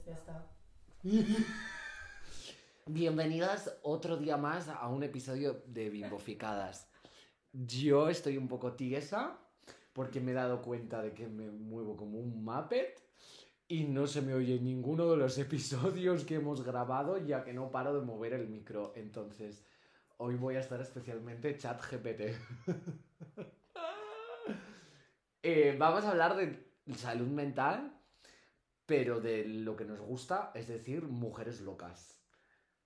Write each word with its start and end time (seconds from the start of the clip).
Ya 0.00 0.14
está. 0.14 0.46
Bienvenidas 2.86 3.78
otro 3.82 4.16
día 4.16 4.38
más 4.38 4.68
a 4.68 4.88
un 4.88 5.02
episodio 5.02 5.62
de 5.66 5.90
Bimboficadas. 5.90 6.88
Yo 7.52 8.08
estoy 8.08 8.38
un 8.38 8.48
poco 8.48 8.72
tiesa 8.72 9.38
porque 9.92 10.20
me 10.20 10.30
he 10.30 10.34
dado 10.34 10.62
cuenta 10.62 11.02
de 11.02 11.12
que 11.12 11.28
me 11.28 11.50
muevo 11.50 11.94
como 11.96 12.18
un 12.18 12.42
Muppet 12.42 13.02
y 13.68 13.84
no 13.84 14.06
se 14.06 14.22
me 14.22 14.32
oye 14.32 14.58
ninguno 14.60 15.10
de 15.10 15.18
los 15.18 15.36
episodios 15.38 16.24
que 16.24 16.36
hemos 16.36 16.64
grabado 16.64 17.18
ya 17.18 17.44
que 17.44 17.52
no 17.52 17.70
paro 17.70 17.94
de 17.94 18.04
mover 18.04 18.32
el 18.32 18.48
micro. 18.48 18.94
Entonces, 18.96 19.66
hoy 20.16 20.36
voy 20.36 20.56
a 20.56 20.60
estar 20.60 20.80
especialmente 20.80 21.56
chat 21.58 21.80
GPT. 21.80 22.34
Eh, 25.44 25.74
vamos 25.76 26.04
a 26.04 26.12
hablar 26.12 26.36
de 26.36 26.64
salud 26.94 27.26
mental, 27.26 28.00
pero 28.92 29.22
de 29.22 29.46
lo 29.46 29.74
que 29.74 29.86
nos 29.86 30.00
gusta, 30.00 30.50
es 30.54 30.68
decir, 30.68 31.04
mujeres 31.04 31.62
locas. 31.62 32.20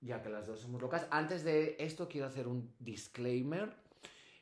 Ya 0.00 0.22
que 0.22 0.28
las 0.28 0.46
dos 0.46 0.60
somos 0.60 0.80
locas. 0.80 1.04
Antes 1.10 1.42
de 1.42 1.74
esto 1.80 2.06
quiero 2.08 2.28
hacer 2.28 2.46
un 2.46 2.72
disclaimer 2.78 3.74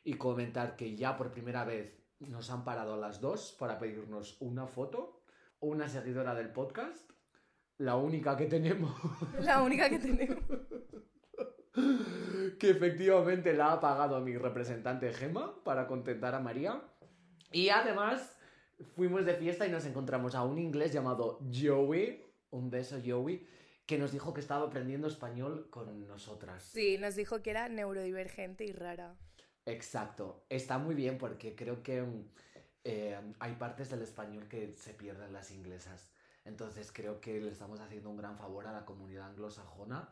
y 0.03 0.13
comentar 0.13 0.75
que 0.75 0.95
ya 0.95 1.17
por 1.17 1.31
primera 1.31 1.65
vez 1.65 1.97
nos 2.19 2.51
han 2.51 2.63
parado 2.63 2.93
a 2.93 2.97
las 2.97 3.19
dos 3.19 3.55
para 3.59 3.79
pedirnos 3.79 4.37
una 4.41 4.67
foto, 4.67 5.23
una 5.59 5.89
seguidora 5.89 6.35
del 6.35 6.51
podcast, 6.51 7.09
la 7.79 7.95
única 7.95 8.37
que 8.37 8.45
tenemos. 8.45 8.95
La 9.39 9.63
única 9.63 9.89
que 9.89 9.97
tenemos. 9.97 10.43
que 12.59 12.69
efectivamente 12.69 13.53
la 13.53 13.71
ha 13.71 13.79
pagado 13.79 14.21
mi 14.21 14.37
representante 14.37 15.11
Gema 15.11 15.63
para 15.63 15.87
contentar 15.87 16.35
a 16.35 16.39
María. 16.39 16.79
Y 17.51 17.69
además 17.69 18.34
fuimos 18.95 19.25
de 19.25 19.35
fiesta 19.35 19.65
y 19.65 19.71
nos 19.71 19.85
encontramos 19.85 20.35
a 20.35 20.43
un 20.43 20.57
inglés 20.57 20.91
llamado 20.91 21.39
Joey, 21.53 22.23
un 22.51 22.69
beso 22.69 22.97
Joey, 23.05 23.47
que 23.85 23.97
nos 23.97 24.11
dijo 24.11 24.33
que 24.33 24.41
estaba 24.41 24.65
aprendiendo 24.65 25.07
español 25.07 25.67
con 25.69 26.07
nosotras. 26.07 26.63
Sí, 26.63 26.97
nos 26.97 27.15
dijo 27.15 27.41
que 27.41 27.51
era 27.51 27.69
neurodivergente 27.69 28.65
y 28.65 28.71
rara. 28.71 29.15
Exacto, 29.65 30.45
está 30.49 30.77
muy 30.77 30.95
bien 30.95 31.17
porque 31.17 31.55
creo 31.55 31.81
que 31.81 32.01
mm, 32.01 32.29
eh, 32.83 33.33
hay 33.39 33.53
partes 33.55 33.89
del 33.89 34.01
español 34.01 34.47
que 34.47 34.73
se 34.73 34.93
pierden 34.93 35.33
las 35.33 35.51
inglesas. 35.51 36.11
Entonces 36.45 36.91
creo 36.91 37.19
que 37.19 37.39
le 37.39 37.51
estamos 37.51 37.79
haciendo 37.79 38.09
un 38.09 38.17
gran 38.17 38.37
favor 38.37 38.67
a 38.67 38.71
la 38.71 38.85
comunidad 38.85 39.29
anglosajona 39.29 40.09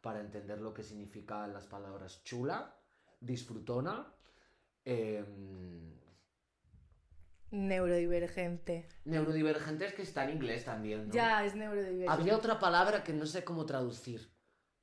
para 0.00 0.20
entender 0.20 0.60
lo 0.60 0.72
que 0.72 0.82
significan 0.82 1.52
las 1.52 1.66
palabras 1.66 2.22
chula, 2.24 2.76
disfrutona, 3.20 4.12
em, 4.84 6.01
Neurodivergente. 7.52 8.88
neurodivergente 9.04 9.86
es 9.86 9.94
que 9.94 10.02
está 10.02 10.24
en 10.24 10.30
inglés 10.36 10.64
también, 10.64 11.08
¿no? 11.08 11.14
Ya, 11.14 11.44
es 11.44 11.54
neurodivergente. 11.54 12.10
Había 12.10 12.36
otra 12.36 12.58
palabra 12.58 13.04
que 13.04 13.12
no 13.12 13.26
sé 13.26 13.44
cómo 13.44 13.66
traducir 13.66 14.30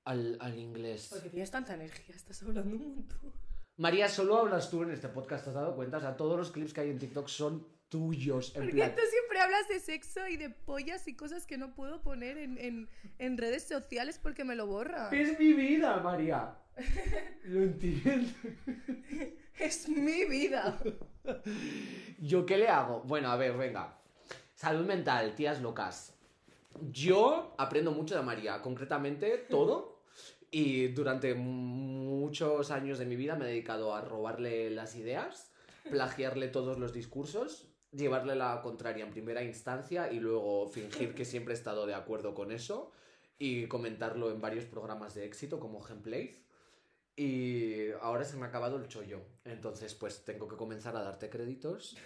al, 0.05 0.37
al 0.39 0.57
inglés. 0.57 1.07
Porque 1.11 1.29
tienes 1.29 1.51
tanta 1.51 1.73
energía, 1.73 2.15
estás 2.15 2.41
hablando 2.43 2.75
un 2.75 2.95
montón. 2.95 3.33
María, 3.77 4.07
solo 4.09 4.37
hablas 4.37 4.69
tú 4.69 4.83
en 4.83 4.91
este 4.91 5.07
podcast, 5.09 5.43
¿te 5.45 5.49
has 5.51 5.55
dado 5.55 5.75
cuenta? 5.75 5.97
O 5.97 6.01
sea, 6.01 6.15
todos 6.17 6.37
los 6.37 6.51
clips 6.51 6.73
que 6.73 6.81
hay 6.81 6.89
en 6.89 6.99
TikTok 6.99 7.27
son 7.27 7.65
tuyos. 7.87 8.53
En 8.55 8.61
Porque 8.63 8.75
plan, 8.75 8.93
tú 8.95 9.01
siempre 9.09 9.39
hablas 9.39 9.67
de 9.67 9.79
sexo 9.79 10.27
y 10.27 10.37
de 10.37 10.49
pollas 10.49 11.07
y 11.07 11.15
cosas 11.15 11.45
que 11.47 11.57
no 11.57 11.73
puedo 11.73 12.01
poner 12.01 12.37
en, 12.37 12.57
en- 12.59 12.89
en 13.17 13.37
redes 13.37 13.63
sociales 13.63 14.19
porque 14.21 14.43
me 14.43 14.55
lo 14.55 14.67
borra. 14.67 15.09
Es 15.11 15.39
mi 15.39 15.53
vida, 15.53 15.97
María. 16.01 16.53
Lo 17.45 17.61
entiendo. 17.63 18.29
Es 19.59 19.89
mi 19.89 20.23
vida. 20.23 20.79
¿Yo 22.17 22.45
qué 22.45 22.57
le 22.57 22.69
hago? 22.69 23.01
Bueno, 23.01 23.29
a 23.29 23.35
ver, 23.35 23.57
venga. 23.57 23.97
Salud 24.55 24.85
mental, 24.85 25.35
tías 25.35 25.61
locas. 25.61 26.13
Yo 26.91 27.55
aprendo 27.57 27.91
mucho 27.91 28.15
de 28.15 28.21
María, 28.21 28.61
concretamente 28.61 29.37
todo. 29.49 29.99
Y 30.49 30.87
durante 30.87 31.35
muchos 31.35 32.71
años 32.71 32.99
de 32.99 33.05
mi 33.05 33.17
vida 33.17 33.35
me 33.35 33.45
he 33.45 33.49
dedicado 33.49 33.93
a 33.93 34.01
robarle 34.01 34.69
las 34.69 34.95
ideas, 34.95 35.51
plagiarle 35.89 36.47
todos 36.47 36.79
los 36.79 36.93
discursos, 36.93 37.67
llevarle 37.91 38.35
la 38.35 38.61
contraria 38.61 39.03
en 39.03 39.11
primera 39.11 39.43
instancia 39.43 40.11
y 40.11 40.19
luego 40.19 40.67
fingir 40.67 41.13
que 41.13 41.25
siempre 41.25 41.53
he 41.53 41.57
estado 41.57 41.85
de 41.85 41.95
acuerdo 41.95 42.33
con 42.33 42.51
eso 42.51 42.91
y 43.37 43.67
comentarlo 43.67 44.31
en 44.31 44.41
varios 44.41 44.65
programas 44.65 45.13
de 45.15 45.25
éxito 45.25 45.59
como 45.59 45.81
Gameplays. 45.81 46.41
Y 47.19 47.91
ahora 47.99 48.23
se 48.23 48.37
me 48.37 48.45
ha 48.45 48.47
acabado 48.47 48.77
el 48.77 48.87
chollo. 48.87 49.19
Entonces, 49.43 49.93
pues 49.93 50.23
tengo 50.23 50.47
que 50.47 50.55
comenzar 50.55 50.95
a 50.95 51.03
darte 51.03 51.29
créditos. 51.29 51.97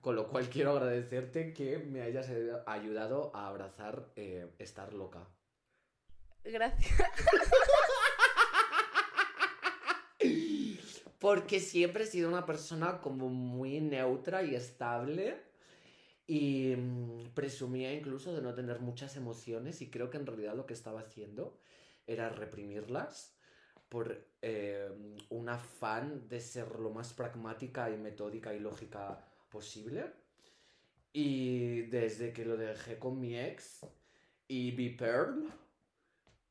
Con 0.00 0.16
lo 0.16 0.30
cual 0.30 0.48
quiero 0.48 0.70
agradecerte 0.70 1.52
que 1.52 1.76
me 1.76 2.00
hayas 2.00 2.30
eh, 2.30 2.52
ayudado 2.64 3.36
a 3.36 3.48
abrazar 3.48 4.10
eh, 4.16 4.50
estar 4.58 4.94
loca. 4.94 5.28
Gracias. 6.42 6.90
Porque 11.18 11.60
siempre 11.60 12.04
he 12.04 12.06
sido 12.06 12.30
una 12.30 12.46
persona 12.46 13.02
como 13.02 13.28
muy 13.28 13.78
neutra 13.78 14.42
y 14.42 14.54
estable. 14.54 15.42
Y 16.26 16.76
mm, 16.76 17.34
presumía 17.34 17.92
incluso 17.92 18.32
de 18.32 18.40
no 18.40 18.54
tener 18.54 18.80
muchas 18.80 19.16
emociones. 19.16 19.82
Y 19.82 19.90
creo 19.90 20.08
que 20.08 20.16
en 20.16 20.24
realidad 20.24 20.56
lo 20.56 20.64
que 20.64 20.72
estaba 20.72 21.00
haciendo 21.00 21.60
era 22.06 22.30
reprimirlas 22.30 23.36
por 23.92 24.26
eh, 24.40 24.88
un 25.28 25.48
afán 25.50 26.26
de 26.26 26.40
ser 26.40 26.78
lo 26.80 26.88
más 26.88 27.12
pragmática 27.12 27.90
y 27.90 27.98
metódica 27.98 28.54
y 28.54 28.58
lógica 28.58 29.22
posible. 29.50 30.10
Y 31.12 31.82
desde 31.90 32.32
que 32.32 32.46
lo 32.46 32.56
dejé 32.56 32.98
con 32.98 33.20
mi 33.20 33.38
ex 33.38 33.86
y 34.48 34.70
vi 34.70 34.96
Pearl, 34.96 35.46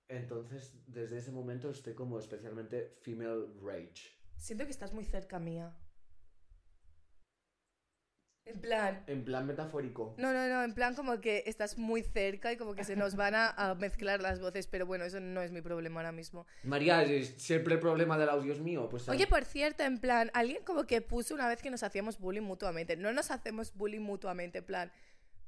entonces 0.07 0.83
desde 0.85 1.17
ese 1.17 1.31
momento 1.31 1.71
estoy 1.71 1.95
como 1.95 2.19
especialmente 2.19 2.95
female 3.01 3.47
rage. 3.59 4.15
Siento 4.37 4.65
que 4.65 4.71
estás 4.71 4.93
muy 4.93 5.03
cerca 5.03 5.39
mía. 5.39 5.75
En 8.45 8.59
plan. 8.59 9.03
En 9.07 9.23
plan 9.23 9.45
metafórico. 9.45 10.15
No, 10.17 10.33
no, 10.33 10.47
no, 10.47 10.63
en 10.63 10.73
plan 10.73 10.95
como 10.95 11.21
que 11.21 11.43
estás 11.45 11.77
muy 11.77 12.01
cerca 12.01 12.51
y 12.51 12.57
como 12.57 12.73
que 12.73 12.83
se 12.83 12.95
nos 12.95 13.15
van 13.15 13.35
a, 13.35 13.49
a 13.49 13.75
mezclar 13.75 14.21
las 14.21 14.39
voces, 14.39 14.67
pero 14.67 14.85
bueno, 14.85 15.05
eso 15.05 15.19
no 15.19 15.41
es 15.41 15.51
mi 15.51 15.61
problema 15.61 16.01
ahora 16.01 16.11
mismo. 16.11 16.45
María, 16.63 17.03
¿es 17.03 17.35
siempre 17.37 17.75
el 17.75 17.79
problema 17.79 18.17
del 18.17 18.29
audio 18.29 18.53
es 18.53 18.59
mío. 18.59 18.87
Pues 18.89 19.07
Oye, 19.07 19.27
por 19.27 19.45
cierto, 19.45 19.83
en 19.83 19.99
plan, 19.99 20.31
alguien 20.33 20.63
como 20.63 20.85
que 20.85 21.01
puso 21.01 21.33
una 21.33 21.47
vez 21.47 21.61
que 21.61 21.69
nos 21.69 21.83
hacíamos 21.83 22.19
bullying 22.19 22.41
mutuamente. 22.41 22.95
No 22.97 23.13
nos 23.13 23.31
hacemos 23.31 23.73
bullying 23.73 24.01
mutuamente, 24.01 24.59
en 24.59 24.65
plan, 24.65 24.91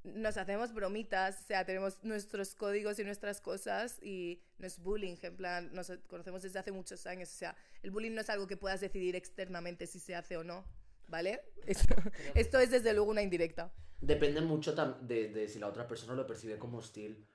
nos 0.04 0.38
hacemos 0.38 0.74
bromitas, 0.74 1.42
o 1.42 1.46
sea, 1.46 1.66
tenemos 1.66 2.04
nuestros 2.04 2.56
códigos 2.56 3.00
y 3.00 3.04
nuestras 3.04 3.42
cosas 3.42 4.00
y 4.02 4.42
no 4.60 4.68
es 4.68 4.80
bullying, 4.80 5.16
en 5.22 5.36
plan, 5.36 5.74
nos 5.74 5.92
conocemos 6.08 6.44
desde 6.44 6.60
hace 6.60 6.72
muchos 6.72 7.08
años, 7.08 7.30
o 7.30 7.38
sea, 7.38 7.56
el 7.84 7.92
bullying 7.92 8.12
no 8.12 8.22
es 8.22 8.30
algo 8.30 8.46
que 8.46 8.58
puedas 8.58 8.82
decidir 8.82 9.16
externamente 9.16 9.88
si 9.88 10.00
se 10.00 10.14
hace 10.16 10.36
o 10.36 10.44
no, 10.44 10.66
¿vale? 11.08 11.42
Esto, 11.66 11.96
esto 12.36 12.60
es 12.60 12.72
desde 12.72 12.94
luego 12.94 13.12
una 13.12 13.22
indirecta. 13.22 13.74
Depende 14.02 14.42
mucho 14.42 14.74
de, 14.74 15.30
de 15.30 15.48
si 15.48 15.60
la 15.60 15.68
otra 15.68 15.88
persona 15.88 16.14
lo 16.14 16.28
percibe 16.28 16.58
como 16.58 16.80
hostil. 16.80 17.26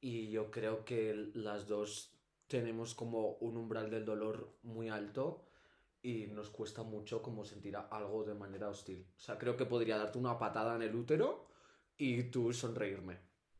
Y 0.00 0.30
yo 0.30 0.50
creo 0.50 0.84
que 0.84 1.30
las 1.34 1.66
dos 1.66 2.12
tenemos 2.48 2.94
como 2.94 3.36
un 3.36 3.56
umbral 3.56 3.90
del 3.90 4.04
dolor 4.04 4.58
muy 4.62 4.88
alto 4.88 5.46
y 6.02 6.26
nos 6.26 6.50
cuesta 6.50 6.82
mucho 6.82 7.22
como 7.22 7.44
sentir 7.44 7.76
algo 7.76 8.24
de 8.24 8.34
manera 8.34 8.68
hostil. 8.68 9.06
O 9.16 9.20
sea, 9.20 9.38
creo 9.38 9.56
que 9.56 9.64
podría 9.64 9.96
darte 9.96 10.18
una 10.18 10.38
patada 10.38 10.74
en 10.76 10.82
el 10.82 10.94
útero 10.94 11.46
y 11.96 12.24
tú 12.24 12.52
sonreírme. 12.52 13.18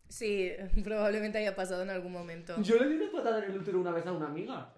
Sí, 0.09 0.51
probablemente 0.85 1.39
haya 1.39 1.55
pasado 1.55 1.83
en 1.83 1.91
algún 1.91 2.13
momento. 2.13 2.61
Yo 2.61 2.77
le 2.77 2.89
di 2.89 2.97
una 2.97 3.13
patada 3.13 3.45
en 3.45 3.51
el 3.53 3.59
útero 3.59 3.81
una 3.81 3.93
vez 3.93 4.05
a 4.07 4.13
una 4.13 4.27
amiga. 4.27 4.75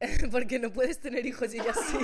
Porque 0.30 0.58
no 0.58 0.70
puedes 0.72 1.00
tener 1.00 1.26
hijos 1.26 1.52
y 1.54 1.56
ya 1.56 1.74
sí. 1.74 1.98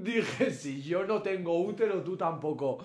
Dije, 0.04 0.50
si 0.52 0.82
yo 0.82 1.04
no 1.04 1.22
tengo 1.22 1.60
útero, 1.62 2.02
tú 2.02 2.16
tampoco. 2.16 2.78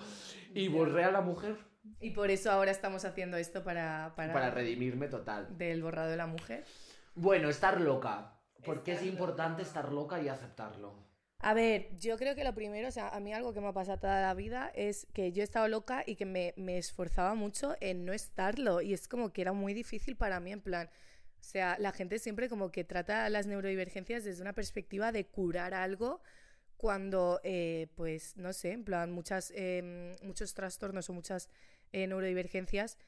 Y 0.54 0.68
borré 0.68 1.04
a 1.04 1.10
la 1.12 1.20
mujer 1.20 1.56
Y 2.00 2.10
por 2.10 2.30
eso 2.30 2.50
ahora 2.50 2.70
estamos 2.70 3.04
haciendo 3.04 3.36
esto 3.36 3.62
para, 3.64 4.14
para, 4.16 4.32
para 4.32 4.50
redimirme 4.50 5.08
total. 5.08 5.48
del 5.48 5.82
borrado 5.82 6.10
de 6.10 6.16
la 6.16 6.26
mujer. 6.26 6.64
Bueno, 7.16 7.48
estar 7.48 7.80
loca. 7.80 8.38
Porque 8.62 8.92
es 8.92 9.02
Estar 9.02 9.08
importante 9.08 9.62
loca. 9.62 9.62
estar 9.62 9.92
loca 9.92 10.20
y 10.22 10.28
aceptarlo. 10.28 10.94
A 11.38 11.54
ver, 11.54 11.88
yo 11.98 12.16
creo 12.16 12.34
que 12.34 12.44
lo 12.44 12.54
primero, 12.54 12.88
o 12.88 12.90
sea, 12.90 13.08
a 13.10 13.20
mí 13.20 13.32
algo 13.32 13.52
que 13.52 13.60
me 13.60 13.68
ha 13.68 13.72
pasado 13.72 13.98
toda 14.00 14.20
la 14.22 14.34
vida 14.34 14.70
es 14.74 15.06
que 15.12 15.32
yo 15.32 15.42
he 15.42 15.44
estado 15.44 15.68
loca 15.68 16.02
y 16.06 16.16
que 16.16 16.24
me, 16.26 16.54
me 16.56 16.78
esforzaba 16.78 17.34
mucho 17.34 17.76
en 17.80 18.04
no 18.04 18.12
estarlo. 18.12 18.80
Y 18.80 18.92
es 18.94 19.06
como 19.06 19.32
que 19.32 19.42
era 19.42 19.52
muy 19.52 19.74
difícil 19.74 20.16
para 20.16 20.40
mí, 20.40 20.52
en 20.52 20.60
plan. 20.62 20.88
O 21.38 21.42
sea, 21.42 21.76
la 21.78 21.92
gente 21.92 22.18
siempre 22.18 22.48
como 22.48 22.72
que 22.72 22.84
trata 22.84 23.28
las 23.28 23.46
neurodivergencias 23.46 24.24
desde 24.24 24.42
una 24.42 24.54
perspectiva 24.54 25.12
de 25.12 25.26
curar 25.28 25.74
algo 25.74 26.22
cuando, 26.76 27.40
eh, 27.44 27.88
pues, 27.94 28.36
no 28.36 28.52
sé, 28.52 28.72
en 28.72 28.84
plan, 28.84 29.12
muchas, 29.12 29.52
eh, 29.54 30.14
muchos 30.22 30.54
trastornos 30.54 31.08
o 31.10 31.12
muchas 31.12 31.48
eh, 31.92 32.06
neurodivergencias, 32.06 32.98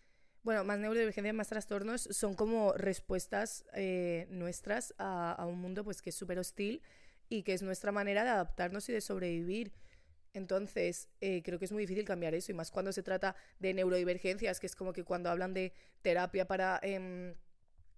bueno, 0.42 0.64
más 0.64 0.78
neurodivergencias, 0.78 1.34
más 1.34 1.48
trastornos, 1.48 2.02
son 2.10 2.34
como 2.34 2.72
respuestas 2.72 3.64
eh, 3.74 4.26
nuestras 4.30 4.94
a, 4.98 5.32
a 5.32 5.46
un 5.46 5.60
mundo 5.60 5.84
pues 5.84 6.00
que 6.00 6.10
es 6.10 6.16
súper 6.16 6.38
hostil 6.38 6.82
y 7.28 7.42
que 7.42 7.52
es 7.52 7.62
nuestra 7.62 7.92
manera 7.92 8.24
de 8.24 8.30
adaptarnos 8.30 8.88
y 8.88 8.92
de 8.92 9.00
sobrevivir. 9.00 9.72
Entonces, 10.34 11.08
eh, 11.20 11.42
creo 11.42 11.58
que 11.58 11.64
es 11.64 11.72
muy 11.72 11.82
difícil 11.82 12.04
cambiar 12.04 12.34
eso, 12.34 12.52
y 12.52 12.54
más 12.54 12.70
cuando 12.70 12.92
se 12.92 13.02
trata 13.02 13.34
de 13.58 13.74
neurodivergencias, 13.74 14.60
que 14.60 14.66
es 14.66 14.76
como 14.76 14.92
que 14.92 15.04
cuando 15.04 15.30
hablan 15.30 15.54
de 15.54 15.72
terapia 16.02 16.46
para 16.46 16.78
em, 16.82 17.34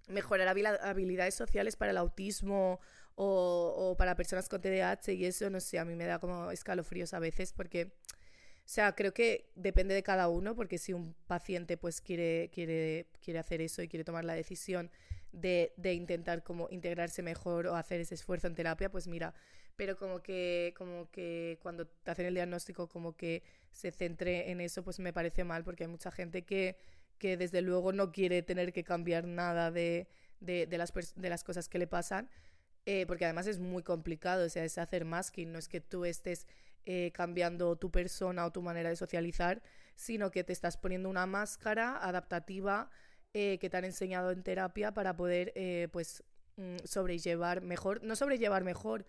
mejorar 0.09 0.49
habilidades 0.49 1.35
sociales 1.35 1.77
para 1.77 1.91
el 1.91 1.99
autismo 1.99 2.81
o, 3.15 3.75
o, 3.77 3.97
para 3.97 4.17
personas 4.17 4.49
con 4.49 4.61
TDAH 4.61 5.13
y 5.13 5.25
eso, 5.25 5.51
no 5.51 5.61
sé, 5.61 5.79
a 5.79 5.85
mí 5.85 5.95
me 5.95 6.07
da 6.07 6.19
como 6.19 6.51
escalofríos 6.51 7.15
a 7.15 7.19
veces 7.19 7.53
porque, 7.53 7.85
o 7.85 8.67
sea, 8.67 8.95
creo 8.95 9.13
que 9.13 9.51
depende 9.55 9.95
de 9.95 10.03
cada 10.03 10.29
uno, 10.29 10.55
porque 10.55 10.79
si 10.79 10.93
un 10.93 11.15
paciente 11.27 11.77
pues 11.77 12.01
quiere, 12.01 12.51
quiere, 12.53 13.09
quiere 13.23 13.39
hacer 13.39 13.61
eso 13.61 13.83
y 13.83 13.89
quiere 13.89 14.05
tomar 14.05 14.25
la 14.25 14.35
decisión 14.35 14.91
de, 15.33 15.73
de 15.77 15.95
intentar 15.95 16.43
como 16.43 16.69
integrarse 16.71 17.23
mejor 17.23 17.67
o 17.67 17.77
hacer 17.77 18.01
ese 18.01 18.15
esfuerzo 18.15 18.47
en 18.47 18.55
terapia, 18.55 18.91
pues 18.91 19.07
mira, 19.07 19.35
pero 19.77 19.97
como 19.97 20.23
que, 20.23 20.75
como 20.77 21.11
que 21.11 21.59
cuando 21.63 21.87
te 21.87 22.11
hacen 22.11 22.27
el 22.27 22.35
diagnóstico 22.35 22.89
como 22.89 23.17
que 23.17 23.43
se 23.73 23.91
centre 23.91 24.51
en 24.51 24.61
eso, 24.61 24.83
pues 24.83 24.99
me 24.99 25.13
parece 25.13 25.45
mal, 25.45 25.65
porque 25.65 25.85
hay 25.85 25.89
mucha 25.89 26.11
gente 26.11 26.43
que, 26.43 26.77
que 27.19 27.37
desde 27.37 27.63
luego 27.63 27.93
no 27.93 28.13
quiere 28.13 28.43
tener 28.43 28.73
que 28.73 28.85
cambiar 28.85 29.25
nada 29.27 29.71
de, 29.71 30.07
de, 30.41 30.67
las, 30.77 30.93
de 31.15 31.31
las 31.31 31.45
cosas 31.45 31.69
que 31.69 31.79
le 31.79 31.87
pasan, 31.87 32.29
eh, 32.87 33.05
porque 33.07 33.25
además 33.25 33.47
es 33.47 33.59
muy 33.59 33.83
complicado, 33.83 34.47
o 34.47 34.49
sea, 34.49 34.65
es 34.65 34.79
hacer 34.79 35.05
masking, 35.05 35.53
no 35.53 35.59
es 35.59 35.69
que 35.69 35.81
tú 35.81 36.05
estés 36.05 36.47
eh, 36.87 37.11
cambiando 37.13 37.77
tu 37.77 37.91
persona 37.91 38.47
o 38.47 38.53
tu 38.53 38.63
manera 38.63 38.89
de 38.89 38.97
socializar, 38.97 39.63
sino 39.97 40.31
que 40.31 40.45
te 40.45 40.53
estás 40.53 40.77
poniendo 40.77 41.11
una 41.11 41.27
máscara 41.27 41.97
adaptativa 41.97 42.91
eh, 43.35 43.59
que 43.59 43.69
te 43.69 43.77
han 43.77 43.85
enseñado 43.85 44.31
en 44.31 44.43
terapia 44.43 44.93
para 44.93 45.15
poder, 45.15 45.53
pues, 45.93 46.25
mm, 46.57 46.77
sobrellevar 46.85 47.61
mejor, 47.61 48.03
no 48.03 48.17
sobrellevar 48.17 48.65
mejor, 48.65 49.07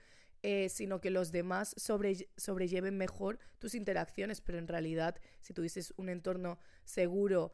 sino 0.70 1.00
que 1.00 1.12
los 1.12 1.32
demás 1.32 1.76
sobre, 1.78 2.28
sobrelleven 2.36 2.98
mejor 2.98 3.38
tus 3.60 3.76
interacciones, 3.76 4.42
pero 4.42 4.58
en 4.58 4.68
realidad, 4.68 5.16
si 5.40 5.54
tuvieses 5.54 5.94
un 5.98 6.10
entorno 6.10 6.58
seguro 6.84 7.52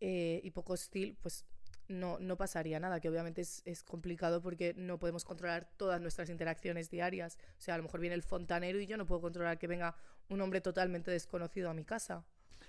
y 0.00 0.50
poco 0.52 0.72
hostil, 0.72 1.18
pues 1.20 1.44
no, 1.90 2.18
no 2.20 2.36
pasaría 2.36 2.78
nada, 2.78 3.00
que 3.00 3.08
obviamente 3.08 3.40
es, 3.42 3.62
es, 3.64 3.82
complicado 3.82 4.40
porque 4.40 4.74
no 4.74 4.98
podemos 4.98 5.24
controlar 5.24 5.68
todas 5.76 6.00
nuestras 6.00 6.30
interacciones 6.30 6.88
diarias. 6.88 7.36
O 7.58 7.60
sea, 7.60 7.74
a 7.74 7.78
lo 7.78 7.82
mejor 7.82 8.00
viene 8.00 8.14
el 8.14 8.22
fontanero 8.22 8.80
y 8.80 8.86
yo 8.86 8.96
no 8.96 9.06
puedo 9.06 9.20
controlar 9.20 9.58
que 9.58 9.66
venga 9.66 9.96
un 10.28 10.40
hombre 10.40 10.60
totalmente 10.60 11.10
desconocido 11.10 11.68
a 11.68 11.74
mi 11.74 11.84
casa. 11.84 12.24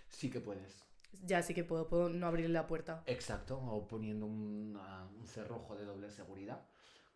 Sí 0.09 0.29
que 0.29 0.41
puedes. 0.41 0.83
Ya 1.23 1.41
sí 1.44 1.53
que 1.53 1.63
puedo, 1.63 1.88
puedo 1.88 2.09
no 2.09 2.25
abrirle 2.25 2.53
la 2.53 2.65
puerta. 2.65 3.03
Exacto, 3.06 3.59
o 3.59 3.88
poniendo 3.88 4.25
un, 4.25 4.75
uh, 4.75 5.19
un 5.19 5.27
cerrojo 5.27 5.75
de 5.75 5.85
doble 5.85 6.09
seguridad, 6.09 6.62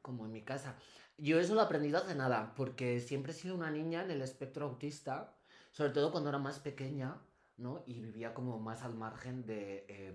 como 0.02 0.26
en 0.26 0.32
mi 0.32 0.44
casa. 0.44 0.76
Yo 1.18 1.40
eso 1.40 1.56
lo 1.56 1.62
he 1.62 1.64
aprendido 1.64 1.98
hace 1.98 2.14
nada, 2.14 2.54
porque 2.56 3.00
siempre 3.00 3.32
he 3.32 3.36
sido 3.36 3.56
una 3.56 3.72
niña 3.72 4.04
en 4.04 4.12
el 4.12 4.22
espectro 4.22 4.66
autista, 4.66 5.34
sobre 5.72 5.92
todo 5.92 6.12
cuando 6.12 6.30
era 6.30 6.38
más 6.38 6.60
pequeña, 6.60 7.18
¿no? 7.58 7.84
Y 7.88 8.02
vivía 8.02 8.34
como 8.34 8.60
más 8.60 8.84
al 8.84 8.94
margen 8.96 9.46
de 9.46 9.86
eh, 9.88 10.14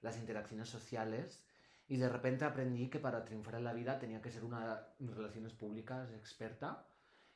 las 0.00 0.18
interacciones 0.18 0.68
sociales. 0.68 1.44
Y 1.86 1.96
de 1.96 2.08
repente 2.08 2.44
aprendí 2.44 2.88
que 2.90 2.98
para 2.98 3.24
triunfar 3.24 3.56
en 3.56 3.64
la 3.64 3.72
vida 3.72 3.98
tenía 3.98 4.20
que 4.20 4.30
ser 4.30 4.44
una 4.44 4.88
relaciones 4.98 5.54
públicas 5.54 6.10
experta. 6.12 6.86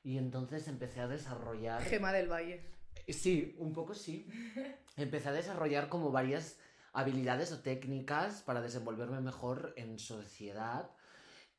Y 0.02 0.18
entonces 0.18 0.68
empecé 0.68 1.00
a 1.00 1.08
desarrollar... 1.08 1.82
Gema 1.82 2.12
del 2.12 2.30
Valle. 2.30 2.68
Sí, 3.08 3.56
un 3.58 3.72
poco 3.72 3.94
sí. 3.94 4.28
Empecé 4.96 5.30
a 5.30 5.32
desarrollar 5.32 5.88
como 5.88 6.10
varias 6.10 6.58
habilidades 6.92 7.52
o 7.52 7.60
técnicas 7.60 8.42
para 8.42 8.60
desenvolverme 8.60 9.20
mejor 9.20 9.72
en 9.76 9.98
sociedad 9.98 10.90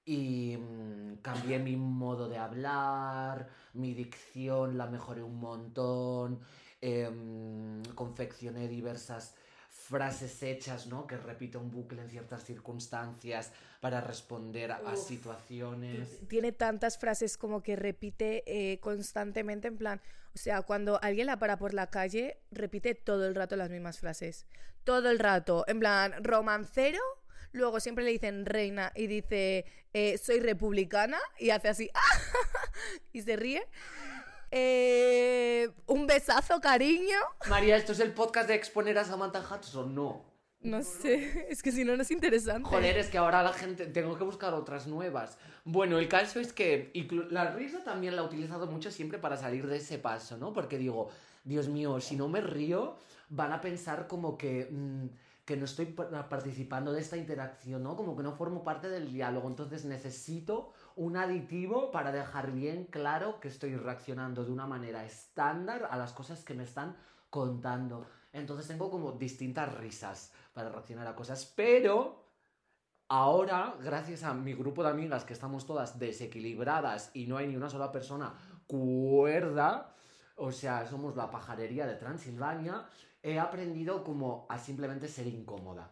y 0.06 0.58
mmm, 0.58 1.16
cambié 1.22 1.60
mi 1.60 1.76
modo 1.76 2.28
de 2.28 2.38
hablar, 2.38 3.50
mi 3.74 3.94
dicción 3.94 4.78
la 4.78 4.88
mejoré 4.88 5.24
un 5.24 5.40
montón, 5.40 6.42
eh, 6.82 7.10
confeccioné 7.96 8.68
diversas 8.68 9.36
frases 9.83 10.41
hechas, 10.41 10.88
¿no? 10.88 11.06
Que 11.06 11.18
repite 11.18 11.57
un 11.57 11.69
bucle 11.69 12.01
en 12.01 12.09
ciertas 12.09 12.44
circunstancias 12.44 13.51
para 13.81 14.01
responder 14.01 14.71
a, 14.71 14.77
a 14.77 14.95
situaciones. 14.95 16.27
Tiene 16.27 16.51
tantas 16.51 16.97
frases 16.97 17.38
como 17.38 17.62
que 17.62 17.75
repite 17.75 18.44
eh, 18.47 18.80
constantemente 18.80 19.68
en 19.68 19.77
plan, 19.77 20.01
o 20.33 20.38
sea, 20.38 20.62
cuando 20.63 21.00
alguien 21.03 21.27
la 21.27 21.38
para 21.38 21.57
por 21.57 21.74
la 21.74 21.88
calle, 21.88 22.38
repite 22.51 22.95
todo 22.95 23.27
el 23.27 23.35
rato 23.35 23.56
las 23.56 23.69
mismas 23.69 24.00
frases. 24.00 24.45
Todo 24.83 25.12
el 25.12 25.19
rato, 25.19 25.63
en 25.68 25.80
plan, 25.80 26.24
romancero. 26.24 27.00
Luego 27.51 27.80
siempre 27.80 28.03
le 28.03 28.12
dicen 28.12 28.45
reina 28.45 28.91
y 28.95 29.06
dice, 29.06 29.65
eh, 29.94 30.18
soy 30.18 30.39
republicana 30.39 31.19
y 31.38 31.51
hace 31.51 31.69
así, 31.69 31.91
y 33.13 33.21
se 33.21 33.35
ríe. 33.35 33.68
Eh, 34.56 35.68
un 35.88 36.06
besazo, 36.06 36.62
cariño. 36.62 37.18
María, 37.50 37.76
¿esto 37.76 37.94
es 37.94 38.00
el 38.00 38.12
podcast 38.14 38.48
de 38.48 38.54
exponer 38.54 39.00
a 39.00 39.04
Samantha 39.04 39.40
Hudson? 39.42 39.96
No. 39.96 40.22
No 40.62 40.84
sé, 40.84 41.48
es 41.50 41.64
que 41.64 41.72
si 41.72 41.84
no, 41.84 41.96
no 41.98 42.04
es 42.04 42.12
interesante. 42.12 42.70
Joder, 42.70 43.00
es 43.00 43.08
que 43.08 43.18
ahora 43.18 43.42
la 43.42 43.52
gente. 43.52 43.88
Tengo 43.88 44.16
que 44.16 44.24
buscar 44.24 44.54
otras 44.54 44.86
nuevas. 44.86 45.40
Bueno, 45.66 45.98
el 45.98 46.08
caso 46.08 46.40
es 46.40 46.54
que. 46.54 46.92
La 47.32 47.50
risa 47.50 47.84
también 47.84 48.16
la 48.16 48.22
he 48.22 48.26
utilizado 48.26 48.68
mucho 48.68 48.92
siempre 48.92 49.18
para 49.18 49.38
salir 49.38 49.66
de 49.66 49.78
ese 49.78 49.98
paso, 49.98 50.38
¿no? 50.38 50.54
Porque 50.54 50.78
digo, 50.78 51.10
Dios 51.44 51.68
mío, 51.68 52.00
si 52.00 52.16
no 52.16 52.28
me 52.28 52.40
río, 52.40 52.96
van 53.30 53.54
a 53.54 53.60
pensar 53.60 54.06
como 54.06 54.38
que. 54.38 54.68
Mmm, 54.70 55.08
que 55.46 55.58
no 55.58 55.66
estoy 55.66 55.88
participando 55.88 56.94
de 56.94 57.02
esta 57.02 57.18
interacción, 57.18 57.84
¿no? 57.84 57.98
Como 57.98 58.16
que 58.16 58.24
no 58.24 58.32
formo 58.32 58.64
parte 58.64 58.88
del 58.88 59.12
diálogo. 59.12 59.50
Entonces 59.50 59.84
necesito 59.84 60.72
un 60.95 61.18
aditivo 61.18 61.92
para 61.92 62.12
dejar 62.12 62.51
bien 62.51 62.86
claro 62.86 63.40
que 63.40 63.48
estoy 63.48 63.75
reaccionando 63.75 64.45
de 64.45 64.51
una 64.51 64.68
manera 64.68 65.06
estándar 65.06 65.88
a 65.90 65.98
las 65.98 66.13
cosas 66.13 66.44
que 66.44 66.54
me 66.54 66.63
están 66.63 66.95
contando. 67.30 68.06
Entonces 68.31 68.68
tengo 68.68 68.90
como 68.90 69.13
distintas 69.13 69.74
risas 69.78 70.31
para 70.54 70.69
reaccionar 70.69 71.07
a 71.07 71.16
cosas, 71.16 71.51
pero 71.56 72.25
ahora, 73.07 73.75
gracias 73.81 74.24
a 74.24 74.34
mi 74.34 74.54
grupo 74.54 74.84
de 74.84 74.90
amigas 74.90 75.24
que 75.24 75.34
estamos 75.34 75.66
todas 75.66 76.00
desequilibradas 76.00 77.12
y 77.13 77.28
no 77.28 77.38
hay 77.38 77.48
ni 77.48 77.56
una 77.56 77.69
sola 77.69 77.92
persona 77.92 78.34
cuerda, 78.68 79.95
o 80.36 80.51
sea, 80.51 80.88
somos 80.88 81.16
la 81.16 81.30
pajarería 81.30 81.86
de 81.86 81.95
Transilvania, 81.95 82.88
he 83.22 83.40
aprendido 83.40 84.04
como 84.04 84.45
a 84.50 84.57
simplemente 84.57 85.07
ser 85.07 85.28
incómoda. 85.28 85.92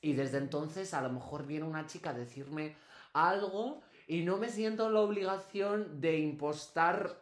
Y 0.00 0.12
desde 0.12 0.38
entonces 0.38 0.94
a 0.94 1.02
lo 1.02 1.10
mejor 1.10 1.46
viene 1.46 1.66
una 1.66 1.86
chica 1.86 2.10
a 2.10 2.14
decirme 2.14 2.76
algo 3.12 3.80
y 4.08 4.22
no 4.22 4.38
me 4.38 4.48
siento 4.48 4.86
en 4.86 4.94
la 4.94 5.00
obligación 5.00 6.00
de 6.00 6.18
impostar 6.18 7.20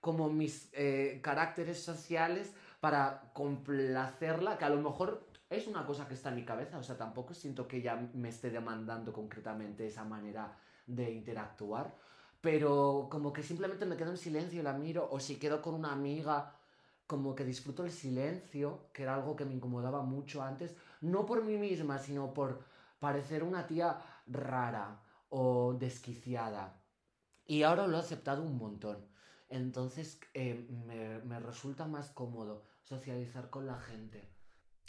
como 0.00 0.30
mis 0.30 0.70
eh, 0.72 1.20
caracteres 1.22 1.80
sociales 1.80 2.54
para 2.80 3.30
complacerla, 3.34 4.58
que 4.58 4.64
a 4.64 4.70
lo 4.70 4.80
mejor 4.80 5.28
es 5.50 5.66
una 5.66 5.86
cosa 5.86 6.08
que 6.08 6.14
está 6.14 6.30
en 6.30 6.36
mi 6.36 6.44
cabeza, 6.44 6.78
o 6.78 6.82
sea, 6.82 6.96
tampoco 6.96 7.34
siento 7.34 7.68
que 7.68 7.76
ella 7.76 8.08
me 8.14 8.30
esté 8.30 8.50
demandando 8.50 9.12
concretamente 9.12 9.86
esa 9.86 10.04
manera 10.04 10.56
de 10.86 11.12
interactuar, 11.12 11.94
pero 12.40 13.08
como 13.10 13.32
que 13.32 13.42
simplemente 13.42 13.84
me 13.84 13.96
quedo 13.96 14.10
en 14.10 14.16
silencio 14.16 14.58
y 14.58 14.64
la 14.64 14.72
miro, 14.72 15.06
o 15.12 15.20
si 15.20 15.36
quedo 15.36 15.60
con 15.60 15.74
una 15.74 15.92
amiga 15.92 16.56
como 17.06 17.34
que 17.34 17.44
disfruto 17.44 17.84
el 17.84 17.92
silencio, 17.92 18.86
que 18.94 19.02
era 19.02 19.14
algo 19.14 19.36
que 19.36 19.44
me 19.44 19.52
incomodaba 19.52 20.00
mucho 20.02 20.42
antes, 20.42 20.74
no 21.02 21.26
por 21.26 21.44
mí 21.44 21.58
misma, 21.58 21.98
sino 21.98 22.32
por 22.32 22.64
parecer 22.98 23.44
una 23.44 23.66
tía 23.66 24.00
rara 24.26 25.01
o 25.34 25.72
desquiciada. 25.72 26.78
Y 27.46 27.62
ahora 27.62 27.86
lo 27.86 27.96
he 27.96 28.00
aceptado 28.00 28.42
un 28.42 28.58
montón. 28.58 29.08
Entonces 29.48 30.20
eh, 30.34 30.66
me, 30.86 31.20
me 31.20 31.40
resulta 31.40 31.86
más 31.86 32.10
cómodo 32.10 32.66
socializar 32.82 33.48
con 33.48 33.66
la 33.66 33.78
gente. 33.80 34.30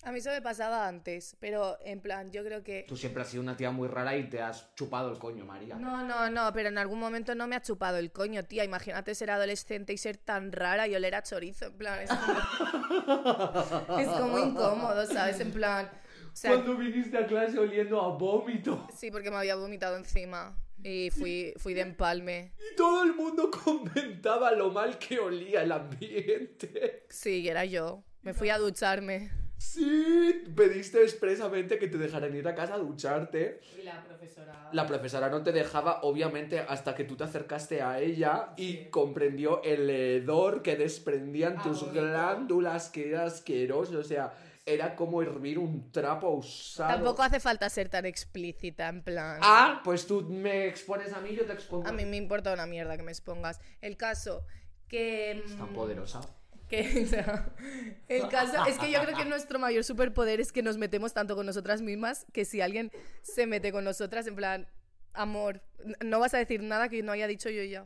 A 0.03 0.11
mí 0.11 0.19
eso 0.19 0.31
me 0.31 0.41
pasaba 0.41 0.85
antes, 0.85 1.37
pero 1.39 1.77
en 1.81 2.01
plan, 2.01 2.29
yo 2.29 2.43
creo 2.43 2.61
que... 2.61 2.85
Tú 2.89 2.97
siempre 2.97 3.21
has 3.21 3.29
sido 3.29 3.41
una 3.41 3.55
tía 3.55 3.71
muy 3.71 3.87
rara 3.87 4.17
y 4.17 4.29
te 4.29 4.41
has 4.41 4.75
chupado 4.75 5.09
el 5.09 5.17
coño, 5.17 5.45
María. 5.45 5.75
No, 5.75 6.05
no, 6.05 6.29
no, 6.29 6.51
pero 6.51 6.67
en 6.67 6.77
algún 6.77 6.99
momento 6.99 7.35
no 7.35 7.47
me 7.47 7.55
ha 7.55 7.61
chupado 7.61 7.97
el 7.97 8.11
coño, 8.11 8.43
tía. 8.43 8.65
Imagínate 8.65 9.15
ser 9.15 9.31
adolescente 9.31 9.93
y 9.93 9.97
ser 9.97 10.17
tan 10.17 10.51
rara 10.51 10.89
y 10.89 10.95
oler 10.95 11.15
a 11.15 11.23
chorizo, 11.23 11.67
en 11.67 11.77
plan, 11.77 11.99
es 12.01 12.09
como, 12.09 13.97
es 13.99 14.07
como 14.09 14.39
incómodo, 14.39 15.05
¿sabes? 15.05 15.39
En 15.39 15.53
plan... 15.53 15.89
O 16.33 16.35
sea, 16.35 16.51
Cuando 16.51 16.75
viniste 16.75 17.15
a 17.17 17.27
clase 17.27 17.59
oliendo 17.59 18.01
a 18.01 18.09
vómito. 18.17 18.87
Sí, 18.95 19.11
porque 19.11 19.29
me 19.29 19.37
había 19.37 19.55
vomitado 19.55 19.95
encima. 19.97 20.57
Y 20.83 21.11
fui, 21.11 21.53
fui 21.57 21.73
de 21.75 21.81
empalme. 21.81 22.51
Y 22.71 22.75
todo 22.75 23.03
el 23.03 23.13
mundo 23.13 23.49
comentaba 23.63 24.51
lo 24.51 24.71
mal 24.71 24.97
que 24.97 25.19
olía 25.19 25.61
el 25.63 25.71
ambiente. 25.71 27.05
Sí, 27.09 27.47
era 27.47 27.65
yo. 27.65 28.03
Me 28.23 28.33
fui 28.33 28.49
a 28.49 28.57
ducharme. 28.57 29.31
Sí, 29.57 30.43
pediste 30.55 31.01
expresamente 31.03 31.79
que 31.79 31.87
te 31.87 31.97
dejaran 31.97 32.35
ir 32.35 32.45
a 32.47 32.55
casa 32.55 32.73
a 32.75 32.77
ducharte. 32.79 33.61
Y 33.79 33.83
la 33.83 34.03
profesora. 34.03 34.69
La 34.73 34.85
profesora 34.85 35.29
no 35.29 35.41
te 35.41 35.53
dejaba, 35.53 36.01
obviamente, 36.01 36.59
hasta 36.59 36.95
que 36.95 37.05
tú 37.05 37.15
te 37.15 37.23
acercaste 37.23 37.81
a 37.81 37.99
ella 38.01 38.49
y 38.57 38.63
Sí. 38.73 38.87
comprendió 38.91 39.63
el 39.63 39.89
hedor 39.89 40.61
que 40.63 40.75
desprendían 40.75 41.59
A 41.59 41.63
tus 41.63 41.81
vómito. 41.81 42.01
glándulas, 42.01 42.89
que 42.89 43.09
era 43.09 43.23
asqueroso. 43.25 43.99
O 43.99 44.03
sea, 44.03 44.33
era 44.65 44.95
como 44.95 45.21
hervir 45.21 45.59
un 45.59 45.91
trapo 45.91 46.29
usado. 46.29 46.93
Tampoco 46.93 47.23
hace 47.23 47.39
falta 47.39 47.69
ser 47.69 47.89
tan 47.89 48.05
explícita, 48.05 48.87
en 48.87 49.03
plan. 49.03 49.39
Ah, 49.41 49.81
pues 49.83 50.07
tú 50.07 50.21
me 50.21 50.67
expones 50.67 51.13
a 51.13 51.19
mí, 51.19 51.35
yo 51.35 51.45
te 51.45 51.53
expongo. 51.53 51.87
A 51.87 51.91
mí 51.91 52.05
me 52.05 52.17
importa 52.17 52.53
una 52.53 52.65
mierda 52.65 52.95
que 52.95 53.03
me 53.03 53.11
expongas. 53.11 53.59
El 53.81 53.97
caso 53.97 54.45
Que... 54.87 55.31
Es 55.31 55.57
tan 55.57 55.71
mm, 55.71 55.75
poderosa. 55.75 56.21
que, 56.69 57.03
o 57.03 57.07
sea, 57.07 57.53
el 58.07 58.27
caso 58.29 58.65
es 58.65 58.77
que 58.77 58.91
yo 58.91 59.01
creo 59.01 59.17
que 59.17 59.25
nuestro 59.25 59.59
mayor 59.59 59.83
superpoder 59.83 60.39
es 60.39 60.51
que 60.51 60.63
nos 60.63 60.77
metemos 60.77 61.13
tanto 61.13 61.35
con 61.35 61.45
nosotras 61.45 61.81
mismas 61.81 62.25
que 62.31 62.45
si 62.45 62.61
alguien 62.61 62.91
se 63.21 63.47
mete 63.47 63.71
con 63.71 63.83
nosotras, 63.83 64.27
en 64.27 64.35
plan, 64.35 64.67
amor, 65.13 65.61
no 66.03 66.19
vas 66.19 66.33
a 66.33 66.37
decir 66.37 66.63
nada 66.63 66.89
que 66.89 67.03
no 67.03 67.11
haya 67.11 67.27
dicho 67.27 67.49
yo 67.49 67.63
ya, 67.63 67.85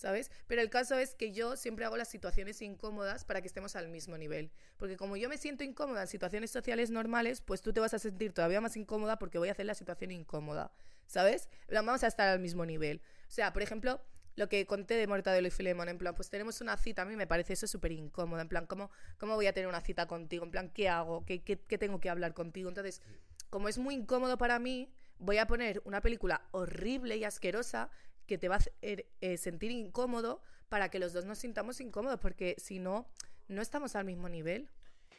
¿sabes? 0.00 0.30
Pero 0.46 0.62
el 0.62 0.70
caso 0.70 0.98
es 0.98 1.14
que 1.14 1.32
yo 1.32 1.56
siempre 1.56 1.84
hago 1.84 1.96
las 1.96 2.08
situaciones 2.08 2.60
incómodas 2.62 3.24
para 3.24 3.40
que 3.40 3.46
estemos 3.46 3.76
al 3.76 3.88
mismo 3.88 4.16
nivel. 4.18 4.50
Porque 4.78 4.96
como 4.96 5.16
yo 5.16 5.28
me 5.28 5.38
siento 5.38 5.62
incómoda 5.62 6.02
en 6.02 6.08
situaciones 6.08 6.50
sociales 6.50 6.90
normales, 6.90 7.40
pues 7.42 7.60
tú 7.62 7.72
te 7.72 7.80
vas 7.80 7.94
a 7.94 7.98
sentir 7.98 8.32
todavía 8.32 8.60
más 8.60 8.76
incómoda 8.76 9.18
porque 9.18 9.38
voy 9.38 9.48
a 9.48 9.52
hacer 9.52 9.66
la 9.66 9.74
situación 9.74 10.10
incómoda, 10.10 10.72
¿sabes? 11.06 11.48
Vamos 11.70 12.02
a 12.02 12.06
estar 12.06 12.28
al 12.28 12.40
mismo 12.40 12.64
nivel. 12.64 13.02
O 13.28 13.32
sea, 13.32 13.52
por 13.52 13.62
ejemplo, 13.62 14.00
lo 14.36 14.48
que 14.48 14.66
conté 14.66 14.94
de 14.94 15.06
Mortadelo 15.06 15.48
y 15.48 15.50
Filemón, 15.50 15.88
en 15.88 15.98
plan, 15.98 16.14
pues 16.14 16.30
tenemos 16.30 16.60
una 16.62 16.76
cita, 16.76 17.02
a 17.02 17.04
mí 17.04 17.14
me 17.14 17.26
parece 17.26 17.52
eso 17.52 17.66
súper 17.66 17.92
incómodo, 17.92 18.40
en 18.40 18.48
plan, 18.48 18.66
¿cómo, 18.66 18.90
¿cómo 19.18 19.34
voy 19.34 19.46
a 19.46 19.52
tener 19.52 19.68
una 19.68 19.82
cita 19.82 20.06
contigo? 20.06 20.44
En 20.44 20.50
plan, 20.50 20.70
¿qué 20.70 20.88
hago? 20.88 21.26
¿Qué, 21.26 21.42
qué, 21.42 21.60
qué 21.60 21.76
tengo 21.76 22.00
que 22.00 22.08
hablar 22.08 22.32
contigo? 22.32 22.68
Entonces, 22.68 23.02
como 23.50 23.68
es 23.68 23.76
muy 23.76 23.94
incómodo 23.94 24.38
para 24.38 24.58
mí, 24.58 24.90
voy 25.18 25.36
a 25.36 25.46
poner 25.46 25.82
una 25.84 26.00
película 26.00 26.48
horrible 26.52 27.16
y 27.18 27.24
asquerosa 27.24 27.90
que 28.30 28.38
te 28.38 28.48
va 28.48 28.54
a 28.54 28.58
hacer 28.58 29.06
eh, 29.20 29.36
sentir 29.38 29.72
incómodo 29.72 30.40
para 30.68 30.88
que 30.88 31.00
los 31.00 31.12
dos 31.12 31.24
nos 31.24 31.38
sintamos 31.38 31.80
incómodos, 31.80 32.20
porque 32.20 32.54
si 32.58 32.78
no, 32.78 33.08
no 33.48 33.60
estamos 33.60 33.96
al 33.96 34.04
mismo 34.04 34.28
nivel. 34.28 34.68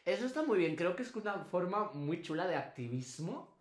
Eso 0.05 0.25
está 0.25 0.43
muy 0.43 0.57
bien, 0.57 0.77
creo 0.77 0.95
que 0.95 1.03
es 1.03 1.13
una 1.13 1.43
forma 1.43 1.91
muy 1.91 2.21
chula 2.21 2.47
de 2.47 2.55
activismo. 2.55 3.53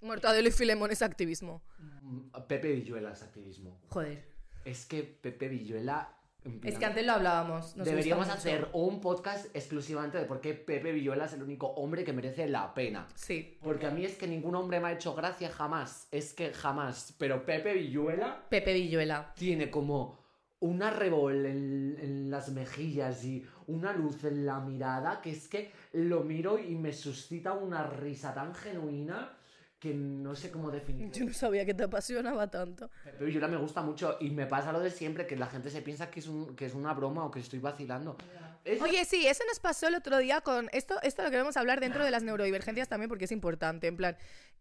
Mortadelo 0.00 0.48
y 0.48 0.52
Filemón 0.52 0.92
es 0.92 1.02
activismo. 1.02 1.60
Mm, 1.78 2.28
Pepe 2.46 2.72
Villuela 2.72 3.10
es 3.10 3.22
activismo. 3.24 3.80
Joder. 3.88 4.24
Es 4.64 4.86
que 4.86 5.02
Pepe 5.02 5.48
Villuela... 5.48 6.16
Es 6.62 6.78
que 6.78 6.84
antes 6.84 7.06
lo 7.06 7.12
hablábamos. 7.12 7.76
nos 7.76 7.86
Deberíamos 7.86 8.28
hacer 8.28 8.68
un 8.72 9.00
podcast 9.00 9.46
exclusivamente 9.54 10.18
de 10.18 10.24
por 10.24 10.40
qué 10.40 10.54
Pepe 10.54 10.92
Villuela 10.92 11.24
es 11.24 11.32
el 11.32 11.42
único 11.42 11.68
hombre 11.68 12.04
que 12.04 12.12
merece 12.12 12.46
la 12.48 12.74
pena. 12.74 13.06
Sí. 13.14 13.58
Porque 13.62 13.86
a 13.86 13.90
mí 13.90 14.04
es 14.04 14.16
que 14.16 14.26
ningún 14.26 14.54
hombre 14.54 14.80
me 14.80 14.88
ha 14.88 14.92
hecho 14.92 15.14
gracia 15.14 15.48
jamás. 15.48 16.08
Es 16.10 16.34
que 16.34 16.52
jamás. 16.52 17.14
Pero 17.18 17.44
Pepe 17.46 17.74
Villuela 17.74 18.44
Pepe 18.48 18.74
Villuela. 18.74 19.32
tiene 19.34 19.70
como 19.70 20.18
una 20.60 20.90
rebol 20.90 21.46
en, 21.46 21.98
en 22.00 22.30
las 22.30 22.50
mejillas 22.50 23.24
y 23.24 23.46
una 23.66 23.92
luz 23.92 24.24
en 24.24 24.46
la 24.46 24.60
mirada 24.60 25.20
que 25.20 25.30
es 25.30 25.48
que 25.48 25.72
lo 25.92 26.22
miro 26.22 26.58
y 26.58 26.74
me 26.74 26.92
suscita 26.92 27.52
una 27.52 27.86
risa 27.86 28.34
tan 28.34 28.54
genuina 28.54 29.36
que 29.84 29.92
no 29.92 30.34
sé 30.34 30.50
cómo 30.50 30.70
definir. 30.70 31.10
Yo 31.12 31.26
no 31.26 31.32
sabía 31.34 31.66
que 31.66 31.74
te 31.74 31.84
apasionaba 31.84 32.46
tanto. 32.50 32.88
Pepe 33.04 33.22
Villuela 33.26 33.48
me 33.48 33.58
gusta 33.58 33.82
mucho 33.82 34.16
y 34.18 34.30
me 34.30 34.46
pasa 34.46 34.72
lo 34.72 34.80
de 34.80 34.90
siempre, 34.90 35.26
que 35.26 35.36
la 35.36 35.46
gente 35.46 35.68
se 35.68 35.82
piensa 35.82 36.10
que 36.10 36.20
es, 36.20 36.26
un, 36.26 36.56
que 36.56 36.64
es 36.64 36.72
una 36.74 36.94
broma 36.94 37.22
o 37.26 37.30
que 37.30 37.40
estoy 37.40 37.58
vacilando. 37.58 38.16
Es- 38.64 38.80
Oye, 38.80 39.04
sí, 39.04 39.26
eso 39.26 39.44
nos 39.46 39.60
pasó 39.60 39.88
el 39.88 39.94
otro 39.94 40.16
día 40.16 40.40
con 40.40 40.70
esto. 40.72 40.94
Esto 41.02 41.22
lo 41.22 41.30
queremos 41.30 41.58
hablar 41.58 41.80
dentro 41.80 42.02
de 42.02 42.10
las 42.10 42.22
neurodivergencias 42.22 42.88
también 42.88 43.10
porque 43.10 43.26
es 43.26 43.32
importante. 43.32 43.86
En 43.88 43.96
plan, 43.98 44.16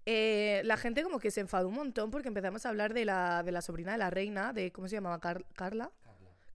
eh, 0.06 0.60
la 0.66 0.76
gente 0.76 1.04
como 1.04 1.20
que 1.20 1.32
se 1.32 1.40
enfadó 1.40 1.70
un 1.70 1.76
montón 1.76 2.12
porque 2.12 2.28
empezamos 2.28 2.66
a 2.66 2.70
hablar 2.70 2.94
de 2.94 3.06
la, 3.06 3.44
de 3.44 3.54
la 3.54 3.62
sobrina 3.62 3.94
de 3.94 4.00
la 4.00 4.10
reina, 4.10 4.52
de 4.52 4.74
cómo 4.74 4.90
se 4.90 4.96
llamaba 4.98 5.22
Car- 5.22 5.46
Carla, 5.56 5.90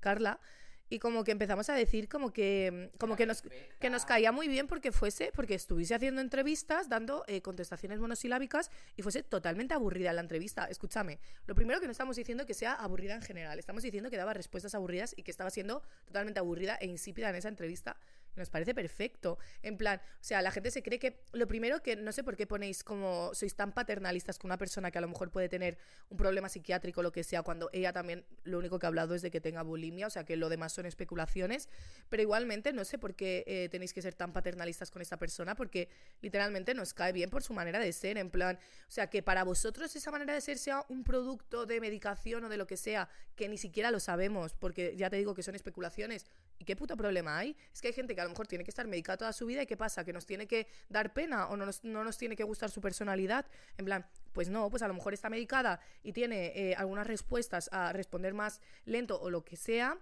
Carla, 0.00 0.40
y 0.88 0.98
como 0.98 1.24
que 1.24 1.32
empezamos 1.32 1.68
a 1.68 1.74
decir 1.74 2.08
como 2.08 2.32
que 2.32 2.90
como 2.98 3.16
que 3.16 3.26
nos 3.26 3.42
que 3.78 3.90
nos 3.90 4.04
caía 4.04 4.32
muy 4.32 4.48
bien 4.48 4.66
porque 4.66 4.92
fuese 4.92 5.32
porque 5.34 5.54
estuviese 5.54 5.94
haciendo 5.94 6.20
entrevistas 6.20 6.88
dando 6.88 7.24
eh, 7.26 7.42
contestaciones 7.42 7.98
monosilábicas 7.98 8.70
y 8.96 9.02
fuese 9.02 9.22
totalmente 9.22 9.74
aburrida 9.74 10.12
la 10.12 10.20
entrevista. 10.20 10.66
Escúchame, 10.66 11.18
lo 11.46 11.54
primero 11.54 11.80
que 11.80 11.86
no 11.86 11.92
estamos 11.92 12.16
diciendo 12.16 12.46
que 12.46 12.54
sea 12.54 12.74
aburrida 12.74 13.14
en 13.14 13.22
general, 13.22 13.58
estamos 13.58 13.82
diciendo 13.82 14.10
que 14.10 14.16
daba 14.16 14.34
respuestas 14.34 14.74
aburridas 14.74 15.14
y 15.16 15.22
que 15.22 15.30
estaba 15.30 15.50
siendo 15.50 15.82
totalmente 16.06 16.40
aburrida 16.40 16.76
e 16.80 16.86
insípida 16.86 17.30
en 17.30 17.36
esa 17.36 17.48
entrevista. 17.48 17.96
Nos 18.36 18.50
parece 18.50 18.74
perfecto. 18.74 19.38
En 19.62 19.76
plan, 19.76 20.00
o 20.00 20.24
sea, 20.24 20.42
la 20.42 20.50
gente 20.50 20.70
se 20.70 20.82
cree 20.82 20.98
que 20.98 21.24
lo 21.32 21.48
primero 21.48 21.82
que 21.82 21.96
no 21.96 22.12
sé 22.12 22.22
por 22.22 22.36
qué 22.36 22.46
ponéis 22.46 22.84
como 22.84 23.34
sois 23.34 23.54
tan 23.54 23.72
paternalistas 23.72 24.38
con 24.38 24.48
una 24.48 24.58
persona 24.58 24.90
que 24.90 24.98
a 24.98 25.00
lo 25.00 25.08
mejor 25.08 25.30
puede 25.30 25.48
tener 25.48 25.78
un 26.08 26.16
problema 26.16 26.48
psiquiátrico 26.48 27.00
o 27.00 27.02
lo 27.02 27.12
que 27.12 27.24
sea, 27.24 27.42
cuando 27.42 27.68
ella 27.72 27.92
también 27.92 28.24
lo 28.44 28.58
único 28.58 28.78
que 28.78 28.86
ha 28.86 28.88
hablado 28.88 29.14
es 29.14 29.22
de 29.22 29.30
que 29.30 29.40
tenga 29.40 29.62
bulimia, 29.62 30.06
o 30.06 30.10
sea, 30.10 30.24
que 30.24 30.36
lo 30.36 30.48
demás 30.48 30.72
son 30.72 30.86
especulaciones, 30.86 31.68
pero 32.08 32.22
igualmente 32.22 32.72
no 32.72 32.84
sé 32.84 32.98
por 32.98 33.14
qué 33.14 33.44
eh, 33.46 33.68
tenéis 33.70 33.92
que 33.92 34.02
ser 34.02 34.14
tan 34.14 34.32
paternalistas 34.32 34.90
con 34.90 35.02
esta 35.02 35.16
persona, 35.18 35.54
porque 35.54 35.88
literalmente 36.20 36.74
nos 36.74 36.94
cae 36.94 37.12
bien 37.12 37.30
por 37.30 37.42
su 37.42 37.52
manera 37.52 37.78
de 37.78 37.92
ser, 37.92 38.18
en 38.18 38.30
plan, 38.30 38.56
o 38.56 38.90
sea, 38.90 39.08
que 39.10 39.22
para 39.22 39.44
vosotros 39.44 39.94
esa 39.96 40.10
manera 40.10 40.34
de 40.34 40.40
ser 40.40 40.58
sea 40.58 40.84
un 40.88 41.04
producto 41.04 41.66
de 41.66 41.80
medicación 41.80 42.44
o 42.44 42.48
de 42.48 42.56
lo 42.56 42.66
que 42.66 42.76
sea, 42.76 43.08
que 43.34 43.48
ni 43.48 43.58
siquiera 43.58 43.90
lo 43.90 44.00
sabemos, 44.00 44.54
porque 44.54 44.94
ya 44.96 45.10
te 45.10 45.16
digo 45.16 45.34
que 45.34 45.42
son 45.42 45.54
especulaciones. 45.54 46.26
¿Y 46.58 46.64
qué 46.64 46.74
puto 46.74 46.96
problema 46.96 47.38
hay? 47.38 47.56
Es 47.72 47.80
que 47.80 47.88
hay 47.88 47.94
gente 47.94 48.14
que 48.14 48.20
a 48.20 48.24
lo 48.24 48.30
mejor 48.30 48.46
tiene 48.46 48.64
que 48.64 48.70
estar 48.70 48.86
medicada 48.86 49.16
toda 49.16 49.32
su 49.32 49.46
vida 49.46 49.62
y 49.62 49.66
¿qué 49.66 49.76
pasa? 49.76 50.04
¿Que 50.04 50.12
nos 50.12 50.26
tiene 50.26 50.46
que 50.46 50.66
dar 50.88 51.12
pena 51.12 51.48
o 51.48 51.56
no 51.56 51.64
nos, 51.66 51.84
no 51.84 52.02
nos 52.02 52.18
tiene 52.18 52.34
que 52.36 52.44
gustar 52.44 52.70
su 52.70 52.80
personalidad? 52.80 53.46
En 53.76 53.84
plan, 53.84 54.06
pues 54.32 54.48
no, 54.48 54.68
pues 54.68 54.82
a 54.82 54.88
lo 54.88 54.94
mejor 54.94 55.14
está 55.14 55.30
medicada 55.30 55.80
y 56.02 56.12
tiene 56.12 56.52
eh, 56.54 56.74
algunas 56.74 57.06
respuestas 57.06 57.68
a 57.72 57.92
responder 57.92 58.34
más 58.34 58.60
lento 58.84 59.20
o 59.20 59.30
lo 59.30 59.44
que 59.44 59.56
sea. 59.56 59.98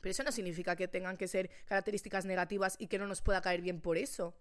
Pero 0.00 0.10
eso 0.10 0.22
no 0.22 0.32
significa 0.32 0.76
que 0.76 0.88
tengan 0.88 1.16
que 1.16 1.28
ser 1.28 1.50
características 1.66 2.24
negativas 2.24 2.76
y 2.78 2.86
que 2.86 2.98
no 2.98 3.06
nos 3.06 3.20
pueda 3.22 3.42
caer 3.42 3.60
bien 3.60 3.80
por 3.80 3.98
eso. 3.98 4.34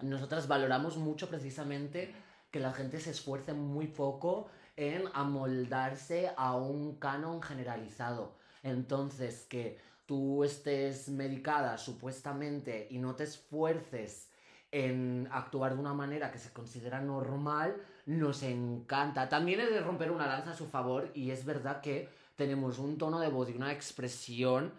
Nosotras 0.00 0.48
valoramos 0.48 0.96
mucho 0.96 1.28
precisamente 1.28 2.12
que 2.50 2.60
la 2.60 2.72
gente 2.72 3.00
se 3.00 3.10
esfuerce 3.10 3.54
muy 3.54 3.86
poco 3.86 4.50
en 4.76 5.04
amoldarse 5.14 6.30
a 6.36 6.56
un 6.56 6.96
canon 6.96 7.42
generalizado. 7.42 8.34
Entonces, 8.62 9.46
que 9.48 9.78
tú 10.12 10.44
estés 10.44 11.08
medicada 11.08 11.78
supuestamente 11.78 12.86
y 12.90 12.98
no 12.98 13.14
te 13.14 13.24
esfuerces 13.24 14.28
en 14.70 15.26
actuar 15.32 15.72
de 15.72 15.80
una 15.80 15.94
manera 15.94 16.30
que 16.30 16.38
se 16.38 16.52
considera 16.52 17.00
normal, 17.00 17.80
nos 18.04 18.42
encanta. 18.42 19.30
También 19.30 19.60
he 19.60 19.70
de 19.70 19.80
romper 19.80 20.10
una 20.10 20.26
lanza 20.26 20.50
a 20.50 20.54
su 20.54 20.66
favor 20.66 21.10
y 21.14 21.30
es 21.30 21.46
verdad 21.46 21.80
que 21.80 22.10
tenemos 22.36 22.78
un 22.78 22.98
tono 22.98 23.20
de 23.20 23.30
voz 23.30 23.48
y 23.48 23.54
una 23.54 23.72
expresión 23.72 24.74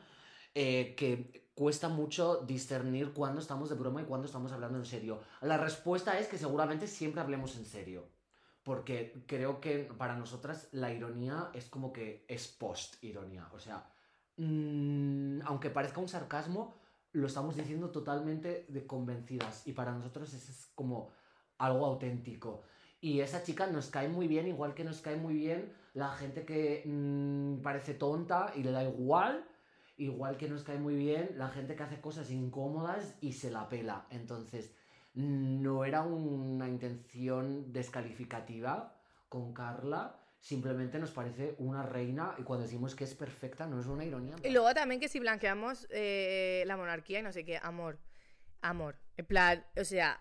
eh, 0.53 0.93
que 0.95 1.47
cuesta 1.55 1.89
mucho 1.89 2.43
discernir 2.45 3.11
cuándo 3.11 3.41
estamos 3.41 3.69
de 3.69 3.75
broma 3.75 4.03
y 4.03 4.05
cuándo 4.05 4.27
estamos 4.27 4.51
hablando 4.51 4.77
en 4.77 4.85
serio. 4.85 5.19
La 5.41 5.57
respuesta 5.57 6.19
es 6.19 6.27
que 6.27 6.37
seguramente 6.37 6.85
siempre 6.85 7.21
hablemos 7.21 7.55
en 7.55 7.65
serio. 7.65 8.07
Porque 8.61 9.23
creo 9.25 9.59
que 9.59 9.89
para 9.97 10.15
nosotras 10.15 10.69
la 10.73 10.93
ironía 10.93 11.49
es 11.55 11.65
como 11.65 11.91
que 11.91 12.23
es 12.27 12.47
post-ironía. 12.47 13.49
O 13.51 13.59
sea, 13.59 13.89
mm, 14.37 15.41
aunque 15.45 15.69
parezca 15.69 16.01
un 16.01 16.07
sarcasmo, 16.07 16.75
lo 17.11 17.27
estamos 17.27 17.55
diciendo 17.55 17.91
totalmente 17.91 18.65
de 18.69 18.85
convencidas. 18.87 19.67
Y 19.67 19.73
para 19.73 19.93
nosotros 19.93 20.33
es 20.33 20.71
como 20.75 21.11
algo 21.57 21.85
auténtico. 21.85 22.63
Y 23.01 23.19
esa 23.19 23.43
chica 23.43 23.67
nos 23.67 23.87
cae 23.87 24.07
muy 24.07 24.27
bien, 24.27 24.47
igual 24.47 24.73
que 24.73 24.83
nos 24.83 25.01
cae 25.01 25.17
muy 25.17 25.33
bien 25.33 25.73
la 25.93 26.09
gente 26.11 26.45
que 26.45 26.83
mm, 26.85 27.61
parece 27.61 27.93
tonta 27.93 28.51
y 28.55 28.63
le 28.63 28.71
da 28.71 28.83
igual. 28.83 29.45
Igual 29.95 30.37
que 30.37 30.49
nos 30.49 30.63
cae 30.63 30.79
muy 30.79 30.95
bien 30.95 31.35
la 31.37 31.49
gente 31.49 31.75
que 31.75 31.83
hace 31.83 32.01
cosas 32.01 32.31
incómodas 32.31 33.15
y 33.21 33.33
se 33.33 33.51
la 33.51 33.69
pela. 33.69 34.07
Entonces, 34.09 34.73
no 35.13 35.85
era 35.85 36.01
una 36.01 36.67
intención 36.67 37.71
descalificativa 37.71 38.95
con 39.29 39.53
Carla. 39.53 40.19
Simplemente 40.43 40.99
nos 40.99 41.11
parece 41.11 41.55
una 41.59 41.83
reina 41.83 42.35
y 42.37 42.43
cuando 42.43 42.65
decimos 42.65 42.95
que 42.95 43.05
es 43.05 43.15
perfecta 43.15 43.65
no 43.65 43.79
es 43.79 43.85
una 43.85 44.03
ironía. 44.03 44.35
Y 44.43 44.49
luego 44.49 44.73
también 44.73 44.99
que 44.99 45.07
si 45.07 45.21
blanqueamos 45.21 45.87
eh, 45.89 46.65
la 46.67 46.75
monarquía 46.75 47.19
y 47.19 47.23
no 47.23 47.31
sé 47.31 47.45
qué, 47.45 47.57
amor. 47.63 47.97
Amor. 48.61 48.97
En 49.15 49.25
plan, 49.25 49.65
o 49.79 49.85
sea. 49.85 50.19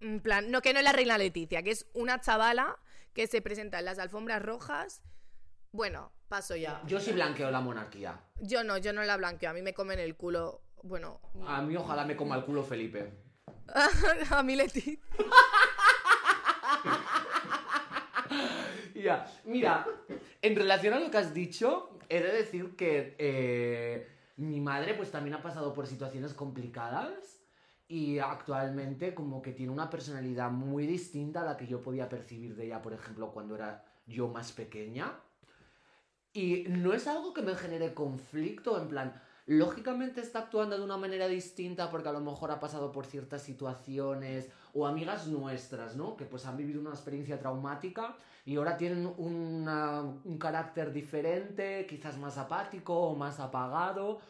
En 0.00 0.20
plan, 0.20 0.50
no 0.50 0.60
que 0.60 0.74
no 0.74 0.80
es 0.80 0.84
la 0.84 0.92
reina 0.92 1.16
Leticia, 1.16 1.62
que 1.62 1.70
es 1.70 1.86
una 1.94 2.20
chavala 2.20 2.76
que 3.14 3.26
se 3.26 3.40
presenta 3.40 3.78
en 3.78 3.86
las 3.86 3.98
alfombras 3.98 4.42
rojas. 4.42 5.02
Bueno, 5.72 6.12
paso 6.28 6.54
ya. 6.54 6.82
Yo 6.86 7.00
sí 7.00 7.12
blanqueo 7.12 7.50
la 7.50 7.62
monarquía. 7.62 8.20
Yo 8.42 8.62
no, 8.62 8.76
yo 8.76 8.92
no 8.92 9.02
la 9.04 9.16
blanqueo. 9.16 9.48
A 9.48 9.54
mí 9.54 9.62
me 9.62 9.72
comen 9.72 10.00
el 10.00 10.16
culo. 10.16 10.60
Bueno, 10.82 11.22
A 11.46 11.62
mí 11.62 11.74
ojalá 11.76 12.04
me 12.04 12.14
coma 12.14 12.36
el 12.36 12.44
culo 12.44 12.62
Felipe. 12.62 13.10
a 14.30 14.42
mí 14.42 14.54
Leticia. 14.54 14.98
Mira, 19.44 19.86
en 20.42 20.56
relación 20.56 20.94
a 20.94 20.98
lo 20.98 21.10
que 21.10 21.18
has 21.18 21.34
dicho, 21.34 21.98
he 22.08 22.20
de 22.20 22.32
decir 22.32 22.76
que 22.76 23.14
eh, 23.18 24.08
mi 24.36 24.60
madre 24.60 24.94
pues 24.94 25.10
también 25.10 25.34
ha 25.34 25.42
pasado 25.42 25.72
por 25.72 25.86
situaciones 25.86 26.34
complicadas 26.34 27.40
y 27.88 28.18
actualmente 28.18 29.14
como 29.14 29.40
que 29.40 29.52
tiene 29.52 29.72
una 29.72 29.88
personalidad 29.88 30.50
muy 30.50 30.86
distinta 30.86 31.40
a 31.40 31.44
la 31.44 31.56
que 31.56 31.66
yo 31.66 31.80
podía 31.80 32.08
percibir 32.08 32.54
de 32.54 32.66
ella, 32.66 32.82
por 32.82 32.92
ejemplo, 32.92 33.30
cuando 33.32 33.54
era 33.54 33.84
yo 34.06 34.28
más 34.28 34.52
pequeña. 34.52 35.14
Y 36.34 36.64
no 36.68 36.92
es 36.92 37.06
algo 37.06 37.32
que 37.32 37.42
me 37.42 37.54
genere 37.54 37.94
conflicto, 37.94 38.80
en 38.80 38.88
plan, 38.88 39.22
lógicamente 39.48 40.20
está 40.20 40.40
actuando 40.40 40.76
de 40.76 40.84
una 40.84 40.98
manera 40.98 41.26
distinta 41.26 41.90
porque 41.90 42.10
a 42.10 42.12
lo 42.12 42.20
mejor 42.20 42.50
ha 42.50 42.60
pasado 42.60 42.92
por 42.92 43.06
ciertas 43.06 43.40
situaciones 43.40 44.50
o 44.74 44.86
amigas 44.86 45.26
nuestras, 45.26 45.96
¿no? 45.96 46.16
Que 46.16 46.26
pues 46.26 46.44
han 46.44 46.58
vivido 46.58 46.82
una 46.82 46.90
experiencia 46.90 47.38
traumática 47.38 48.14
y 48.44 48.56
ahora 48.56 48.76
tienen 48.76 49.06
un 49.16 50.36
carácter 50.38 50.92
diferente, 50.92 51.86
quizás 51.88 52.18
más 52.18 52.36
apático 52.36 52.94
o 52.94 53.16
más 53.16 53.40
apagado. 53.40 54.20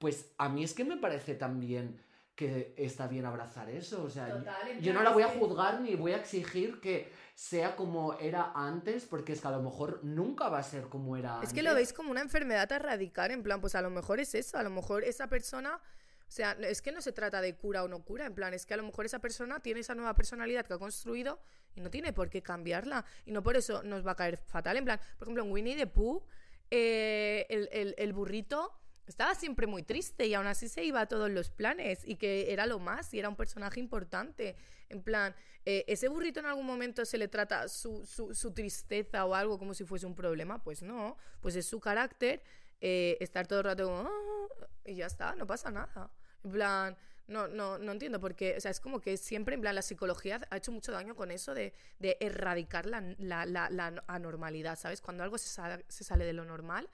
Pues 0.00 0.32
a 0.38 0.48
mí 0.48 0.64
es 0.64 0.74
que 0.74 0.84
me 0.84 0.96
parece 0.96 1.36
también 1.36 1.96
que 2.34 2.74
está 2.76 3.06
bien 3.06 3.24
abrazar 3.26 3.70
eso. 3.70 4.02
O 4.02 4.10
sea, 4.10 4.42
yo 4.80 4.92
no 4.92 5.02
la 5.02 5.10
voy 5.10 5.22
a 5.22 5.28
juzgar 5.28 5.80
ni 5.80 5.94
voy 5.94 6.12
a 6.12 6.16
exigir 6.16 6.80
que 6.80 7.12
sea 7.34 7.76
como 7.76 8.14
era 8.14 8.52
antes, 8.54 9.04
porque 9.04 9.32
es 9.32 9.40
que 9.40 9.48
a 9.48 9.52
lo 9.52 9.62
mejor 9.62 10.00
nunca 10.02 10.48
va 10.48 10.58
a 10.58 10.62
ser 10.62 10.84
como 10.88 11.16
era 11.16 11.36
antes. 11.36 11.50
Es 11.50 11.54
que 11.54 11.62
lo 11.62 11.74
veis 11.74 11.92
como 11.92 12.10
una 12.10 12.20
enfermedad 12.20 12.70
a 12.72 12.76
erradicar, 12.76 13.30
en 13.30 13.42
plan, 13.42 13.60
pues 13.60 13.74
a 13.74 13.82
lo 13.82 13.90
mejor 13.90 14.20
es 14.20 14.34
eso, 14.34 14.58
a 14.58 14.62
lo 14.62 14.70
mejor 14.70 15.04
esa 15.04 15.28
persona... 15.28 15.80
O 16.26 16.32
sea, 16.34 16.52
es 16.52 16.82
que 16.82 16.90
no 16.90 17.00
se 17.00 17.12
trata 17.12 17.40
de 17.40 17.54
cura 17.54 17.84
o 17.84 17.88
no 17.88 18.02
cura, 18.02 18.26
en 18.26 18.34
plan, 18.34 18.54
es 18.54 18.66
que 18.66 18.74
a 18.74 18.76
lo 18.76 18.82
mejor 18.82 19.04
esa 19.04 19.20
persona 19.20 19.60
tiene 19.60 19.80
esa 19.80 19.94
nueva 19.94 20.14
personalidad 20.14 20.66
que 20.66 20.72
ha 20.72 20.78
construido 20.78 21.38
y 21.76 21.80
no 21.80 21.90
tiene 21.90 22.12
por 22.12 22.30
qué 22.30 22.42
cambiarla. 22.42 23.04
Y 23.26 23.30
no 23.30 23.42
por 23.42 23.56
eso 23.56 23.82
nos 23.84 24.04
va 24.04 24.12
a 24.12 24.16
caer 24.16 24.38
fatal. 24.38 24.78
En 24.78 24.84
plan, 24.84 24.98
por 25.18 25.28
ejemplo, 25.28 25.44
en 25.44 25.52
Winnie 25.52 25.76
the 25.76 25.86
Pooh, 25.86 26.24
eh, 26.70 27.46
el, 27.50 27.94
el 27.96 28.12
burrito 28.12 28.72
estaba 29.06 29.34
siempre 29.34 29.66
muy 29.66 29.82
triste 29.82 30.26
y 30.26 30.34
aún 30.34 30.46
así 30.46 30.68
se 30.68 30.84
iba 30.84 31.00
a 31.00 31.06
todos 31.06 31.30
los 31.30 31.50
planes 31.50 32.00
y 32.04 32.16
que 32.16 32.52
era 32.52 32.66
lo 32.66 32.78
más 32.78 33.12
y 33.12 33.18
era 33.18 33.28
un 33.28 33.36
personaje 33.36 33.80
importante. 33.80 34.56
En 34.88 35.02
plan, 35.02 35.34
eh, 35.64 35.84
¿ese 35.88 36.08
burrito 36.08 36.40
en 36.40 36.46
algún 36.46 36.66
momento 36.66 37.04
se 37.04 37.18
le 37.18 37.28
trata 37.28 37.68
su, 37.68 38.04
su, 38.06 38.52
tristeza 38.52 39.24
o 39.24 39.34
algo 39.34 39.58
como 39.58 39.74
si 39.74 39.84
fuese 39.84 40.06
un 40.06 40.14
problema? 40.14 40.62
Pues 40.62 40.82
no, 40.82 41.16
pues 41.40 41.56
es 41.56 41.66
su 41.66 41.80
carácter 41.80 42.42
eh, 42.80 43.16
estar 43.20 43.46
todo 43.46 43.60
el 43.60 43.64
rato 43.66 43.84
como, 43.86 44.08
ah", 44.08 44.66
y 44.84 44.96
ya 44.96 45.06
está, 45.06 45.34
no 45.34 45.46
pasa 45.46 45.70
nada. 45.70 46.10
En 46.42 46.50
plan, 46.50 46.96
no, 47.26 47.48
no, 47.48 47.78
no 47.78 47.92
entiendo 47.92 48.20
porque, 48.20 48.56
o 48.56 48.60
sea, 48.60 48.70
es 48.70 48.80
como 48.80 49.00
que 49.00 49.16
siempre, 49.16 49.54
en 49.54 49.62
plan, 49.62 49.74
la 49.74 49.82
psicología 49.82 50.40
ha 50.50 50.56
hecho 50.56 50.72
mucho 50.72 50.92
daño 50.92 51.14
con 51.14 51.30
eso 51.30 51.54
de, 51.54 51.72
de 51.98 52.18
erradicar 52.20 52.84
la, 52.84 53.00
la, 53.18 53.46
la, 53.46 54.04
anormalidad, 54.06 54.78
¿sabes? 54.78 55.00
Cuando 55.00 55.22
algo 55.22 55.38
se 55.38 55.48
se 55.88 56.04
sale 56.04 56.24
de 56.24 56.34
lo 56.34 56.44
normal 56.44 56.88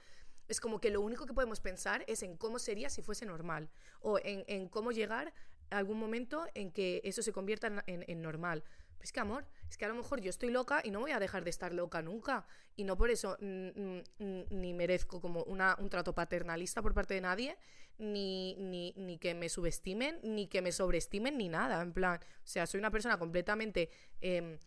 es 0.50 0.61
como 0.61 0.80
que 0.80 0.90
lo 0.90 1.00
único 1.00 1.26
que 1.26 1.33
podemos 1.33 1.61
pensar 1.61 2.04
es 2.09 2.25
en 2.25 2.37
cómo 2.37 2.59
sería 2.59 2.90
si 2.90 3.02
fuese 3.02 3.25
normal 3.25 3.71
o 4.00 4.19
en, 4.23 4.69
cómo 4.69 4.90
llegar 4.90 5.33
a 5.71 5.78
algún 5.78 5.99
momento 5.99 6.45
en 6.54 6.73
que 6.73 7.00
eso 7.04 7.23
se 7.23 7.33
convierta 7.33 7.85
en, 7.87 8.21
normal. 8.21 8.64
Pero 8.99 9.04
es 9.04 9.12
que, 9.12 9.21
amor, 9.21 9.47
es 9.71 9.78
que 9.78 9.85
a 9.85 9.88
lo 9.88 9.95
mejor 9.95 10.21
yo 10.21 10.28
estoy 10.28 10.50
loca 10.50 10.80
y 10.83 10.90
no 10.90 10.99
voy 10.99 11.12
a 11.12 11.21
dejar 11.21 11.45
de 11.45 11.50
estar 11.50 11.73
loca 11.73 12.02
nunca. 12.02 12.47
Y 12.75 12.83
no 12.83 12.97
por 12.97 13.11
eso 13.11 13.37
ni 13.40 14.75
merezco 14.75 15.21
como 15.21 15.45
una, 15.45 15.76
un 15.78 15.88
trato 15.88 16.16
paternalista 16.16 16.83
por 16.83 16.95
parte 16.95 17.14
de 17.14 17.21
nadie, 17.21 17.57
ni, 17.99 18.57
ni, 18.57 19.19
que 19.19 19.35
me 19.35 19.49
subestimen, 19.49 20.19
ni 20.25 20.49
que 20.49 20.62
me 20.62 20.73
sobreestimen, 20.73 21.38
ni 21.38 21.49
nada. 21.49 21.80
En 21.80 21.92
plan, 21.92 22.19
o 22.19 22.47
sea, 22.47 22.66
soy 22.66 22.80
una 22.80 22.90
persona 22.90 23.19
completamente 23.21 23.88
em, 24.21 24.59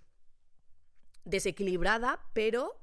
desequilibrada, 1.26 2.22
pero 2.32 2.83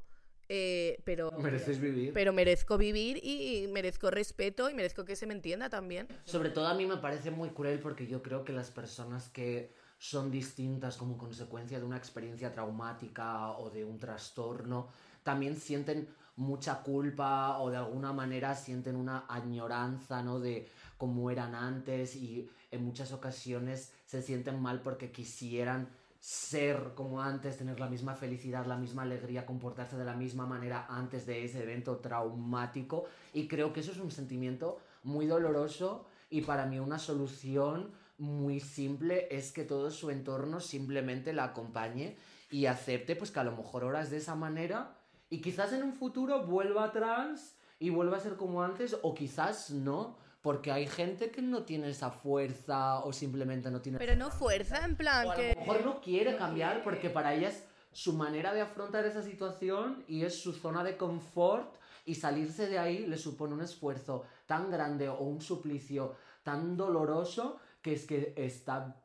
eh, 0.52 1.00
pero, 1.04 1.30
Mereces 1.38 1.78
vivir. 1.78 2.12
Pero 2.12 2.32
merezco 2.32 2.76
vivir 2.76 3.20
y, 3.22 3.68
merezco 3.68 4.10
respeto 4.10 4.68
y 4.68 4.74
merezco 4.74 5.04
que 5.04 5.14
se 5.14 5.24
me 5.24 5.32
entienda 5.32 5.70
también. 5.70 6.08
Sobre 6.24 6.50
todo 6.50 6.66
a 6.66 6.74
mí 6.74 6.86
me 6.86 6.96
parece 6.96 7.30
muy 7.30 7.50
cruel 7.50 7.78
porque 7.78 8.08
yo 8.08 8.20
creo 8.20 8.42
que 8.42 8.52
las 8.52 8.72
personas 8.72 9.28
que 9.28 9.72
son 9.96 10.28
distintas 10.28 10.96
como 10.96 11.16
consecuencia 11.16 11.78
de 11.78 11.84
una 11.84 11.96
experiencia 11.96 12.52
traumática 12.52 13.52
o 13.52 13.70
de 13.70 13.84
un 13.84 14.00
trastorno, 14.00 14.88
también 15.22 15.56
sienten 15.56 16.08
mucha 16.34 16.82
culpa 16.82 17.60
o 17.60 17.70
de 17.70 17.76
alguna 17.76 18.12
manera 18.12 18.56
sienten 18.56 18.96
una 18.96 19.26
añoranza, 19.28 20.20
¿no? 20.20 20.40
De 20.40 20.68
cómo 20.96 21.30
eran 21.30 21.54
antes 21.54 22.16
y 22.16 22.50
en 22.72 22.84
muchas 22.84 23.12
ocasiones 23.12 23.92
se 24.04 24.20
sienten 24.20 24.60
mal 24.60 24.80
porque 24.80 25.12
quisieran 25.12 25.88
ser 26.20 26.92
como 26.94 27.22
antes, 27.22 27.56
tener 27.56 27.80
la 27.80 27.88
misma 27.88 28.14
felicidad, 28.14 28.66
la 28.66 28.76
misma 28.76 29.02
alegría, 29.02 29.46
comportarse 29.46 29.96
de 29.96 30.04
la 30.04 30.14
misma 30.14 30.46
manera 30.46 30.86
antes 30.88 31.24
de 31.24 31.44
ese 31.44 31.62
evento 31.62 31.96
traumático. 31.96 33.06
Y 33.32 33.48
creo 33.48 33.72
que 33.72 33.80
eso 33.80 33.92
es 33.92 33.98
un 33.98 34.10
sentimiento 34.10 34.78
muy 35.02 35.26
doloroso 35.26 36.06
y 36.28 36.42
para 36.42 36.66
mí 36.66 36.78
una 36.78 36.98
solución 36.98 37.90
muy 38.18 38.60
simple 38.60 39.28
es 39.30 39.50
que 39.50 39.64
todo 39.64 39.90
su 39.90 40.10
entorno 40.10 40.60
simplemente 40.60 41.32
la 41.32 41.44
acompañe 41.44 42.18
y 42.50 42.66
acepte 42.66 43.16
pues 43.16 43.30
que 43.30 43.40
a 43.40 43.44
lo 43.44 43.56
mejor 43.56 43.82
ahora 43.82 44.02
es 44.02 44.10
de 44.10 44.18
esa 44.18 44.34
manera 44.34 44.98
y 45.30 45.40
quizás 45.40 45.72
en 45.72 45.82
un 45.82 45.94
futuro 45.94 46.46
vuelva 46.46 46.84
atrás 46.84 47.56
y 47.78 47.88
vuelva 47.88 48.18
a 48.18 48.20
ser 48.20 48.36
como 48.36 48.62
antes 48.62 48.94
o 49.02 49.14
quizás 49.14 49.70
no 49.70 50.18
porque 50.42 50.72
hay 50.72 50.86
gente 50.86 51.30
que 51.30 51.42
no 51.42 51.64
tiene 51.64 51.90
esa 51.90 52.10
fuerza 52.10 53.00
o 53.00 53.12
simplemente 53.12 53.70
no 53.70 53.80
tiene... 53.80 53.98
Pero 53.98 54.16
no 54.16 54.30
fuerza, 54.30 54.84
en 54.84 54.96
plan 54.96 55.26
o 55.26 55.32
a 55.32 55.34
que... 55.34 55.54
lo 55.54 55.60
mejor 55.60 55.84
no 55.84 56.00
quiere 56.00 56.36
cambiar 56.36 56.82
porque 56.82 57.10
para 57.10 57.34
ella 57.34 57.48
es 57.48 57.64
su 57.92 58.14
manera 58.14 58.54
de 58.54 58.60
afrontar 58.60 59.04
esa 59.04 59.22
situación 59.22 60.04
y 60.08 60.24
es 60.24 60.40
su 60.40 60.52
zona 60.52 60.84
de 60.84 60.96
confort 60.96 61.76
y 62.04 62.14
salirse 62.14 62.68
de 62.68 62.78
ahí 62.78 63.06
le 63.06 63.18
supone 63.18 63.54
un 63.54 63.62
esfuerzo 63.62 64.24
tan 64.46 64.70
grande 64.70 65.08
o 65.08 65.20
un 65.20 65.40
suplicio 65.40 66.14
tan 66.42 66.76
doloroso 66.76 67.58
que 67.82 67.92
es 67.92 68.06
que 68.06 68.32
está 68.36 68.96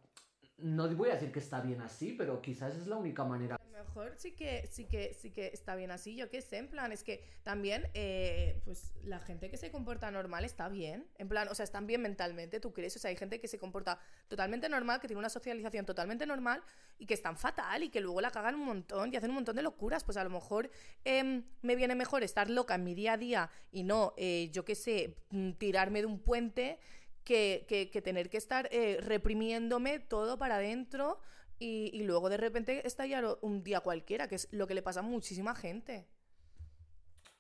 no 0.57 0.87
voy 0.95 1.09
a 1.09 1.13
decir 1.13 1.31
que 1.31 1.39
está 1.39 1.59
bien 1.59 1.81
así, 1.81 2.15
pero 2.17 2.41
quizás 2.41 2.75
es 2.75 2.87
la 2.87 2.95
única 2.95 3.23
manera. 3.25 3.59
Mejor 3.75 4.13
sí 4.15 4.31
que, 4.31 4.69
sí 4.71 4.85
que, 4.85 5.13
sí 5.13 5.31
que 5.31 5.47
está 5.47 5.75
bien 5.75 5.91
así, 5.91 6.15
yo 6.15 6.29
qué 6.29 6.41
sé, 6.41 6.57
en 6.57 6.69
plan, 6.69 6.93
es 6.93 7.03
que 7.03 7.25
también, 7.43 7.89
eh, 7.93 8.61
pues 8.63 8.93
la 9.03 9.19
gente 9.19 9.49
que 9.49 9.57
se 9.57 9.69
comporta 9.69 10.09
normal 10.11 10.45
está 10.45 10.69
bien, 10.69 11.05
en 11.17 11.27
plan, 11.27 11.49
o 11.49 11.55
sea, 11.55 11.65
están 11.65 11.85
bien 11.85 12.01
mentalmente, 12.01 12.61
¿tú 12.61 12.71
crees? 12.71 12.95
O 12.95 12.99
sea, 12.99 13.09
hay 13.09 13.17
gente 13.17 13.41
que 13.41 13.49
se 13.49 13.59
comporta 13.59 13.99
totalmente 14.29 14.69
normal, 14.69 15.01
que 15.01 15.07
tiene 15.07 15.19
una 15.19 15.27
socialización 15.27 15.85
totalmente 15.85 16.25
normal 16.25 16.63
y 16.97 17.05
que 17.05 17.13
están 17.13 17.37
fatal 17.37 17.83
y 17.83 17.89
que 17.89 17.99
luego 17.99 18.21
la 18.21 18.31
cagan 18.31 18.55
un 18.55 18.63
montón 18.63 19.13
y 19.13 19.17
hacen 19.17 19.31
un 19.31 19.35
montón 19.35 19.57
de 19.57 19.61
locuras, 19.61 20.05
pues 20.05 20.15
a 20.15 20.23
lo 20.23 20.29
mejor 20.29 20.71
em, 21.03 21.43
me 21.61 21.75
viene 21.75 21.95
mejor 21.95 22.23
estar 22.23 22.49
loca 22.49 22.75
en 22.75 22.85
mi 22.85 22.95
día 22.95 23.13
a 23.13 23.17
día 23.17 23.49
y 23.73 23.83
no, 23.83 24.13
eh, 24.15 24.49
yo 24.53 24.63
qué 24.63 24.75
sé, 24.75 25.17
mm, 25.31 25.51
tirarme 25.53 25.99
de 25.99 26.05
un 26.05 26.19
puente 26.19 26.79
que, 27.25 28.01
tener 28.03 28.29
que 28.29 28.37
estar 28.37 28.69
eh, 28.71 28.99
reprimiéndome 29.01 29.99
todo 29.99 30.37
para 30.37 30.57
adentro 30.57 31.19
y, 31.59 32.03
luego 32.03 32.29
de 32.29 32.37
repente 32.37 32.85
estallar 32.85 33.37
un 33.41 33.63
día 33.63 33.79
cualquiera, 33.79 34.27
que 34.27 34.35
es 34.35 34.47
lo 34.51 34.67
que 34.67 34.73
le 34.73 34.81
pasa 34.81 34.99
a 34.99 35.03
muchísima 35.03 35.55
gente. 35.55 36.07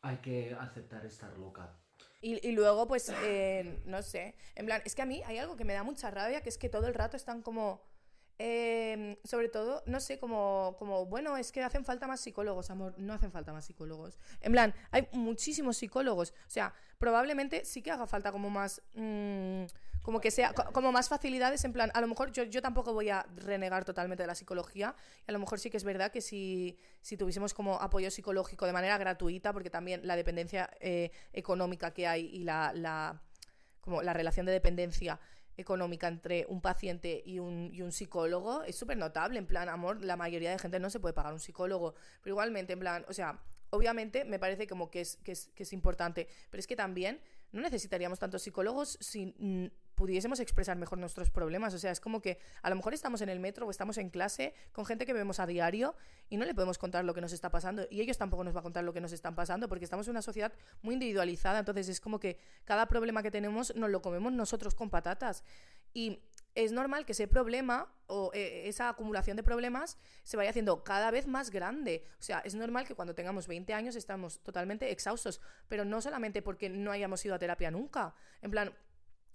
Hay 0.01 0.17
que 0.17 0.55
aceptar 0.59 1.05
estar 1.05 1.37
loca. 1.37 1.77
Y, 2.21 2.53
luego, 2.53 2.87
pues, 2.87 3.13
eh, 3.23 3.83
no 3.85 4.01
sé, 4.01 4.35
en 4.55 4.65
plan, 4.65 4.81
es 4.83 4.95
que 4.95 5.03
a 5.03 5.05
mí 5.05 5.21
hay 5.27 5.37
algo 5.37 5.55
que 5.55 5.63
me 5.63 5.73
da 5.73 5.83
mucha 5.83 6.09
rabia, 6.09 6.41
que 6.41 6.49
es 6.49 6.57
que 6.57 6.69
todo 6.69 6.87
el 6.87 6.93
rato 6.93 7.17
están 7.17 7.41
como... 7.41 7.81
Em, 8.37 9.15
sobre 9.23 9.47
todo, 9.47 9.81
no 9.85 10.01
sé, 10.01 10.19
como, 10.19 10.75
como, 10.77 11.05
bueno, 11.05 11.37
es 11.37 11.53
que 11.53 11.63
hacen 11.63 11.85
falta 11.85 12.05
más 12.05 12.19
psicólogos, 12.19 12.69
amor, 12.69 12.93
no 12.97 13.13
hacen 13.13 13.31
falta 13.31 13.53
más 13.53 13.65
psicólogos. 13.65 14.17
En 14.41 14.51
plan, 14.51 14.73
hay 14.91 15.07
muchísimos 15.13 15.77
psicólogos, 15.77 16.31
o 16.31 16.49
sea, 16.49 16.73
probablemente 16.97 17.63
sí 17.63 17.81
que 17.81 17.91
haga 17.91 18.07
falta 18.07 18.31
como 18.31 18.49
más... 18.49 18.81
Mm, 18.95 19.65
como 20.05 20.21
que 20.21 20.29
sea, 20.29 20.53
como 20.53 20.91
más 20.91 21.09
facilidades, 21.09 21.65
en 21.65 21.73
plan, 21.73 21.89
a 21.95 21.99
lo 21.99 22.05
mejor 22.05 22.31
yo, 22.31 22.43
yo 22.43 22.61
tampoco 22.61 22.93
voy 22.93 23.09
a 23.09 23.25
renegar 23.37 23.85
totalmente 23.85 24.21
de 24.21 24.27
la 24.27 24.35
psicología, 24.35 24.95
a 25.25 25.31
lo 25.31 25.39
mejor 25.39 25.59
sí 25.59 25.71
que 25.71 25.77
es 25.77 25.83
verdad 25.83 26.11
que 26.11 26.21
si, 26.21 26.77
si 27.01 27.17
tuviésemos 27.17 27.55
como 27.55 27.81
apoyo 27.81 28.11
psicológico 28.11 28.67
de 28.67 28.73
manera 28.73 28.99
gratuita, 28.99 29.51
porque 29.51 29.71
también 29.71 30.05
la 30.05 30.15
dependencia 30.15 30.69
eh, 30.79 31.09
económica 31.33 31.89
que 31.89 32.05
hay 32.05 32.27
y 32.27 32.43
la, 32.43 32.71
la, 32.75 33.19
como 33.81 34.03
la 34.03 34.13
relación 34.13 34.45
de 34.45 34.51
dependencia 34.51 35.19
económica 35.57 36.07
entre 36.07 36.45
un 36.49 36.61
paciente 36.61 37.23
y 37.25 37.39
un, 37.39 37.71
y 37.73 37.81
un 37.81 37.91
psicólogo 37.91 38.61
es 38.61 38.75
súper 38.75 38.97
notable. 38.97 39.39
En 39.39 39.47
plan, 39.47 39.69
amor, 39.69 40.03
la 40.03 40.17
mayoría 40.17 40.51
de 40.51 40.59
gente 40.59 40.79
no 40.79 40.91
se 40.91 40.99
puede 40.99 41.15
pagar 41.15 41.33
un 41.33 41.39
psicólogo. 41.39 41.95
Pero 42.21 42.33
igualmente, 42.33 42.73
en 42.73 42.79
plan, 42.79 43.05
o 43.07 43.13
sea, 43.13 43.41
obviamente 43.69 44.25
me 44.25 44.37
parece 44.37 44.67
como 44.67 44.91
que 44.91 45.01
es, 45.01 45.15
que 45.23 45.31
es, 45.31 45.47
que 45.55 45.63
es 45.63 45.73
importante. 45.73 46.27
Pero 46.51 46.59
es 46.59 46.67
que 46.67 46.75
también 46.75 47.21
no 47.55 47.61
necesitaríamos 47.61 48.19
tantos 48.19 48.41
psicólogos 48.41 48.97
si 48.99 49.33
pudiésemos 49.95 50.39
expresar 50.39 50.77
mejor 50.77 50.99
nuestros 50.99 51.29
problemas. 51.29 51.73
O 51.73 51.79
sea, 51.79 51.91
es 51.91 51.99
como 51.99 52.21
que 52.21 52.39
a 52.61 52.69
lo 52.69 52.75
mejor 52.75 52.93
estamos 52.93 53.21
en 53.21 53.29
el 53.29 53.39
metro 53.39 53.65
o 53.65 53.71
estamos 53.71 53.97
en 53.97 54.09
clase 54.09 54.53
con 54.71 54.85
gente 54.85 55.05
que 55.05 55.13
vemos 55.13 55.39
a 55.39 55.47
diario 55.47 55.95
y 56.29 56.37
no 56.37 56.45
le 56.45 56.53
podemos 56.53 56.77
contar 56.77 57.05
lo 57.05 57.13
que 57.13 57.21
nos 57.21 57.33
está 57.33 57.49
pasando. 57.49 57.87
Y 57.89 58.01
ellos 58.01 58.17
tampoco 58.17 58.43
nos 58.43 58.53
van 58.53 58.61
a 58.61 58.63
contar 58.63 58.83
lo 58.83 58.93
que 58.93 59.01
nos 59.01 59.11
están 59.11 59.35
pasando 59.35 59.67
porque 59.67 59.85
estamos 59.85 60.07
en 60.07 60.11
una 60.11 60.21
sociedad 60.21 60.53
muy 60.81 60.93
individualizada. 60.93 61.59
Entonces 61.59 61.89
es 61.89 61.99
como 61.99 62.19
que 62.19 62.37
cada 62.65 62.87
problema 62.87 63.23
que 63.23 63.31
tenemos 63.31 63.75
nos 63.75 63.89
lo 63.89 64.01
comemos 64.01 64.33
nosotros 64.33 64.75
con 64.75 64.89
patatas. 64.89 65.43
Y 65.93 66.19
es 66.55 66.71
normal 66.71 67.05
que 67.05 67.11
ese 67.11 67.27
problema 67.27 67.93
o 68.07 68.31
eh, 68.33 68.67
esa 68.67 68.89
acumulación 68.89 69.35
de 69.35 69.43
problemas 69.43 69.97
se 70.23 70.37
vaya 70.37 70.49
haciendo 70.49 70.83
cada 70.83 71.11
vez 71.11 71.27
más 71.27 71.51
grande. 71.51 72.05
O 72.19 72.23
sea, 72.23 72.39
es 72.39 72.55
normal 72.55 72.87
que 72.87 72.95
cuando 72.95 73.13
tengamos 73.13 73.47
20 73.47 73.73
años 73.73 73.95
estamos 73.95 74.39
totalmente 74.39 74.91
exhaustos, 74.91 75.41
pero 75.67 75.83
no 75.83 76.01
solamente 76.01 76.41
porque 76.41 76.69
no 76.69 76.91
hayamos 76.91 77.23
ido 77.25 77.35
a 77.35 77.39
terapia 77.39 77.71
nunca. 77.71 78.15
En 78.41 78.51
plan, 78.51 78.73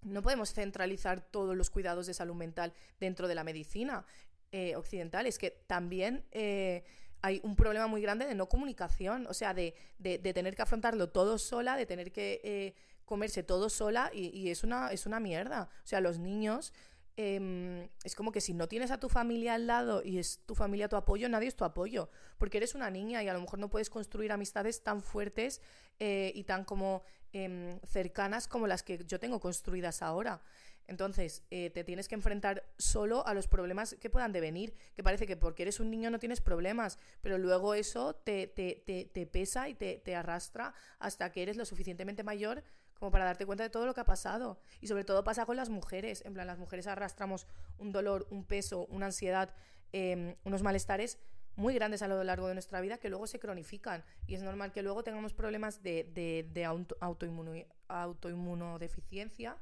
no 0.03 0.23
podemos 0.23 0.53
centralizar 0.53 1.21
todos 1.21 1.57
los 1.57 1.71
cuidados 1.71 2.07
de 2.07 2.15
salud 2.15 2.35
mental 2.35 2.73
dentro 2.99 3.29
de 3.29 3.35
la 3.35 3.45
medicina 3.45 4.05
eh, 4.53 4.77
occidental. 4.77 5.27
Es 5.27 5.39
que 5.39 5.51
también 5.67 6.25
eh, 6.33 6.85
hay 7.23 7.41
un 7.45 7.57
problema 7.57 7.87
muy 7.87 8.03
grande 8.03 8.27
de 8.27 8.35
no 8.35 8.49
comunicación, 8.49 9.27
o 9.29 9.35
sea, 9.35 9.55
de, 9.55 9.75
tener 10.03 10.57
que 10.57 10.63
afrontarlo 10.63 11.11
todo 11.11 11.39
sola, 11.39 11.77
de 11.77 11.87
tener 11.87 12.13
que 12.13 12.75
comerse 13.11 13.43
todo 13.43 13.69
sola 13.69 14.09
y, 14.15 14.29
y 14.29 14.51
es, 14.51 14.63
una, 14.63 14.93
es 14.93 15.05
una 15.05 15.19
mierda. 15.19 15.69
O 15.83 15.87
sea, 15.87 16.01
los 16.01 16.21
niños 16.21 16.73
em, 17.17 17.89
es 18.05 18.15
como 18.15 18.31
que 18.31 18.41
si 18.41 18.55
no 18.55 18.69
tienes 18.69 18.93
a 18.93 19.01
tu 19.01 19.09
familia 19.09 19.55
al 19.55 19.67
lado 19.67 20.01
y 20.05 20.19
es 20.19 20.39
tu 20.47 20.55
familia 20.55 20.89
tu 20.89 20.95
apoyo, 20.95 21.29
nadie 21.29 21.49
es 21.49 21.57
tu 21.57 21.65
apoyo. 21.65 22.09
Porque 22.39 22.59
eres 22.59 22.77
una 22.77 22.89
niña 22.89 23.21
y 23.25 23.29
a 23.29 23.35
lo 23.35 23.41
mejor 23.41 23.59
no 23.59 23.69
puedes 23.69 23.91
construir 23.91 24.31
amistades 24.31 24.85
tan 24.85 25.03
fuertes 25.03 25.61
eh, 25.99 26.31
y 26.37 26.45
tan 26.45 26.65
como 26.65 27.03
em, 27.33 27.79
cercanas 27.81 28.49
como 28.49 28.67
las 28.67 28.83
que 28.83 29.05
yo 29.07 29.21
tengo 29.21 29.41
construidas 29.41 30.03
ahora. 30.03 30.41
Entonces, 30.87 31.45
eh, 31.51 31.71
te 31.71 31.85
tienes 31.85 32.09
que 32.09 32.17
enfrentar 32.17 32.65
solo 32.77 33.25
a 33.25 33.33
los 33.33 33.47
problemas 33.47 33.95
que 34.01 34.11
puedan 34.11 34.33
devenir, 34.33 34.75
que 34.97 35.05
parece 35.05 35.25
que 35.25 35.37
porque 35.37 35.63
eres 35.63 35.79
un 35.79 35.89
niño 35.89 36.11
no 36.11 36.19
tienes 36.19 36.41
problemas, 36.41 36.99
pero 37.21 37.39
luego 37.39 37.75
eso 37.75 38.15
te, 38.15 38.49
te, 38.49 38.83
te, 38.85 39.27
pesa 39.27 39.69
y 39.69 39.75
te, 39.75 39.99
te 40.05 40.17
arrastra 40.17 40.75
hasta 40.99 41.31
que 41.31 41.43
eres 41.43 41.57
lo 41.57 41.65
suficientemente 41.65 42.25
mayor 42.25 42.65
como 42.99 43.13
para 43.13 43.25
darte 43.25 43.47
cuenta 43.47 43.63
de 43.63 43.71
todo 43.71 43.87
lo 43.87 43.95
que 43.95 44.01
ha 44.01 44.05
pasado. 44.05 44.61
Y 44.81 44.89
sobre 44.89 45.05
todo 45.05 45.23
pasa 45.25 45.47
con 45.47 45.57
las 45.57 45.71
mujeres. 45.71 46.23
En 46.27 46.35
plan, 46.35 46.47
las 46.47 46.59
mujeres 46.59 46.87
arrastramos 46.87 47.47
un 47.79 47.93
dolor, 47.93 48.27
un 48.31 48.45
peso, 48.45 48.87
una 48.87 49.07
ansiedad, 49.07 49.55
em, 49.93 50.35
unos 50.45 50.63
malestares 50.63 51.19
muy 51.57 51.75
grandes 51.75 52.03
a 52.03 52.09
lo 52.09 52.23
largo 52.25 52.49
de 52.49 52.55
nuestra 52.55 52.81
vida 52.81 52.99
que 52.99 53.09
luego 53.11 53.27
se 53.27 53.39
cronifican. 53.39 54.05
Y 54.27 54.35
es 54.35 54.43
normal 54.43 54.73
que 54.73 54.83
luego 54.83 55.03
tengamos 55.05 55.33
problemas 55.35 55.83
de, 55.83 56.05
de, 56.05 56.49
de 56.53 56.65
auto- 56.65 56.97
autoinmuno- 57.01 57.67
autoinmunodeficiencia 57.89 59.57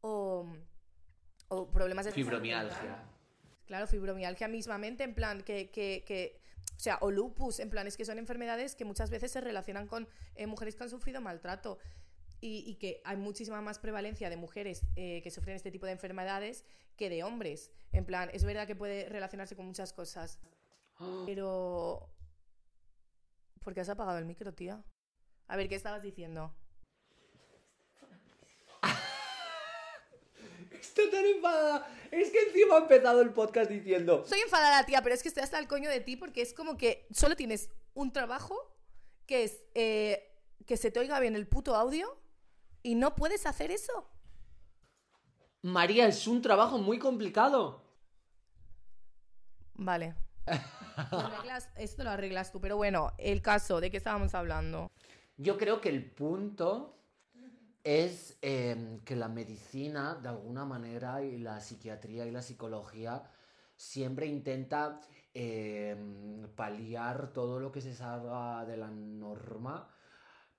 o, 0.00 0.46
o 1.48 1.70
problemas 1.70 2.06
de... 2.06 2.12
Fibromialgia. 2.12 3.04
Claro, 3.66 3.86
fibromialgia 3.86 4.48
mismamente, 4.48 5.04
en 5.04 5.14
plan, 5.14 5.42
que, 5.42 5.70
que, 5.70 6.04
que- 6.06 6.40
o 6.76 6.78
sea, 6.78 6.98
o 7.00 7.10
lupus, 7.10 7.60
en 7.60 7.70
plan, 7.70 7.86
es 7.86 7.96
que 7.96 8.04
son 8.04 8.18
enfermedades 8.18 8.74
que 8.76 8.84
muchas 8.84 9.10
veces 9.10 9.30
se 9.32 9.40
relacionan 9.40 9.86
con 9.86 10.08
eh, 10.34 10.46
mujeres 10.46 10.76
que 10.76 10.82
han 10.84 10.90
sufrido 10.90 11.20
maltrato 11.20 11.78
y, 12.40 12.64
y 12.66 12.74
que 12.76 13.00
hay 13.04 13.16
muchísima 13.16 13.62
más 13.62 13.78
prevalencia 13.78 14.28
de 14.28 14.36
mujeres 14.36 14.84
eh, 14.94 15.22
que 15.22 15.30
sufren 15.30 15.56
este 15.56 15.70
tipo 15.70 15.86
de 15.86 15.92
enfermedades 15.92 16.64
que 16.96 17.08
de 17.08 17.24
hombres. 17.24 17.70
En 17.92 18.04
plan, 18.04 18.30
es 18.32 18.44
verdad 18.44 18.66
que 18.66 18.76
puede 18.76 19.08
relacionarse 19.08 19.56
con 19.56 19.66
muchas 19.66 19.92
cosas, 19.92 20.38
pero... 21.24 22.10
¿Por 23.62 23.74
qué 23.74 23.80
has 23.80 23.88
apagado 23.88 24.18
el 24.18 24.26
micro, 24.26 24.54
tía? 24.54 24.84
A 25.48 25.56
ver, 25.56 25.68
¿qué 25.68 25.74
estabas 25.74 26.02
diciendo? 26.02 26.54
Estoy 30.80 31.10
tan 31.10 31.24
enfadada. 31.24 31.88
Es 32.10 32.30
que 32.30 32.40
encima 32.42 32.76
ha 32.76 32.78
empezado 32.78 33.20
el 33.22 33.30
podcast 33.30 33.70
diciendo. 33.70 34.22
Estoy 34.24 34.40
enfadada, 34.40 34.86
tía, 34.86 35.02
pero 35.02 35.14
es 35.14 35.22
que 35.22 35.28
estoy 35.28 35.42
hasta 35.42 35.58
el 35.58 35.66
coño 35.68 35.90
de 35.90 36.00
ti 36.00 36.16
porque 36.16 36.42
es 36.42 36.54
como 36.54 36.76
que 36.76 37.06
solo 37.10 37.36
tienes 37.36 37.70
un 37.94 38.12
trabajo 38.12 38.56
que 39.26 39.44
es 39.44 39.64
eh, 39.74 40.32
que 40.66 40.76
se 40.76 40.90
te 40.90 41.00
oiga 41.00 41.18
bien 41.20 41.36
el 41.36 41.48
puto 41.48 41.74
audio 41.74 42.20
y 42.82 42.94
no 42.94 43.14
puedes 43.14 43.46
hacer 43.46 43.70
eso. 43.70 44.08
María, 45.62 46.06
es 46.06 46.26
un 46.28 46.42
trabajo 46.42 46.78
muy 46.78 46.98
complicado. 46.98 47.82
Vale. 49.74 50.14
Esto 51.76 52.04
lo 52.04 52.10
arreglas 52.10 52.52
tú, 52.52 52.60
pero 52.60 52.76
bueno, 52.76 53.12
el 53.18 53.42
caso 53.42 53.80
de 53.80 53.90
que 53.90 53.96
estábamos 53.98 54.34
hablando. 54.34 54.90
Yo 55.36 55.56
creo 55.56 55.80
que 55.80 55.90
el 55.90 56.10
punto 56.10 56.96
es 57.84 58.38
eh, 58.42 59.00
que 59.04 59.14
la 59.14 59.28
medicina, 59.28 60.14
de 60.16 60.28
alguna 60.28 60.64
manera, 60.64 61.22
y 61.22 61.38
la 61.38 61.60
psiquiatría 61.60 62.26
y 62.26 62.30
la 62.30 62.42
psicología 62.42 63.22
siempre 63.76 64.26
intenta 64.26 65.00
eh, 65.34 65.94
paliar 66.56 67.32
todo 67.32 67.60
lo 67.60 67.70
que 67.70 67.80
se 67.80 67.94
salga 67.94 68.64
de 68.64 68.76
la 68.76 68.90
norma, 68.90 69.88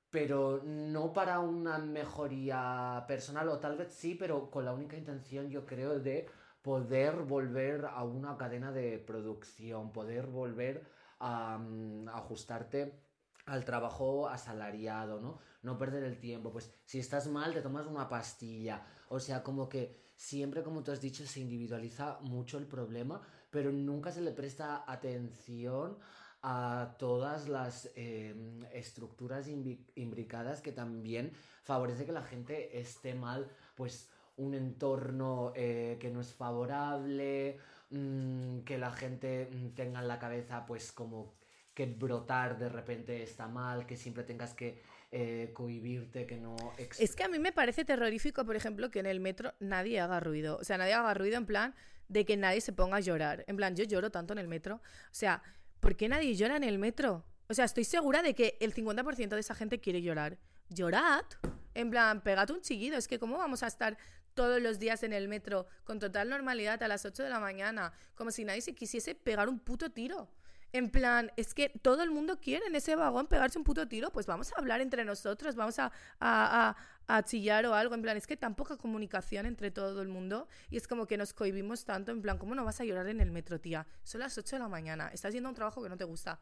pero 0.09 0.61
no 0.63 1.11
para 1.11 1.39
una 1.39 1.79
mejoría 1.79 3.03
personal, 3.07 3.49
o 3.49 3.59
tal 3.59 3.75
vez 3.75 3.91
sí, 3.91 4.15
pero 4.15 4.49
con 4.49 4.63
la 4.63 4.73
única 4.73 4.95
intención, 4.95 5.49
yo 5.49 5.65
creo, 5.65 5.99
de 5.99 6.29
poder 6.67 7.23
volver 7.23 7.85
a 7.85 8.03
una 8.03 8.35
cadena 8.35 8.73
de 8.73 8.99
producción, 8.99 9.93
poder 9.93 10.27
volver 10.27 10.83
a 11.17 11.57
mm, 11.57 12.09
ajustarte 12.09 13.05
al 13.45 13.63
trabajo 13.63 14.27
asalariado, 14.27 15.21
¿no? 15.21 15.39
No 15.61 15.77
perder 15.77 16.03
el 16.03 16.19
tiempo. 16.19 16.51
Pues 16.51 16.69
si 16.83 16.99
estás 16.99 17.29
mal, 17.29 17.53
te 17.53 17.61
tomas 17.61 17.87
una 17.87 18.09
pastilla. 18.09 18.85
O 19.07 19.17
sea, 19.17 19.43
como 19.43 19.69
que 19.69 20.11
siempre, 20.17 20.61
como 20.61 20.83
tú 20.83 20.91
has 20.91 20.99
dicho, 20.99 21.25
se 21.25 21.39
individualiza 21.39 22.19
mucho 22.19 22.57
el 22.57 22.67
problema, 22.67 23.21
pero 23.49 23.71
nunca 23.71 24.11
se 24.11 24.19
le 24.19 24.33
presta 24.33 24.83
atención 24.91 25.97
a 26.41 26.97
todas 26.99 27.47
las 27.47 27.89
eh, 27.95 28.35
estructuras 28.73 29.47
imbricadas 29.47 30.59
que 30.61 30.73
también 30.73 31.31
favorece 31.63 32.05
que 32.05 32.11
la 32.11 32.23
gente 32.23 32.77
esté 32.77 33.15
mal, 33.15 33.49
pues 33.77 34.09
un 34.37 34.53
entorno 34.53 35.51
eh, 35.55 35.97
que 35.99 36.09
no 36.09 36.21
es 36.21 36.33
favorable, 36.33 37.57
mm, 37.89 38.59
que 38.59 38.77
la 38.77 38.91
gente 38.91 39.49
mm, 39.51 39.69
tenga 39.69 39.99
en 39.99 40.07
la 40.07 40.19
cabeza 40.19 40.65
pues 40.65 40.91
como 40.91 41.33
que 41.73 41.85
brotar 41.85 42.57
de 42.57 42.69
repente 42.69 43.21
está 43.21 43.47
mal, 43.47 43.85
que 43.85 43.97
siempre 43.97 44.23
tengas 44.23 44.53
que 44.53 44.81
eh, 45.11 45.51
cohibirte, 45.53 46.25
que 46.25 46.37
no... 46.37 46.55
Es 46.77 47.15
que 47.15 47.23
a 47.23 47.27
mí 47.27 47.37
me 47.37 47.51
parece 47.51 47.85
terrorífico, 47.85 48.43
por 48.45 48.55
ejemplo, 48.55 48.89
que 48.89 48.99
en 48.99 49.05
el 49.05 49.19
metro 49.19 49.53
nadie 49.59 49.99
haga 49.99 50.19
ruido. 50.19 50.57
O 50.57 50.63
sea, 50.63 50.77
nadie 50.77 50.93
haga 50.93 51.13
ruido 51.13 51.37
en 51.37 51.45
plan 51.45 51.75
de 52.07 52.25
que 52.25 52.35
nadie 52.35 52.61
se 52.61 52.73
ponga 52.73 52.97
a 52.97 52.99
llorar. 52.99 53.43
En 53.47 53.57
plan, 53.57 53.75
yo 53.75 53.83
lloro 53.83 54.09
tanto 54.09 54.33
en 54.33 54.39
el 54.39 54.47
metro. 54.47 54.75
O 54.75 55.13
sea, 55.13 55.43
¿por 55.79 55.95
qué 55.95 56.09
nadie 56.09 56.35
llora 56.35 56.57
en 56.57 56.63
el 56.63 56.79
metro? 56.79 57.23
O 57.47 57.53
sea, 57.53 57.65
estoy 57.65 57.83
segura 57.83 58.21
de 58.21 58.33
que 58.33 58.57
el 58.59 58.73
50% 58.73 59.29
de 59.29 59.39
esa 59.39 59.55
gente 59.55 59.79
quiere 59.79 60.01
llorar. 60.01 60.37
Llorad. 60.69 61.25
En 61.73 61.91
plan, 61.91 62.21
pegad 62.21 62.49
un 62.49 62.61
chillido. 62.61 62.97
Es 62.97 63.07
que 63.07 63.19
¿cómo 63.19 63.37
vamos 63.37 63.63
a 63.63 63.67
estar 63.67 63.97
todos 64.37 64.61
los 64.61 64.79
días 64.79 65.03
en 65.03 65.11
el 65.11 65.27
metro 65.27 65.65
con 65.83 65.99
total 65.99 66.29
normalidad 66.29 66.81
a 66.81 66.87
las 66.87 67.03
8 67.05 67.23
de 67.23 67.29
la 67.29 67.41
mañana? 67.41 67.91
Como 68.15 68.31
si 68.31 68.45
nadie 68.45 68.61
se 68.61 68.73
quisiese 68.73 69.15
pegar 69.15 69.49
un 69.49 69.59
puto 69.59 69.91
tiro. 69.91 70.29
En 70.73 70.89
plan, 70.91 71.31
es 71.37 71.53
que 71.53 71.69
todo 71.69 72.03
el 72.03 72.11
mundo 72.11 72.39
quiere 72.39 72.65
en 72.67 72.75
ese 72.75 72.95
vagón 72.95 73.27
pegarse 73.27 73.57
un 73.57 73.63
puto 73.63 73.87
tiro, 73.87 74.11
pues 74.11 74.25
vamos 74.25 74.51
a 74.53 74.59
hablar 74.59 74.81
entre 74.81 75.05
nosotros, 75.05 75.55
vamos 75.55 75.79
a, 75.79 75.91
a, 76.19 76.75
a- 77.07 77.23
chillar 77.23 77.65
o 77.65 77.73
algo. 77.73 77.95
En 77.95 78.01
plan, 78.01 78.17
es 78.17 78.27
que 78.27 78.35
tan 78.37 78.53
poca 78.55 78.77
comunicación 78.77 79.45
entre 79.45 79.71
todo 79.71 80.01
el 80.01 80.09
mundo 80.09 80.47
y 80.69 80.75
es 80.77 80.87
como 80.87 81.07
que 81.07 81.17
nos 81.17 81.33
cohibimos 81.33 81.85
tanto. 81.85 82.11
En 82.11 82.21
plan, 82.21 82.37
¿cómo 82.37 82.53
no 82.55 82.63
vas 82.65 82.79
a 82.81 82.85
llorar 82.85 83.07
en 83.07 83.21
el 83.21 83.31
metro, 83.31 83.59
tía? 83.61 83.87
Son 84.03 84.19
las 84.19 84.37
8 84.37 84.57
de 84.57 84.59
la 84.59 84.67
mañana, 84.67 85.09
estás 85.13 85.33
yendo 85.33 85.47
a 85.49 85.51
un 85.51 85.55
trabajo 85.55 85.81
que 85.81 85.89
no 85.89 85.97
te 85.97 86.03
gusta. 86.05 86.39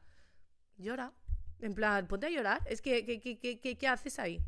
Llora. 0.78 1.14
En 1.62 1.74
plan, 1.74 2.08
ponte 2.08 2.26
a 2.28 2.30
llorar. 2.30 2.62
Es 2.66 2.82
que, 2.82 3.06
¿qué, 3.06 3.20
qué, 3.22 3.40
qué, 3.40 3.60
qué- 3.60 3.78
qué 3.78 3.88
haces 3.88 4.20
ahí? 4.20 4.42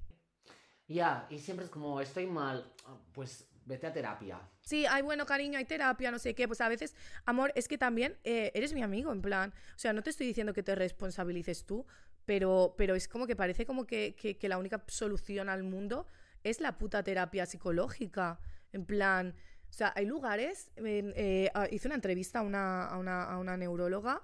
Ya, 0.88 1.28
y 1.30 1.40
siempre 1.40 1.66
es 1.66 1.72
como, 1.72 2.00
estoy 2.02 2.28
mal, 2.28 2.72
ah, 2.86 2.98
pues 3.14 3.48
vete 3.66 3.88
a 3.88 3.94
terapia. 3.94 4.40
Sí, 4.62 4.86
ay, 4.86 5.02
bueno, 5.02 5.26
cariño, 5.26 5.58
hay 5.58 5.66
terapia, 5.66 6.12
no 6.12 6.20
sé 6.20 6.34
qué. 6.34 6.48
Pues 6.48 6.62
a 6.62 6.70
veces, 6.70 6.96
amor, 7.26 7.52
es 7.56 7.68
que 7.68 7.78
también 7.78 8.18
eh, 8.24 8.52
eres 8.54 8.74
mi 8.74 8.82
amigo, 8.84 9.12
en 9.12 9.22
plan. 9.22 9.54
O 9.76 9.80
sea, 9.80 9.92
no 9.94 10.02
te 10.02 10.10
estoy 10.10 10.28
diciendo 10.28 10.54
que 10.54 10.64
te 10.64 10.76
responsabilices 10.76 11.66
tú, 11.66 11.86
pero, 12.26 12.74
pero 12.78 12.96
es 12.96 13.08
como 13.08 13.28
que 13.28 13.36
parece 13.36 13.66
como 13.66 13.86
que, 13.86 14.16
que- 14.16 14.38
que 14.38 14.50
la 14.50 14.58
única 14.58 14.84
solución 14.88 15.50
al 15.50 15.64
mundo 15.64 16.08
es 16.44 16.62
la 16.62 16.78
puta 16.78 17.04
terapia 17.04 17.46
psicológica. 17.46 18.40
En 18.72 18.86
plan, 18.86 19.36
o 19.70 19.74
sea, 19.74 19.92
hay 19.96 20.06
lugares. 20.06 20.72
eh, 20.78 21.14
eh, 21.16 21.52
hice 21.72 21.88
una 21.90 21.96
entrevista 21.96 22.40
a 22.40 22.42
una, 22.44 22.86
a 22.88 22.98
una, 22.98 23.24
a 23.24 23.38
una 23.40 23.58
neuróloga 23.58 24.22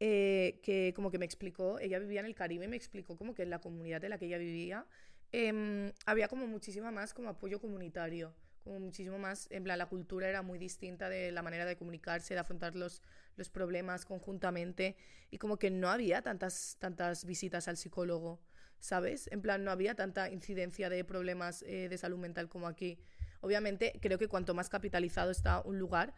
eh, 0.00 0.60
que 0.64 0.92
como 0.96 1.10
que 1.12 1.18
me 1.18 1.24
explicó, 1.24 1.78
ella 1.78 1.98
vivía 2.00 2.20
en 2.20 2.26
el 2.26 2.34
Caribe 2.34 2.66
me 2.66 2.76
explicó 2.76 3.16
como 3.16 3.34
que 3.34 3.42
en 3.44 3.50
la 3.50 3.60
comunidad 3.60 4.02
en 4.04 4.10
la 4.10 4.18
que 4.18 4.26
ella 4.26 4.38
vivía 4.38 4.84
em, 5.32 5.92
había 6.06 6.28
como 6.28 6.46
muchísima 6.46 6.90
más 6.90 7.14
como 7.14 7.28
apoyo 7.28 7.60
comunitario, 7.60 8.34
como 8.62 8.78
muchísimo 8.80 9.18
más, 9.18 9.48
en 9.50 9.64
plan 9.64 9.78
la 9.78 9.86
cultura 9.86 10.28
era 10.28 10.42
muy 10.42 10.58
distinta 10.58 11.08
de 11.08 11.32
la 11.32 11.42
manera 11.42 11.64
de 11.64 11.76
comunicarse, 11.76 12.34
de 12.34 12.40
afrontar 12.40 12.76
los, 12.76 13.02
los 13.36 13.48
problemas 13.48 14.04
conjuntamente 14.04 14.96
y 15.30 15.38
como 15.38 15.58
que 15.58 15.70
no 15.70 15.88
había 15.88 16.22
tantas, 16.22 16.76
tantas 16.78 17.24
visitas 17.24 17.66
al 17.68 17.76
psicólogo, 17.76 18.40
¿sabes? 18.78 19.28
En 19.32 19.42
plan 19.42 19.64
no 19.64 19.70
había 19.70 19.94
tanta 19.94 20.30
incidencia 20.30 20.88
de 20.88 21.04
problemas 21.04 21.62
eh, 21.62 21.88
de 21.88 21.98
salud 21.98 22.18
mental 22.18 22.48
como 22.48 22.68
aquí. 22.68 22.98
Obviamente 23.40 23.98
creo 24.00 24.18
que 24.18 24.28
cuanto 24.28 24.54
más 24.54 24.68
capitalizado 24.68 25.30
está 25.30 25.60
un 25.62 25.78
lugar, 25.78 26.14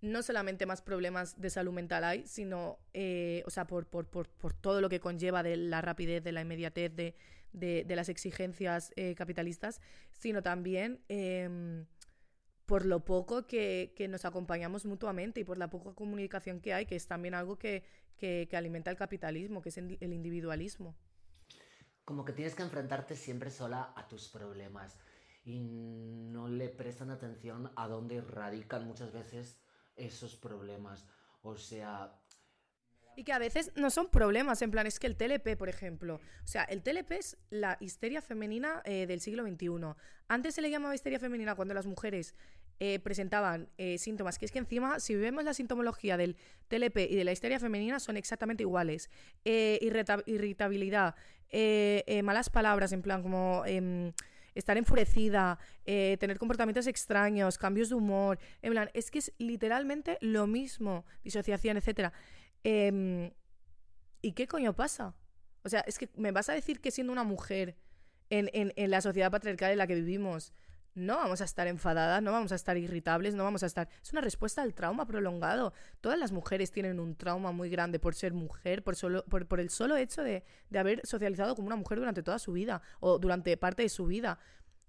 no 0.00 0.22
solamente 0.22 0.66
más 0.66 0.82
problemas 0.82 1.40
de 1.40 1.50
salud 1.50 1.72
mental 1.72 2.04
hay, 2.04 2.26
sino, 2.26 2.78
eh, 2.92 3.42
o 3.46 3.50
sea, 3.50 3.66
por, 3.66 3.86
por, 3.86 4.06
por, 4.06 4.28
por 4.28 4.52
todo 4.52 4.80
lo 4.80 4.88
que 4.88 5.00
conlleva 5.00 5.42
de 5.42 5.56
la 5.56 5.80
rapidez, 5.80 6.22
de 6.22 6.32
la 6.32 6.42
inmediatez, 6.42 6.94
de, 6.94 7.14
de, 7.54 7.86
las 7.88 8.08
exigencias 8.08 8.92
eh, 8.96 9.14
capitalistas, 9.14 9.80
sino 10.12 10.42
también 10.42 11.00
em, 11.08 11.86
por 12.66 12.84
lo 12.84 13.04
poco 13.04 13.46
que, 13.46 13.94
nos 14.10 14.24
acompañamos 14.24 14.84
mutuamente 14.84 15.40
y 15.40 15.44
por 15.44 15.56
la 15.56 15.70
poca 15.70 15.94
comunicación 15.94 16.60
que 16.60 16.74
hay, 16.74 16.86
que 16.86 16.96
es 16.96 17.06
también 17.06 17.34
algo 17.34 17.56
que, 17.56 17.84
que, 18.18 18.48
alimenta 18.54 18.90
el 18.90 18.96
capitalismo, 18.96 19.62
que 19.62 19.70
es 19.70 19.78
el 19.78 20.12
individualismo. 20.12 20.94
Como 22.04 22.24
que 22.24 22.32
tienes 22.32 22.54
que 22.54 22.62
enfrentarte 22.62 23.16
siempre 23.16 23.50
sola 23.50 23.94
a 23.96 24.06
tus 24.08 24.28
problemas 24.28 24.98
y 25.44 25.60
no 25.60 26.48
le 26.48 26.68
prestan 26.68 27.10
atención 27.10 27.70
a 27.76 27.88
dónde 27.88 28.20
radican 28.20 28.86
muchas 28.86 29.12
veces 29.12 29.58
esos 29.96 30.36
problemas. 30.36 31.06
O 31.42 31.56
sea, 31.56 32.18
Y 33.16 33.24
que 33.24 33.32
a 33.32 33.38
veces 33.38 33.70
no 33.76 33.90
son 33.90 34.08
problemas, 34.08 34.60
en 34.62 34.70
plan, 34.70 34.86
es 34.86 34.98
que 34.98 35.06
el 35.06 35.16
TLP, 35.16 35.56
por 35.56 35.68
ejemplo, 35.68 36.16
o 36.16 36.46
sea, 36.46 36.64
el 36.64 36.82
TLP 36.82 37.12
es 37.12 37.36
la 37.50 37.76
histeria 37.80 38.20
femenina 38.20 38.82
eh, 38.84 39.06
del 39.06 39.20
siglo 39.20 39.44
XXI. 39.46 39.68
Antes 40.28 40.54
se 40.54 40.62
le 40.62 40.70
llamaba 40.70 40.94
histeria 40.94 41.18
femenina 41.20 41.54
cuando 41.54 41.74
las 41.74 41.86
mujeres 41.86 42.34
eh, 42.80 42.98
presentaban 42.98 43.68
eh, 43.78 43.98
síntomas, 43.98 44.38
que 44.38 44.46
es 44.46 44.52
que 44.52 44.58
encima, 44.58 44.98
si 44.98 45.14
vemos 45.14 45.44
la 45.44 45.54
sintomología 45.54 46.16
del 46.16 46.36
TLP 46.68 46.98
y 47.10 47.14
de 47.14 47.24
la 47.24 47.30
histeria 47.32 47.60
femenina, 47.60 48.00
son 48.00 48.16
exactamente 48.16 48.64
iguales. 48.64 49.10
irritabilidad, 49.44 51.14
malas 52.24 52.50
palabras, 52.50 52.92
en 52.92 53.02
plan, 53.02 53.22
como 53.22 53.62
em, 53.64 54.12
estar 54.56 54.76
enfurecida, 54.76 55.60
tener 55.84 56.38
comportamientos 56.38 56.88
extraños, 56.88 57.58
cambios 57.58 57.90
de 57.90 57.94
humor, 57.94 58.40
en 58.62 58.72
plan, 58.72 58.90
es 58.92 59.12
que 59.12 59.20
es 59.20 59.32
literalmente 59.38 60.18
lo 60.20 60.48
mismo, 60.48 61.04
disociación, 61.22 61.76
etcétera. 61.76 62.12
Em, 62.64 63.30
¿Y 64.22 64.32
qué 64.32 64.48
coño 64.48 64.74
pasa? 64.74 65.14
O 65.62 65.68
sea, 65.68 65.80
es 65.80 65.98
que 65.98 66.08
me 66.16 66.32
vas 66.32 66.48
a 66.48 66.54
decir 66.54 66.80
que 66.80 66.90
siendo 66.90 67.12
una 67.12 67.24
mujer 67.24 67.76
en, 68.30 68.50
en, 68.52 68.90
la 68.90 69.02
sociedad 69.02 69.30
patriarcal 69.30 69.70
en 69.70 69.78
la 69.78 69.86
que 69.86 69.94
vivimos, 69.94 70.52
no 70.94 71.16
vamos 71.16 71.40
a 71.40 71.44
estar 71.44 71.66
enfadadas, 71.66 72.22
no 72.22 72.32
vamos 72.32 72.52
a 72.52 72.54
estar 72.54 72.76
irritables, 72.76 73.34
no 73.34 73.44
vamos 73.44 73.62
a 73.62 73.66
estar... 73.66 73.88
Es 74.02 74.12
una 74.12 74.22
respuesta 74.22 74.62
al 74.62 74.74
trauma 74.74 75.06
prolongado. 75.06 75.74
Todas 76.00 76.18
las 76.18 76.32
mujeres 76.32 76.70
tienen 76.70 77.00
un 77.00 77.16
trauma 77.16 77.52
muy 77.52 77.68
grande 77.68 77.98
por 77.98 78.14
ser 78.14 78.32
mujer, 78.32 78.82
por, 78.82 78.96
solo, 78.96 79.24
por, 79.24 79.60
el 79.60 79.70
solo 79.70 79.96
hecho 79.96 80.22
de, 80.22 80.44
de, 80.70 80.78
haber 80.78 81.06
socializado 81.06 81.54
como 81.54 81.66
una 81.66 81.76
mujer 81.76 81.98
durante 81.98 82.22
toda 82.22 82.38
su 82.38 82.52
vida 82.52 82.80
o 83.00 83.18
durante 83.18 83.56
parte 83.56 83.82
de 83.82 83.88
su 83.88 84.06
vida. 84.06 84.38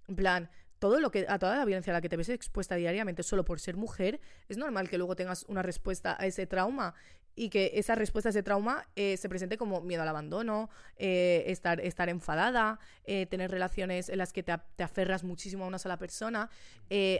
En 0.07 0.15
plan, 0.15 0.49
todo 0.79 0.99
lo 0.99 1.11
que, 1.11 1.25
a 1.27 1.39
toda 1.39 1.57
la 1.57 1.65
violencia 1.65 1.91
a 1.91 1.95
la 1.95 2.01
que 2.01 2.09
te 2.09 2.17
ves 2.17 2.29
expuesta 2.29 2.75
diariamente 2.75 3.23
solo 3.23 3.43
por 3.43 3.59
ser 3.59 3.75
mujer, 3.75 4.19
es 4.47 4.57
normal 4.57 4.89
que 4.89 4.97
luego 4.97 5.15
tengas 5.15 5.43
una 5.47 5.61
respuesta 5.61 6.15
a 6.19 6.25
ese 6.25 6.45
trauma 6.45 6.93
y 7.35 7.49
que 7.49 7.71
esa 7.75 7.95
respuesta 7.95 8.29
ese 8.29 8.43
trauma 8.43 8.87
eh, 8.95 9.17
se 9.17 9.27
presente 9.27 9.57
como 9.57 9.81
miedo 9.81 10.01
al 10.01 10.07
abandono, 10.07 10.69
eh, 10.97 11.43
estar, 11.47 11.81
estar 11.81 12.09
enfadada, 12.09 12.79
eh, 13.03 13.25
tener 13.25 13.51
relaciones 13.51 14.09
en 14.09 14.17
las 14.17 14.31
que 14.31 14.43
te, 14.43 14.53
aferras 14.83 15.23
muchísimo 15.23 15.65
a 15.65 15.67
una 15.67 15.79
sola 15.79 15.97
persona. 15.97 16.49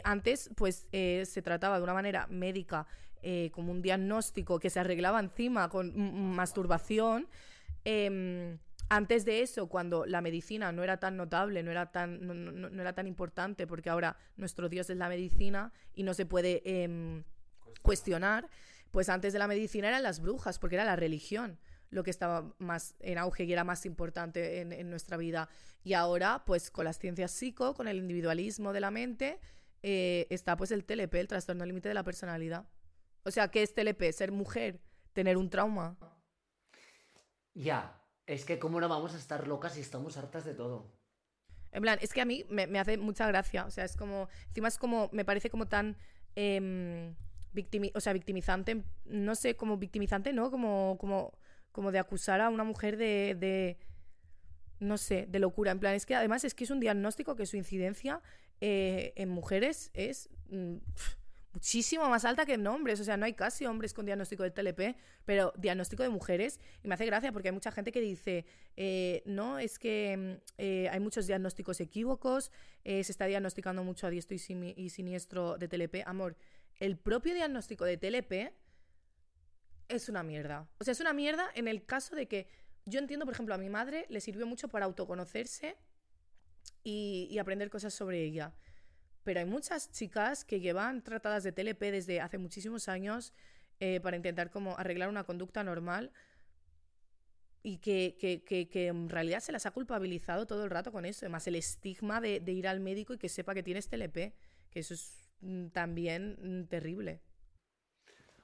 antes, 0.04 0.50
pues 0.56 0.88
se 0.90 1.42
trataba 1.42 1.76
de 1.76 1.84
una 1.84 1.94
manera 1.94 2.26
médica, 2.28 2.86
como 3.52 3.72
un 3.72 3.82
diagnóstico 3.82 4.60
que 4.60 4.70
se 4.70 4.78
arreglaba 4.80 5.18
encima 5.20 5.68
con 5.68 5.92
masturbación. 6.34 7.28
Em, 7.84 8.58
antes 8.88 9.24
de 9.24 9.42
eso, 9.42 9.68
cuando 9.68 10.06
la 10.06 10.20
medicina 10.20 10.70
no 10.70 10.84
era 10.84 10.98
tan 10.98 11.16
notable, 11.16 11.62
no 11.64 11.72
era 11.72 11.90
tan, 11.90 12.20
no, 12.24 12.80
era 12.80 12.94
tan 12.94 13.08
importante, 13.08 13.66
porque 13.66 13.90
ahora 13.90 14.16
nuestro 14.36 14.68
Dios 14.68 14.88
es 14.90 14.96
la 14.96 15.08
medicina 15.08 15.72
y 15.94 16.04
no 16.04 16.14
se 16.14 16.24
puede 16.24 16.62
em, 16.64 17.24
cuestionar 17.82 18.48
pues 18.90 19.08
antes 19.08 19.32
de 19.32 19.38
la 19.38 19.48
medicina 19.48 19.88
eran 19.88 20.02
las 20.02 20.20
brujas, 20.20 20.58
porque 20.58 20.76
era 20.76 20.84
la 20.84 20.96
religión 20.96 21.58
lo 21.90 22.02
que 22.02 22.10
estaba 22.10 22.54
más 22.58 22.94
en 23.00 23.18
auge 23.18 23.44
y 23.44 23.52
era 23.52 23.64
más 23.64 23.86
importante 23.86 24.60
en, 24.60 24.90
nuestra 24.90 25.16
vida. 25.16 25.48
Y 25.84 25.94
ahora, 25.94 26.44
pues 26.44 26.70
con 26.70 26.84
las 26.84 26.98
ciencias 26.98 27.30
psico, 27.30 27.74
con 27.74 27.88
el 27.88 27.98
individualismo 27.98 28.72
de 28.72 28.80
la 28.80 28.90
mente, 28.90 29.38
eh, 29.82 30.26
está 30.30 30.56
pues 30.56 30.72
el 30.72 30.84
TLP, 30.84 31.14
el 31.14 31.28
trastorno 31.28 31.64
límite 31.64 31.88
de 31.88 31.94
la 31.94 32.02
personalidad. 32.02 32.68
O 33.24 33.30
sea, 33.30 33.48
¿qué 33.48 33.62
es 33.62 33.74
TLP? 33.74 34.12
Ser 34.12 34.32
mujer, 34.32 34.80
tener 35.12 35.36
un 35.36 35.50
trauma. 35.50 35.96
Ya, 37.54 38.00
es 38.26 38.44
que 38.44 38.58
cómo 38.58 38.80
no 38.80 38.88
vamos 38.88 39.14
a 39.14 39.18
estar 39.18 39.46
locas 39.46 39.74
si 39.74 39.80
estamos 39.80 40.16
hartas 40.16 40.44
de 40.44 40.54
todo. 40.54 40.92
En 41.72 41.82
plan, 41.82 41.98
es 42.00 42.12
que 42.12 42.20
a 42.20 42.24
mí 42.24 42.44
me, 42.48 42.78
hace 42.78 42.96
mucha 42.98 43.26
gracia. 43.26 43.64
O 43.64 43.70
sea, 43.70 43.84
es 43.84 43.96
como, 43.96 44.28
encima 44.48 44.68
es 44.68 44.78
como, 44.78 45.08
me 45.12 45.24
parece 45.24 45.50
como 45.50 45.66
tan... 45.66 45.96
Em, 47.54 47.90
o 47.94 48.00
sea, 48.00 48.12
victimizante, 48.12 48.82
no 49.04 49.34
sé, 49.34 49.56
como 49.56 49.76
victimizante, 49.78 50.32
¿no? 50.32 50.50
Como, 50.50 50.96
como, 50.98 51.32
como 51.72 51.92
de 51.92 51.98
acusar 51.98 52.40
a 52.40 52.48
una 52.48 52.64
mujer 52.64 52.96
de, 52.96 53.36
de, 53.38 53.78
no 54.80 54.98
sé, 54.98 55.26
de 55.28 55.38
locura. 55.38 55.72
En 55.72 55.80
plan, 55.80 55.94
es 55.94 56.06
que 56.06 56.14
además 56.14 56.44
es 56.44 56.54
que 56.54 56.64
es 56.64 56.70
un 56.70 56.80
diagnóstico 56.80 57.36
que 57.36 57.46
su 57.46 57.56
incidencia 57.56 58.22
eh, 58.60 59.12
en 59.16 59.28
mujeres 59.28 59.90
es 59.92 60.30
mm, 60.48 60.76
muchísimo 61.52 62.08
más 62.08 62.24
alta 62.24 62.46
que 62.46 62.54
en 62.54 62.66
hombres. 62.66 63.00
O 63.00 63.04
sea, 63.04 63.16
no 63.16 63.24
hay 63.24 63.34
casi 63.34 63.66
hombres 63.66 63.94
con 63.94 64.06
diagnóstico 64.06 64.42
de 64.42 64.50
TLP, 64.50 64.96
pero 65.24 65.52
diagnóstico 65.56 66.02
de 66.02 66.08
mujeres. 66.08 66.60
Y 66.82 66.88
me 66.88 66.94
hace 66.94 67.06
gracia 67.06 67.32
porque 67.32 67.48
hay 67.48 67.54
mucha 67.54 67.72
gente 67.72 67.92
que 67.92 68.00
dice, 68.00 68.44
eh, 68.76 69.22
no, 69.26 69.58
es 69.58 69.78
que 69.78 70.16
mm, 70.16 70.52
eh, 70.58 70.88
hay 70.90 71.00
muchos 71.00 71.26
diagnósticos 71.26 71.80
equívocos, 71.80 72.50
se 72.84 73.00
está 73.00 73.26
diagnosticando 73.26 73.82
mucho 73.82 74.06
a 74.06 74.10
diestro 74.10 74.36
y 74.36 74.90
siniestro 74.90 75.58
de 75.58 75.66
TLP. 75.66 76.06
Amor, 76.06 76.36
el 76.78 76.98
propio 76.98 77.34
diagnóstico 77.34 77.84
de 77.84 77.96
TLP 77.96 78.52
es 79.88 80.08
una 80.08 80.22
mierda. 80.22 80.68
O 80.78 80.84
sea, 80.84 80.92
es 80.92 81.00
una 81.00 81.12
mierda 81.12 81.50
en 81.54 81.68
el 81.68 81.84
caso 81.84 82.14
de 82.14 82.26
que 82.26 82.48
yo 82.84 82.98
entiendo, 83.00 83.24
por 83.24 83.34
ejemplo, 83.34 83.54
a 83.54 83.58
mi 83.58 83.68
madre 83.68 84.06
le 84.08 84.20
sirvió 84.20 84.46
mucho 84.46 84.68
para 84.68 84.84
autoconocerse 84.84 85.76
y, 86.82 87.36
aprender 87.38 87.70
cosas 87.70 87.94
sobre 87.94 88.22
ella. 88.22 88.54
Pero 89.24 89.40
hay 89.40 89.46
muchas 89.46 89.90
chicas 89.90 90.44
que 90.44 90.60
llevan 90.60 91.02
tratadas 91.02 91.42
de 91.42 91.52
TLP 91.52 91.80
desde 91.80 92.20
hace 92.20 92.38
muchísimos 92.38 92.88
años 92.88 93.32
eh, 93.80 94.00
para 94.00 94.16
intentar 94.16 94.50
como 94.50 94.78
arreglar 94.78 95.08
una 95.08 95.24
conducta 95.24 95.64
normal 95.64 96.12
y 97.64 97.78
que, 97.78 98.16
que, 98.16 98.86
en 98.86 99.08
realidad 99.08 99.40
se 99.40 99.50
las 99.50 99.66
ha 99.66 99.72
culpabilizado 99.72 100.46
todo 100.46 100.62
el 100.62 100.70
rato 100.70 100.92
con 100.92 101.04
eso. 101.04 101.26
Además, 101.26 101.46
el 101.48 101.56
estigma 101.56 102.20
de, 102.20 102.38
de 102.38 102.52
ir 102.52 102.68
al 102.68 102.78
médico 102.78 103.14
y 103.14 103.18
que 103.18 103.28
sepa 103.28 103.54
que 103.54 103.64
tienes 103.64 103.88
TLP, 103.88 104.32
que 104.70 104.78
eso 104.78 104.94
es 104.94 105.25
también 105.72 106.38
mm, 106.40 106.68
terrible. 106.68 107.20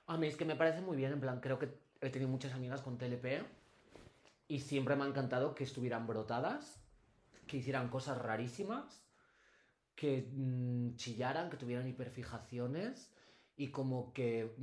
A 0.06 0.16
mí 0.16 0.26
es 0.26 0.36
que 0.36 0.44
me 0.44 0.56
parece 0.56 0.80
muy 0.80 0.96
bien, 0.96 1.12
en 1.12 1.20
plan, 1.20 1.40
creo 1.40 1.58
que 1.58 1.68
he 2.00 2.10
tenido 2.10 2.30
muchas 2.30 2.52
amigas 2.52 2.82
con 2.82 2.98
TLP 2.98 3.44
y 4.48 4.60
siempre 4.60 4.96
me 4.96 5.04
ha 5.04 5.06
encantado 5.06 5.54
que 5.54 5.64
estuvieran 5.64 6.06
brotadas, 6.06 6.82
que 7.46 7.58
hicieran 7.58 7.88
cosas 7.88 8.18
rarísimas, 8.18 9.02
que 9.94 10.28
mm, 10.32 10.96
chillaran, 10.96 11.50
que 11.50 11.56
tuvieran 11.56 11.86
hiperfijaciones 11.88 13.12
y 13.56 13.70
como 13.70 14.12
que 14.12 14.54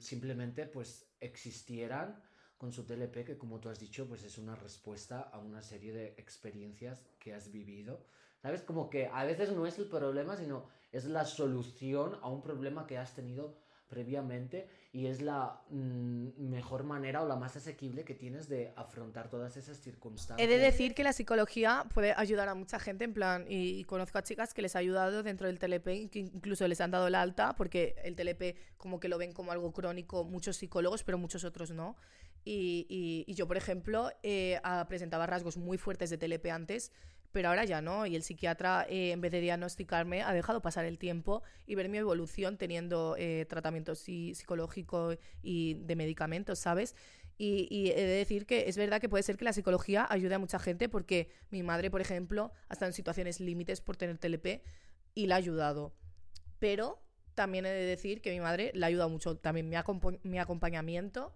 simplemente 0.00 0.66
pues 0.66 1.06
existieran 1.20 2.20
con 2.58 2.72
su 2.72 2.84
TLP, 2.84 3.24
que 3.24 3.38
como 3.38 3.58
tú 3.60 3.70
has 3.70 3.78
dicho, 3.78 4.06
pues 4.06 4.22
es 4.22 4.36
una 4.36 4.54
respuesta 4.54 5.20
a 5.20 5.38
una 5.38 5.62
serie 5.62 5.92
de 5.94 6.08
experiencias 6.18 7.06
que 7.18 7.32
has 7.32 7.50
vivido. 7.50 8.04
¿Sabes? 8.42 8.62
Como 8.62 8.90
que 8.90 9.06
a 9.06 9.24
veces 9.24 9.52
no 9.52 9.66
es 9.66 9.78
el 9.78 9.86
problema, 9.86 10.36
sino 10.36 10.68
es 10.92 11.04
la 11.04 11.24
solución 11.24 12.18
a 12.22 12.28
un 12.28 12.42
problema 12.42 12.86
que 12.86 12.98
has 12.98 13.14
tenido 13.14 13.56
previamente 13.90 14.68
y 14.92 15.06
es 15.06 15.20
la 15.20 15.60
mm, 15.68 16.48
mejor 16.48 16.84
manera 16.84 17.22
o 17.22 17.28
la 17.28 17.36
más 17.36 17.56
asequible 17.56 18.04
que 18.04 18.14
tienes 18.14 18.48
de 18.48 18.72
afrontar 18.76 19.28
todas 19.28 19.56
esas 19.56 19.78
circunstancias. 19.78 20.48
He 20.48 20.50
de 20.50 20.58
decir 20.58 20.94
que 20.94 21.04
la 21.04 21.12
psicología 21.12 21.84
puede 21.92 22.14
ayudar 22.16 22.48
a 22.48 22.54
mucha 22.54 22.78
gente, 22.78 23.04
en 23.04 23.12
plan, 23.12 23.44
y, 23.48 23.84
conozco 23.84 24.18
a 24.18 24.22
chicas 24.22 24.54
que 24.54 24.62
les 24.62 24.76
ha 24.76 24.78
ayudado 24.78 25.22
dentro 25.22 25.48
del 25.48 25.58
TLP, 25.58 26.08
que 26.10 26.20
incluso 26.20 26.66
les 26.66 26.80
han 26.80 26.92
dado 26.92 27.08
el 27.08 27.14
alta, 27.14 27.54
porque 27.56 27.96
el 28.04 28.14
TLP 28.14 28.56
como 28.78 29.00
que 29.00 29.08
lo 29.08 29.18
ven 29.18 29.32
como 29.32 29.52
algo 29.52 29.72
crónico 29.72 30.24
muchos 30.24 30.56
psicólogos, 30.56 31.02
pero 31.02 31.18
muchos 31.18 31.44
otros 31.44 31.72
no. 31.72 31.96
Y, 32.44 33.26
yo, 33.34 33.46
por 33.46 33.56
ejemplo, 33.56 34.10
eh, 34.22 34.60
presentaba 34.88 35.26
rasgos 35.26 35.56
muy 35.56 35.78
fuertes 35.78 36.10
de 36.10 36.16
TLP 36.16 36.46
antes, 36.46 36.90
pero 37.32 37.48
ahora 37.48 37.64
ya 37.64 37.80
no. 37.80 38.06
Y 38.06 38.16
el 38.16 38.22
psiquiatra, 38.22 38.86
eh, 38.88 39.12
en 39.12 39.20
vez 39.20 39.32
de 39.32 39.40
diagnosticarme, 39.40 40.22
ha 40.22 40.32
dejado 40.32 40.60
pasar 40.62 40.84
el 40.84 40.98
tiempo 40.98 41.42
y 41.66 41.74
ver 41.74 41.88
mi 41.88 41.98
evolución 41.98 42.56
teniendo 42.56 43.16
eh, 43.18 43.46
tratamiento 43.48 43.94
psicológico 43.94 45.16
y 45.42 45.74
de 45.74 45.96
medicamentos, 45.96 46.58
¿sabes? 46.58 46.94
Y, 47.38 47.90
he 47.92 48.02
de 48.02 48.16
decir 48.16 48.44
que 48.44 48.68
es 48.68 48.76
verdad 48.76 49.00
que 49.00 49.08
puede 49.08 49.22
ser 49.22 49.38
que 49.38 49.46
la 49.46 49.54
psicología 49.54 50.06
ayude 50.10 50.34
a 50.34 50.38
mucha 50.38 50.58
gente 50.58 50.90
porque 50.90 51.30
mi 51.48 51.62
madre, 51.62 51.90
por 51.90 52.02
ejemplo, 52.02 52.52
ha 52.68 52.74
estado 52.74 52.90
en 52.90 52.92
situaciones 52.92 53.40
límites 53.40 53.80
por 53.80 53.96
tener 53.96 54.18
TLP 54.18 54.62
y 55.14 55.26
la 55.26 55.36
ha 55.36 55.38
ayudado. 55.38 55.94
Pero 56.58 57.02
también 57.34 57.64
he 57.64 57.70
de 57.70 57.86
decir 57.86 58.20
que 58.20 58.30
mi 58.30 58.40
madre 58.40 58.72
le 58.74 58.84
ha 58.84 58.88
ayudado 58.88 59.08
mucho 59.08 59.38
también 59.38 59.70
mi, 59.70 59.76
mi 60.22 60.38
acompañamiento 60.38 61.32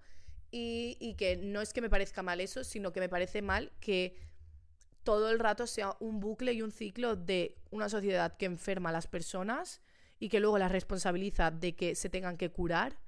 y 0.50 1.14
que 1.14 1.36
no 1.36 1.60
es 1.62 1.72
que 1.72 1.80
me 1.80 1.90
parezca 1.90 2.22
mal 2.22 2.40
eso, 2.40 2.64
sino 2.64 2.92
que 2.92 3.00
me 3.00 3.08
parece 3.08 3.40
mal 3.42 3.72
que 3.80 4.14
todo 5.04 5.30
el 5.30 5.38
rato 5.38 5.66
sea 5.66 5.96
un 6.00 6.18
bucle 6.18 6.52
y 6.54 6.62
un 6.62 6.72
ciclo 6.72 7.14
de 7.14 7.56
una 7.70 7.88
sociedad 7.88 8.36
que 8.36 8.46
enferma 8.46 8.88
a 8.88 8.92
las 8.92 9.06
personas 9.06 9.80
y 10.18 10.28
que 10.28 10.40
luego 10.40 10.58
las 10.58 10.72
responsabiliza 10.72 11.50
de 11.50 11.76
que 11.76 11.94
se 11.94 12.08
tengan 12.08 12.36
que 12.36 12.50
curar 12.50 12.98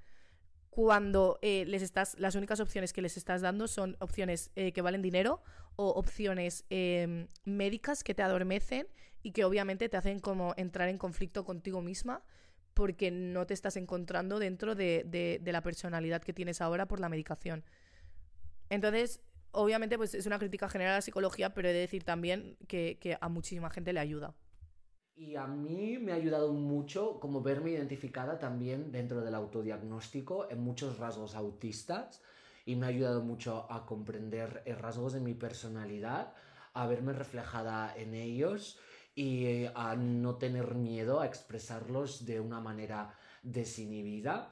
cuando 0.69 1.39
eh, 1.41 1.65
les 1.65 1.81
estás 1.81 2.15
las 2.19 2.35
únicas 2.35 2.59
opciones 2.59 2.93
que 2.93 3.01
les 3.01 3.17
estás 3.17 3.41
dando 3.41 3.67
son 3.67 3.97
opciones 3.99 4.51
eh, 4.55 4.71
que 4.73 4.83
valen 4.83 5.01
dinero 5.01 5.41
o 5.75 5.89
opciones 5.89 6.65
em, 6.69 7.27
médicas 7.45 8.03
que 8.03 8.13
te 8.13 8.21
adormecen 8.21 8.87
y 9.23 9.31
que 9.31 9.43
obviamente 9.43 9.89
te 9.89 9.97
hacen 9.97 10.19
como 10.19 10.53
entrar 10.55 10.87
en 10.89 10.99
conflicto 10.99 11.43
contigo 11.45 11.81
misma 11.81 12.23
porque 12.75 13.09
no 13.09 13.47
te 13.47 13.55
estás 13.55 13.75
encontrando 13.75 14.37
dentro 14.37 14.75
de, 14.75 15.03
de 15.41 15.51
la 15.51 15.63
personalidad 15.63 16.21
que 16.21 16.31
tienes 16.31 16.61
ahora 16.61 16.87
por 16.87 16.99
la 16.99 17.09
medicación. 17.09 17.65
Entonces, 18.69 19.19
obviamente 19.57 19.97
pues 19.97 20.13
es 20.13 20.25
una 20.25 20.39
crítica 20.39 20.69
general 20.69 20.93
a 20.93 20.97
la 20.97 21.01
psicología, 21.01 21.53
pero 21.53 21.67
he 21.67 21.73
de 21.73 21.79
decir 21.79 22.03
también 22.03 22.57
que, 22.67 23.17
a 23.19 23.29
muchísima 23.29 23.69
gente 23.69 23.91
le 23.91 23.99
ayuda. 23.99 24.35
Y 25.15 25.35
a 25.35 25.47
mí 25.47 25.97
me 25.97 26.11
ha 26.11 26.15
ayudado 26.15 26.53
mucho 26.53 27.19
como 27.19 27.41
verme 27.41 27.71
identificada 27.71 28.37
también 28.37 28.91
dentro 28.91 29.21
del 29.21 29.33
autodiagnóstico 29.33 30.47
en 30.51 30.61
muchos 30.61 30.99
rasgos 30.99 31.33
autistas 31.33 32.21
y 32.65 32.75
me 32.75 32.85
ha 32.85 32.89
ayudado 32.89 33.21
mucho 33.21 33.65
a 33.71 33.85
comprender 33.87 34.61
eh, 34.65 34.75
rasgos 34.75 35.13
de 35.13 35.21
mi 35.21 35.33
personalidad, 35.33 36.33
a 36.73 36.85
verme 36.85 37.13
reflejada 37.13 37.95
en 37.97 38.13
ellos 38.13 38.77
y 39.15 39.65
a 39.73 39.95
no 39.95 40.35
tener 40.35 40.75
miedo 40.75 41.19
a 41.19 41.25
expresarlos 41.25 42.27
de 42.27 42.39
una 42.39 42.59
manera 42.59 43.15
desinhibida. 43.41 44.51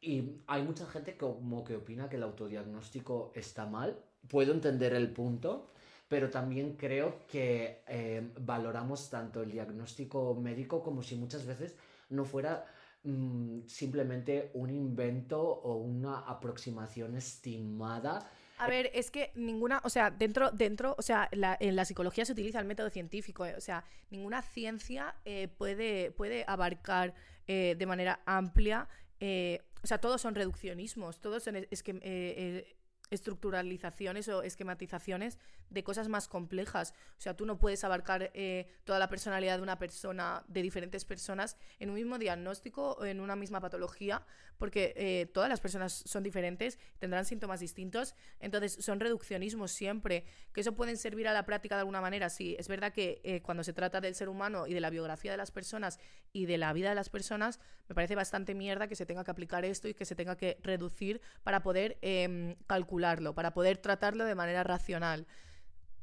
Y 0.00 0.40
hay 0.46 0.62
mucha 0.62 0.86
gente 0.86 1.18
como 1.18 1.64
que 1.64 1.76
opina 1.76 2.08
que 2.08 2.16
el 2.16 2.22
autodiagnóstico 2.22 3.32
está 3.34 3.66
mal. 3.66 4.02
Puedo 4.28 4.52
entender 4.52 4.92
el 4.92 5.10
punto, 5.10 5.72
pero 6.08 6.30
también 6.30 6.76
creo 6.76 7.26
que 7.26 7.82
eh, 7.86 8.30
valoramos 8.40 9.10
tanto 9.10 9.42
el 9.42 9.50
diagnóstico 9.50 10.34
médico 10.34 10.82
como 10.82 11.02
si 11.02 11.16
muchas 11.16 11.46
veces 11.46 11.76
no 12.10 12.24
fuera 12.24 12.64
mm, 13.04 13.60
simplemente 13.66 14.50
un 14.54 14.70
invento 14.70 15.40
o 15.40 15.76
una 15.76 16.20
aproximación 16.20 17.14
estimada. 17.16 18.30
A 18.58 18.66
ver, 18.68 18.90
es 18.92 19.10
que 19.10 19.30
ninguna, 19.34 19.80
o 19.84 19.88
sea, 19.88 20.10
dentro, 20.10 20.50
dentro, 20.50 20.96
o 20.98 21.02
sea, 21.02 21.28
en 21.30 21.76
la 21.76 21.84
psicología 21.84 22.24
se 22.24 22.32
utiliza 22.32 22.58
el 22.58 22.66
método 22.66 22.90
científico, 22.90 23.46
eh, 23.46 23.54
o 23.56 23.60
sea, 23.60 23.84
ninguna 24.10 24.42
ciencia 24.42 25.14
eh, 25.24 25.48
puede, 25.48 26.10
puede 26.10 26.44
abarcar 26.46 27.14
de 27.46 27.86
manera 27.86 28.20
amplia 28.26 28.86
o 29.82 29.86
sea, 29.86 29.98
todos 29.98 30.20
son 30.20 30.34
reduccionismos, 30.34 31.20
todos 31.20 31.42
son 31.42 31.56
es 31.56 31.82
que, 31.82 32.76
estructuralizaciones 33.10 34.28
o 34.28 34.42
esquematizaciones 34.42 35.38
de 35.70 35.84
cosas 35.84 36.08
más 36.08 36.28
complejas. 36.28 36.94
O 37.16 37.20
sea, 37.20 37.36
tú 37.36 37.46
no 37.46 37.58
puedes 37.58 37.84
abarcar 37.84 38.30
eh, 38.34 38.66
toda 38.84 38.98
la 38.98 39.08
personalidad 39.08 39.56
de 39.56 39.62
una 39.62 39.78
persona, 39.78 40.44
de 40.48 40.62
diferentes 40.62 41.04
personas, 41.04 41.56
en 41.78 41.90
un 41.90 41.96
mismo 41.96 42.18
diagnóstico 42.18 42.92
o 42.92 43.04
en 43.04 43.20
una 43.20 43.36
misma 43.36 43.60
patología, 43.60 44.24
porque 44.58 44.94
eh, 44.96 45.26
todas 45.26 45.48
las 45.48 45.60
personas 45.60 46.02
son 46.06 46.22
diferentes, 46.22 46.78
tendrán 46.98 47.24
síntomas 47.24 47.60
distintos. 47.60 48.14
Entonces, 48.40 48.76
son 48.80 49.00
reduccionismos 49.00 49.70
siempre, 49.70 50.24
que 50.52 50.60
eso 50.60 50.74
pueden 50.74 50.96
servir 50.96 51.28
a 51.28 51.32
la 51.32 51.44
práctica 51.44 51.76
de 51.76 51.80
alguna 51.80 52.00
manera. 52.00 52.28
Sí, 52.30 52.56
es 52.58 52.68
verdad 52.68 52.92
que 52.92 53.20
eh, 53.22 53.40
cuando 53.42 53.62
se 53.64 53.72
trata 53.72 54.00
del 54.00 54.14
ser 54.14 54.28
humano 54.28 54.66
y 54.66 54.74
de 54.74 54.80
la 54.80 54.90
biografía 54.90 55.30
de 55.30 55.36
las 55.36 55.50
personas 55.50 55.98
y 56.32 56.46
de 56.46 56.58
la 56.58 56.72
vida 56.72 56.88
de 56.88 56.94
las 56.94 57.08
personas, 57.08 57.60
me 57.88 57.94
parece 57.94 58.14
bastante 58.14 58.54
mierda 58.54 58.88
que 58.88 58.96
se 58.96 59.06
tenga 59.06 59.24
que 59.24 59.30
aplicar 59.30 59.64
esto 59.64 59.88
y 59.88 59.94
que 59.94 60.04
se 60.04 60.14
tenga 60.14 60.36
que 60.36 60.58
reducir 60.62 61.20
para 61.42 61.62
poder 61.62 61.98
em, 62.02 62.56
calcularlo, 62.66 63.34
para 63.34 63.52
poder 63.52 63.78
tratarlo 63.78 64.24
de 64.24 64.34
manera 64.34 64.64
racional. 64.64 65.26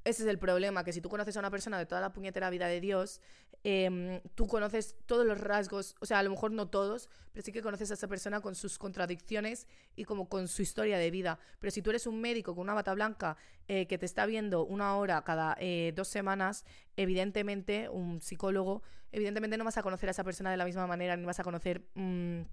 Ese 0.06 0.22
es 0.22 0.30
el 0.30 0.38
problema, 0.38 0.84
que 0.84 0.94
si 0.94 1.02
tú 1.02 1.10
conoces 1.10 1.36
a 1.36 1.40
una 1.40 1.50
persona 1.50 1.80
de 1.80 1.88
toda 1.88 2.00
la 2.00 2.14
puñetera 2.14 2.52
vida 2.52 2.68
de 2.68 2.80
Dios, 2.80 3.22
em, 3.64 4.22
tú 4.36 4.46
conoces 4.46 4.96
todos 5.08 5.26
los 5.26 5.40
rasgos, 5.42 5.96
o 6.00 6.06
sea, 6.06 6.20
a 6.20 6.24
lo 6.24 6.30
mejor 6.30 6.52
no 6.52 6.68
todos, 6.68 7.10
pero 7.34 7.44
sí 7.44 7.52
que 7.52 7.64
conoces 7.64 7.90
a 7.90 7.96
esa 7.96 8.08
persona 8.08 8.40
con 8.40 8.54
sus 8.54 8.78
contradicciones 8.78 9.68
y 9.96 10.04
como 10.04 10.30
con 10.30 10.48
su 10.48 10.62
historia 10.62 11.00
de 11.00 11.10
vida. 11.10 11.40
Pero 11.60 11.72
si 11.72 11.82
tú 11.82 11.90
eres 11.90 12.06
un 12.06 12.22
médico 12.22 12.54
con 12.54 12.62
una 12.62 12.76
bata 12.76 12.94
blanca 12.94 13.36
eh, 13.68 13.88
que 13.88 13.98
te 13.98 14.06
está 14.06 14.28
viendo 14.28 14.64
una 14.64 14.96
hora 14.96 15.24
cada 15.24 15.58
eh, 15.60 15.92
dos 15.96 16.08
semanas, 16.08 16.66
evidentemente, 16.98 17.90
un 17.90 18.22
psicólogo, 18.22 18.84
evidentemente 19.12 19.58
no 19.58 19.64
vas 19.64 19.80
a 19.80 19.82
conocer 19.82 20.08
a 20.10 20.12
esa 20.12 20.24
persona 20.24 20.52
de 20.52 20.58
la 20.58 20.66
misma 20.66 20.86
manera, 20.86 21.18
ni 21.18 21.26
vas 21.26 21.40
a 21.40 21.44
conocer... 21.44 21.84
Mm, 21.96 22.44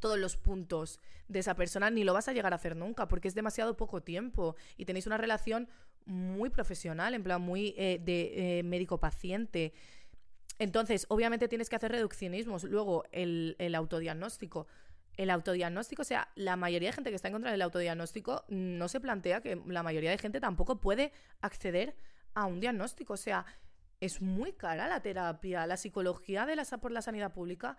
todos 0.00 0.18
los 0.18 0.36
puntos 0.36 1.00
de 1.26 1.38
esa 1.38 1.54
persona, 1.54 1.90
ni 1.90 2.04
lo 2.04 2.12
vas 2.12 2.28
a 2.28 2.32
llegar 2.32 2.52
a 2.52 2.56
hacer 2.56 2.76
nunca, 2.76 3.08
porque 3.08 3.28
es 3.28 3.34
demasiado 3.34 3.76
poco 3.78 4.02
tiempo 4.02 4.54
y 4.76 4.84
tenéis 4.84 5.06
una 5.06 5.16
relación 5.16 5.68
muy 6.06 6.50
profesional, 6.50 7.14
en 7.14 7.22
plan 7.22 7.42
muy 7.42 7.74
eh, 7.76 8.00
de 8.02 8.58
eh, 8.58 8.62
médico-paciente. 8.62 9.72
Entonces, 10.58 11.04
obviamente 11.08 11.48
tienes 11.48 11.68
que 11.68 11.76
hacer 11.76 11.92
reduccionismos. 11.92 12.64
Luego, 12.64 13.04
el, 13.12 13.56
autodiagnóstico. 13.74 14.66
El 15.16 15.30
autodiagnóstico, 15.30 16.02
o 16.02 16.04
sea, 16.04 16.28
la 16.34 16.56
mayoría 16.56 16.90
de 16.90 16.92
gente 16.94 17.10
que 17.10 17.16
está 17.16 17.28
en 17.28 17.34
contra 17.34 17.50
del 17.50 17.62
autodiagnóstico 17.62 18.44
no 18.48 18.88
se 18.88 19.00
plantea 19.00 19.40
que 19.40 19.60
la 19.66 19.82
mayoría 19.82 20.10
de 20.10 20.18
gente 20.18 20.40
tampoco 20.40 20.80
puede 20.80 21.12
acceder 21.40 21.96
a 22.34 22.46
un 22.46 22.60
diagnóstico. 22.60 23.14
O 23.14 23.18
sea, 23.18 23.44
es 24.00 24.22
muy 24.22 24.52
cara 24.52 24.88
la 24.88 25.00
terapia. 25.00 25.66
La 25.66 25.76
psicología 25.76 26.46
de 26.46 26.56
la, 26.56 26.64
por 26.64 26.92
la 26.92 27.02
sanidad 27.02 27.32
pública 27.32 27.76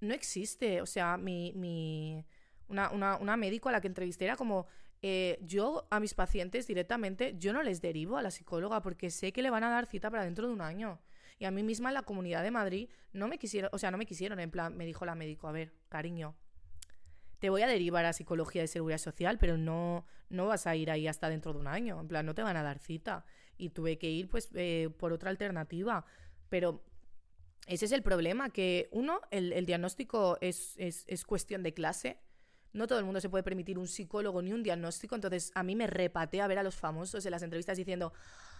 no 0.00 0.14
existe. 0.14 0.82
O 0.82 0.86
sea, 0.86 1.16
mi, 1.16 1.52
mi 1.54 2.26
una, 2.68 2.90
una, 2.90 3.16
una 3.16 3.36
médico 3.36 3.68
a 3.68 3.72
la 3.72 3.80
que 3.80 3.88
entrevisté 3.88 4.24
era 4.24 4.36
como, 4.36 4.66
eh, 5.06 5.38
yo 5.42 5.86
a 5.90 6.00
mis 6.00 6.14
pacientes 6.14 6.66
directamente, 6.66 7.34
yo 7.36 7.52
no 7.52 7.62
les 7.62 7.82
derivo 7.82 8.16
a 8.16 8.22
la 8.22 8.30
psicóloga 8.30 8.80
porque 8.80 9.10
sé 9.10 9.34
que 9.34 9.42
le 9.42 9.50
van 9.50 9.62
a 9.62 9.68
dar 9.68 9.84
cita 9.84 10.10
para 10.10 10.24
dentro 10.24 10.46
de 10.46 10.54
un 10.54 10.62
año. 10.62 10.98
Y 11.38 11.44
a 11.44 11.50
mí 11.50 11.62
misma 11.62 11.90
en 11.90 11.94
la 11.94 12.04
comunidad 12.04 12.42
de 12.42 12.50
Madrid 12.50 12.88
no 13.12 13.28
me 13.28 13.36
quisieron, 13.36 13.68
o 13.74 13.76
sea, 13.76 13.90
no 13.90 13.98
me 13.98 14.06
quisieron, 14.06 14.40
en 14.40 14.50
plan, 14.50 14.74
me 14.74 14.86
dijo 14.86 15.04
la 15.04 15.14
médico, 15.14 15.46
a 15.46 15.52
ver, 15.52 15.74
cariño, 15.90 16.34
te 17.38 17.50
voy 17.50 17.60
a 17.60 17.66
derivar 17.66 18.06
a 18.06 18.14
psicología 18.14 18.62
de 18.62 18.66
seguridad 18.66 18.96
social, 18.96 19.36
pero 19.36 19.58
no, 19.58 20.06
no 20.30 20.46
vas 20.46 20.66
a 20.66 20.74
ir 20.74 20.90
ahí 20.90 21.06
hasta 21.06 21.28
dentro 21.28 21.52
de 21.52 21.58
un 21.58 21.66
año, 21.66 22.00
en 22.00 22.08
plan, 22.08 22.24
no 22.24 22.34
te 22.34 22.42
van 22.42 22.56
a 22.56 22.62
dar 22.62 22.78
cita. 22.78 23.26
Y 23.58 23.68
tuve 23.68 23.98
que 23.98 24.08
ir, 24.08 24.30
pues, 24.30 24.48
eh, 24.54 24.88
por 24.96 25.12
otra 25.12 25.28
alternativa. 25.28 26.06
Pero 26.48 26.82
ese 27.66 27.84
es 27.84 27.92
el 27.92 28.02
problema, 28.02 28.48
que 28.48 28.88
uno, 28.90 29.20
el, 29.30 29.66
diagnóstico 29.66 30.38
es, 30.40 30.76
es, 30.78 31.04
es 31.08 31.26
cuestión 31.26 31.62
de 31.62 31.74
clase 31.74 32.20
no 32.74 32.86
todo 32.86 32.98
el 32.98 33.04
mundo 33.04 33.20
se 33.20 33.30
puede 33.30 33.42
permitir 33.42 33.78
un 33.78 33.88
psicólogo 33.88 34.42
ni 34.42 34.52
un 34.52 34.62
diagnóstico, 34.62 35.14
entonces 35.14 35.50
a 35.54 35.62
mí 35.62 35.74
me 35.74 35.86
repatea 35.86 36.46
ver 36.46 36.58
a 36.58 36.62
los 36.62 36.74
famosos 36.74 37.24
en 37.24 37.30
las 37.30 37.42
entrevistas 37.42 37.78
diciendo, 37.78 38.12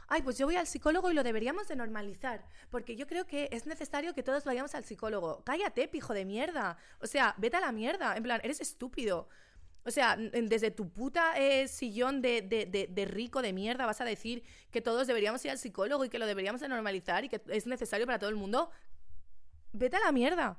ay, 0.09 0.23
pues 0.23 0.39
yo 0.39 0.47
voy 0.47 0.57
al 0.57 0.67
psicólogo 0.67 1.11
y 1.11 1.15
lo 1.15 1.23
deberíamos 1.23 1.69
de 1.69 1.77
normalizar, 1.77 2.45
porque 2.71 2.97
yo 2.97 3.07
creo 3.07 3.27
que 3.27 3.49
es 3.53 3.67
necesario 3.67 4.15
que 4.15 4.23
todos 4.23 4.45
vayamos 4.45 4.75
al 4.75 4.85
psicólogo. 4.85 5.43
Cállate, 5.45 5.89
pijo 5.89 6.15
de 6.15 6.25
mierda. 6.25 6.79
O 7.01 7.07
sea, 7.07 7.35
vete 7.39 7.57
a 7.57 7.61
la 7.61 7.73
mierda, 7.73 8.17
en 8.17 8.23
plan, 8.23 8.41
eres 8.43 8.61
estúpido. 8.61 9.29
O 9.87 9.91
sea, 9.91 10.17
desde 10.17 10.71
tu 10.71 10.89
puta 10.89 11.39
eh, 11.39 11.69
sillón 11.69 12.23
de, 12.23 12.41
de, 12.43 13.05
rico 13.05 13.43
de 13.43 13.53
mierda 13.53 13.85
vas 13.85 14.01
a 14.01 14.07
decir 14.07 14.43
que 14.71 14.81
todos 14.81 15.07
deberíamos 15.07 15.45
ir 15.45 15.51
al 15.51 15.59
psicólogo 15.59 16.07
y 16.07 16.09
que 16.09 16.19
lo 16.19 16.27
deberíamos 16.27 16.63
de 16.63 16.69
normalizar 16.69 17.25
y 17.25 17.29
que 17.29 17.43
es 17.49 17.67
necesario 17.67 18.07
para 18.07 18.19
todo 18.19 18.31
el 18.31 18.37
mundo. 18.37 18.71
Vete 19.73 19.97
a 19.97 20.01
la 20.01 20.13
mierda. 20.13 20.59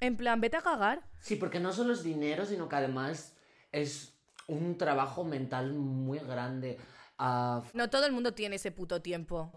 En 0.00 0.16
plan, 0.16 0.40
vete 0.40 0.56
a 0.56 0.62
cagar. 0.62 1.02
Sí, 1.20 1.36
porque 1.36 1.60
no 1.60 1.72
solo 1.72 1.92
es 1.92 2.02
dinero, 2.02 2.46
sino 2.46 2.68
que 2.68 2.76
además 2.76 3.34
es 3.72 4.14
un 4.46 4.78
trabajo 4.78 5.24
mental 5.24 5.72
muy 5.72 6.18
grande. 6.18 6.78
Ah, 7.18 7.62
no 7.74 7.90
todo 7.90 8.06
el 8.06 8.12
mundo 8.12 8.32
tiene 8.32 8.56
ese 8.56 8.70
puto 8.70 9.02
tiempo. 9.02 9.52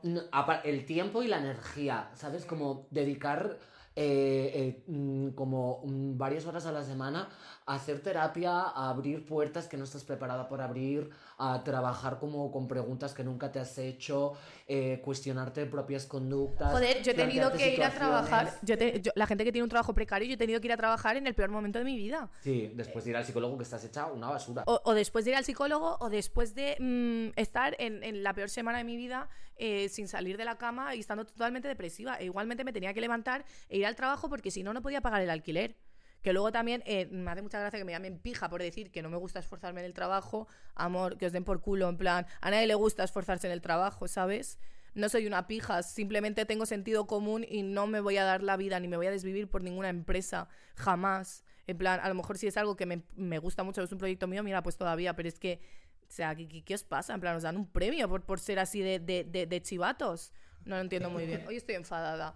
el 0.64 0.86
tiempo 0.86 1.22
y 1.22 1.28
la 1.28 1.38
energía, 1.38 2.10
¿sabes? 2.16 2.46
Como 2.46 2.88
dedicar 2.90 3.60
eh, 3.96 4.52
eh, 4.56 4.84
mm, 4.88 5.32
como 5.32 5.82
mm, 5.84 6.18
varias 6.18 6.46
horas 6.46 6.66
a 6.66 6.72
la 6.72 6.82
semana 6.82 7.28
a 7.66 7.76
hacer 7.76 8.02
terapia, 8.02 8.52
a 8.52 8.90
abrir 8.90 9.26
puertas 9.26 9.68
que 9.68 9.78
no 9.78 9.84
estás 9.84 10.04
preparada 10.04 10.48
por 10.48 10.62
abrir, 10.62 11.10
a 11.38 11.64
trabajar 11.64 12.20
como 12.20 12.52
con 12.52 12.68
preguntas 12.68 13.14
que 13.14 13.24
nunca 13.24 13.52
te 13.52 13.60
has 13.60 13.78
hecho, 13.78 14.34
eh, 14.68 15.02
cuestionarte 15.04 15.66
propias 15.66 16.06
conductas. 16.06 16.72
Joder, 16.72 17.04
yo 17.04 17.12
he 17.12 17.16
tenido 17.16 17.52
que 17.52 17.74
ir 17.74 17.84
a 17.84 17.92
trabajar, 17.92 18.54
yo 18.64 18.76
la 19.16 19.28
gente 19.28 19.44
que 19.44 19.52
tiene 19.52 19.64
un 19.64 19.70
trabajo 19.70 19.94
precario, 19.94 20.28
yo 20.28 20.34
he 20.34 20.38
tenido 20.38 20.60
que 20.60 20.68
ir 20.68 20.74
a 20.74 20.78
trabajar 20.78 21.18
en 21.18 21.28
el 21.28 21.36
peor 21.36 21.50
momento 21.50 21.80
de 21.80 21.86
mi 21.86 21.96
vida. 21.96 22.30
Sí, 22.42 22.72
después 22.76 23.06
de 23.06 23.12
ir 23.12 23.18
al 23.18 23.26
psicólogo 23.26 23.58
que 23.58 23.64
estás 23.64 23.84
hecha 23.84 24.08
una 24.08 24.30
basura. 24.30 24.64
O, 24.66 24.94
después 24.94 25.26
de 25.26 25.32
ir 25.32 25.38
al 25.38 25.46
psicólogo, 25.46 25.98
o 26.00 26.10
después 26.10 26.56
de 26.56 26.78
mm, 26.80 27.40
estar 27.40 27.76
en, 27.80 28.24
la 28.24 28.34
peor 28.34 28.50
semana 28.50 28.80
de 28.80 28.84
mi 28.84 28.98
vida 28.98 29.30
eh, 29.56 29.90
sin 29.90 30.08
salir 30.08 30.38
de 30.38 30.46
la 30.46 30.58
cama 30.58 30.96
y 30.96 31.00
estando 31.00 31.26
totalmente 31.26 31.68
depresiva. 31.68 32.18
E 32.20 32.26
igualmente 32.26 32.64
me 32.64 32.74
tenía 32.74 32.94
que 32.94 33.02
levantar 33.02 33.46
e 33.70 33.78
ir 33.78 33.86
al 33.86 33.96
trabajo 33.96 34.30
porque 34.30 34.52
si 34.52 34.64
no, 34.64 34.74
no 34.74 34.82
podía 34.82 35.02
pagar 35.02 35.22
el 35.22 35.30
alquiler. 35.30 35.76
Que 36.22 36.34
luego 36.34 36.52
también 36.52 36.84
eh, 36.86 37.08
me 37.12 37.32
hace 37.32 37.42
mucha 37.42 37.60
gracia 37.60 37.80
que 37.80 37.86
me 37.86 37.92
llamen 37.92 38.20
pija 38.20 38.50
por 38.50 38.62
decir 38.62 38.92
que 38.92 39.02
no 39.02 39.10
me 39.10 39.18
gusta 39.18 39.40
esforzarme 39.40 39.82
en 39.82 39.88
el 39.88 39.94
trabajo. 39.94 40.48
Amor, 40.76 41.18
que 41.18 41.26
os 41.26 41.32
den 41.32 41.44
por 41.44 41.62
culo, 41.62 41.90
en 41.90 41.98
plan, 41.98 42.28
a 42.42 42.52
nadie 42.52 42.68
le 42.68 42.76
gusta 42.76 43.04
esforzarse 43.04 43.48
en 43.48 43.54
el 43.54 43.62
trabajo, 43.62 44.08
¿sabes? 44.08 44.60
No 44.94 45.08
soy 45.08 45.26
una 45.26 45.48
pija, 45.48 45.84
simplemente 45.84 46.46
tengo 46.46 46.66
sentido 46.66 47.08
común 47.08 47.46
y 47.48 47.64
no 47.64 47.88
me 47.88 48.02
voy 48.02 48.18
a 48.18 48.26
dar 48.26 48.44
la 48.44 48.58
vida 48.58 48.80
ni 48.80 48.90
me 48.90 48.98
voy 48.98 49.08
a 49.08 49.12
desvivir 49.12 49.48
por 49.48 49.64
ninguna 49.64 49.90
empresa, 49.90 50.50
jamás. 50.76 51.46
En 51.66 51.78
plan, 51.78 52.02
a 52.04 52.10
lo 52.10 52.16
mejor 52.16 52.38
si 52.38 52.48
es 52.48 52.58
algo 52.58 52.76
que 52.76 52.86
me, 52.86 53.40
gusta 53.40 53.64
mucho, 53.64 53.82
es 53.82 53.92
un 53.92 53.98
proyecto 53.98 54.28
mío, 54.28 54.44
mira, 54.44 54.62
pues 54.62 54.76
todavía, 54.76 55.16
pero 55.16 55.30
es 55.30 55.40
que, 55.40 55.62
o 56.02 56.12
sea, 56.12 56.36
¿qué, 56.36 56.74
os 56.74 56.84
pasa? 56.84 57.14
En 57.14 57.22
plan, 57.22 57.38
os 57.38 57.44
dan 57.44 57.56
un 57.56 57.68
premio 57.68 58.10
por, 58.10 58.24
por 58.24 58.40
ser 58.42 58.60
así 58.60 58.82
de, 58.82 59.00
de, 59.00 59.62
chivatos. 59.62 60.34
No 60.66 60.76
lo 60.76 60.82
entiendo 60.82 61.10
muy 61.10 61.26
bien. 61.26 61.46
Hoy 61.48 61.56
estoy 61.56 61.76
enfadada. 61.76 62.36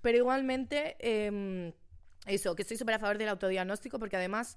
Pero 0.00 0.16
igualmente, 0.16 0.96
em, 0.98 1.72
eso, 2.26 2.54
que 2.54 2.62
estoy 2.62 2.76
súper 2.76 2.94
a 2.96 2.98
favor 2.98 3.18
del 3.18 3.28
autodiagnóstico 3.28 3.98
porque 3.98 4.16
además 4.16 4.56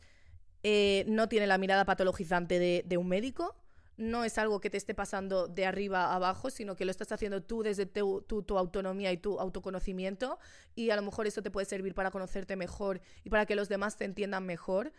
eh, 0.63 1.05
no 1.07 1.29
tiene 1.29 1.47
la 1.47 1.57
mirada 1.57 1.85
patologizante 1.85 2.59
de, 2.59 2.97
un 2.97 3.07
médico, 3.07 3.55
no 3.97 4.23
es 4.23 4.37
algo 4.37 4.59
que 4.59 4.69
te 4.69 4.77
esté 4.77 4.93
pasando 4.93 5.47
de 5.47 5.65
arriba 5.65 6.05
a 6.05 6.15
abajo, 6.15 6.49
sino 6.49 6.75
que 6.75 6.85
lo 6.85 6.91
estás 6.91 7.11
haciendo 7.11 7.41
tú 7.41 7.63
desde 7.63 7.85
tu, 7.85 8.23
tu, 8.23 8.57
autonomía 8.57 9.11
y 9.11 9.17
tu 9.17 9.39
autoconocimiento 9.39 10.37
y 10.75 10.89
a 10.89 10.95
lo 10.95 11.01
mejor 11.01 11.27
eso 11.27 11.41
te 11.41 11.51
puede 11.51 11.65
servir 11.65 11.93
para 11.93 12.11
conocerte 12.11 12.55
mejor 12.55 13.01
y 13.23 13.29
para 13.29 13.45
que 13.45 13.55
los 13.55 13.69
demás 13.69 13.95
te 13.97 14.05
entiendan 14.05 14.45
mejor. 14.45 14.91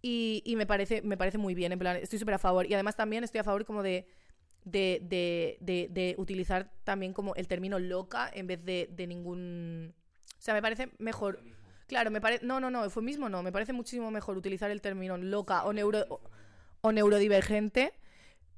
Y, 0.00 0.42
y 0.46 0.54
me, 0.54 0.66
parece, 0.66 1.02
me 1.02 1.16
parece 1.16 1.38
muy 1.38 1.54
bien, 1.56 1.72
en 1.72 1.80
plan, 1.80 1.96
estoy 1.96 2.20
súper 2.20 2.34
a 2.34 2.38
favor. 2.38 2.66
Y 2.66 2.74
además 2.74 2.94
también 2.94 3.24
estoy 3.24 3.40
a 3.40 3.44
favor 3.44 3.64
como 3.64 3.82
de, 3.82 4.06
de, 4.64 5.00
de, 5.02 5.88
de, 5.90 6.14
utilizar 6.18 6.70
también 6.84 7.12
como 7.12 7.34
el 7.34 7.48
término 7.48 7.80
loca 7.80 8.30
en 8.32 8.46
vez 8.46 8.64
de, 8.64 8.88
de 8.92 9.06
ningún... 9.08 9.94
O 10.38 10.40
sea, 10.40 10.54
me 10.54 10.62
parece 10.62 10.92
mejor 10.98 11.42
Claro, 11.88 12.10
me 12.10 12.20
parece. 12.20 12.44
No, 12.44 12.60
no, 12.60 12.70
no, 12.70 12.86
mismo 13.00 13.28
no. 13.28 13.42
Me 13.42 13.50
parece 13.50 13.72
muchísimo 13.72 14.10
mejor 14.10 14.36
utilizar 14.36 14.70
el 14.70 14.80
término 14.82 15.16
loca 15.16 15.64
o, 15.64 15.72
neuro 15.72 16.20
o 16.82 16.92
neurodivergente, 16.92 17.94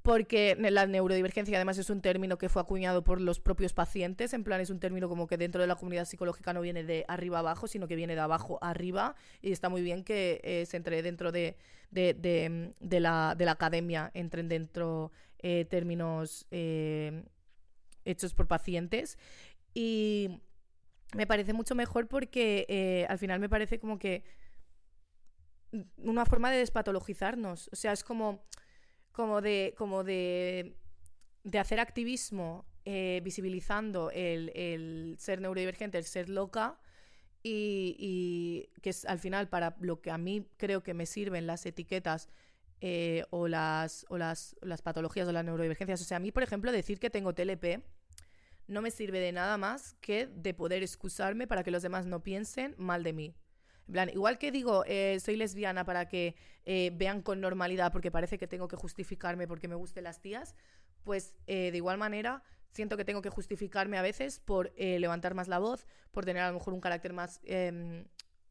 porque 0.02 0.56
la 0.58 0.86
neurodivergencia 0.86 1.56
además 1.56 1.78
es 1.78 1.90
un 1.90 2.02
término 2.02 2.38
que 2.38 2.48
fue 2.48 2.60
acuñado 2.60 3.04
por 3.04 3.20
los 3.20 3.38
propios 3.38 3.72
pacientes, 3.72 4.34
en 4.34 4.42
plan 4.42 4.60
es 4.60 4.68
un 4.70 4.80
término 4.80 5.08
como 5.08 5.28
que 5.28 5.36
dentro 5.38 5.60
de 5.60 5.68
la 5.68 5.76
comunidad 5.76 6.06
psicológica 6.06 6.52
no 6.52 6.60
viene 6.60 6.82
de 6.82 7.04
arriba 7.06 7.38
abajo, 7.38 7.68
sino 7.68 7.86
que 7.86 7.94
viene 7.96 8.14
de 8.14 8.20
abajo 8.20 8.58
arriba, 8.62 9.14
y 9.42 9.52
está 9.52 9.68
muy 9.68 9.82
bien 9.82 10.02
que 10.02 10.40
eh, 10.42 10.66
se 10.66 10.76
entre 10.76 11.00
dentro 11.02 11.30
de, 11.30 11.56
de, 11.92 12.14
de, 12.14 12.74
de 12.80 13.00
la, 13.00 13.34
de 13.38 13.44
la 13.44 13.52
academia, 13.52 14.10
entren 14.12 14.48
dentro 14.48 15.12
eh, 15.38 15.66
términos 15.70 16.46
eh, 16.50 17.22
hechos 18.04 18.34
por 18.34 18.48
pacientes. 18.48 19.18
Y 19.72 20.40
me 21.14 21.26
parece 21.26 21.52
mucho 21.52 21.74
mejor 21.74 22.08
porque 22.08 22.66
eh, 22.68 23.06
al 23.08 23.18
final 23.18 23.40
me 23.40 23.48
parece 23.48 23.78
como 23.78 23.98
que 23.98 24.24
una 25.96 26.24
forma 26.26 26.50
de 26.50 26.58
despatologizarnos. 26.58 27.68
O 27.72 27.76
sea, 27.76 27.92
es 27.92 28.04
como, 28.04 28.44
como 29.12 29.40
de. 29.40 29.74
como 29.76 30.04
de. 30.04 30.76
de 31.44 31.58
hacer 31.58 31.80
activismo 31.80 32.66
eh, 32.84 33.20
visibilizando 33.24 34.11
el, 34.11 34.50
el 34.54 35.16
ser 35.18 35.40
neurodivergente, 35.40 35.98
el 35.98 36.04
ser 36.04 36.28
loca. 36.28 36.78
Y, 37.42 37.96
y 37.98 38.80
que 38.82 38.90
es 38.90 39.06
al 39.06 39.18
final 39.18 39.48
para 39.48 39.74
lo 39.80 40.02
que 40.02 40.11
a 40.11 40.18
mí 40.18 40.46
creo 40.58 40.82
que 40.82 40.92
me 40.92 41.06
sirven 41.06 41.46
las 41.46 41.64
etiquetas 41.64 42.28
eh, 42.82 43.24
o, 43.30 43.48
las, 43.48 44.06
o 44.08 44.18
las, 44.18 44.56
las 44.62 44.82
patologías 44.82 45.28
o 45.28 45.32
las 45.32 45.44
neurodivergencias. 45.44 46.00
O 46.00 46.04
sea, 46.04 46.18
a 46.18 46.20
mí, 46.20 46.32
por 46.32 46.42
ejemplo, 46.42 46.72
decir 46.72 46.98
que 46.98 47.11
tengo 47.11 47.34
TLP 47.34 47.82
no 48.70 48.82
me 48.82 48.90
sirve 48.90 49.20
de 49.20 49.32
nada 49.32 49.56
más 49.58 49.94
que 50.00 50.26
de 50.26 50.54
poder 50.54 50.82
excusarme 50.82 51.46
para 51.46 51.62
que 51.62 51.70
los 51.70 51.82
demás 51.82 52.06
no 52.06 52.22
piensen 52.22 52.74
mal 52.78 53.02
de 53.02 53.12
mí. 53.12 53.34
En 53.86 53.92
plan, 53.92 54.08
igual 54.08 54.38
que 54.38 54.52
digo, 54.52 54.84
eh, 54.86 55.18
soy 55.20 55.36
lesbiana 55.36 55.84
para 55.84 56.06
que 56.06 56.36
eh, 56.64 56.92
vean 56.94 57.22
con 57.22 57.40
normalidad 57.40 57.92
porque 57.92 58.10
parece 58.10 58.38
que 58.38 58.46
tengo 58.46 58.68
que 58.68 58.76
justificarme 58.76 59.48
porque 59.48 59.66
me 59.66 59.74
gusten 59.74 60.04
las 60.04 60.20
tías, 60.20 60.54
pues 61.02 61.34
eh, 61.46 61.70
de 61.70 61.76
igual 61.76 61.98
manera 61.98 62.42
siento 62.70 62.96
que 62.96 63.04
tengo 63.04 63.22
que 63.22 63.30
justificarme 63.30 63.98
a 63.98 64.02
veces 64.02 64.40
por 64.40 64.72
eh, 64.76 64.98
levantar 64.98 65.34
más 65.34 65.48
la 65.48 65.58
voz, 65.58 65.86
por 66.10 66.24
tener 66.24 66.42
a 66.42 66.48
lo 66.48 66.54
mejor 66.54 66.74
un 66.74 66.80
carácter 66.80 67.12
más 67.12 67.40
eh, 67.44 68.04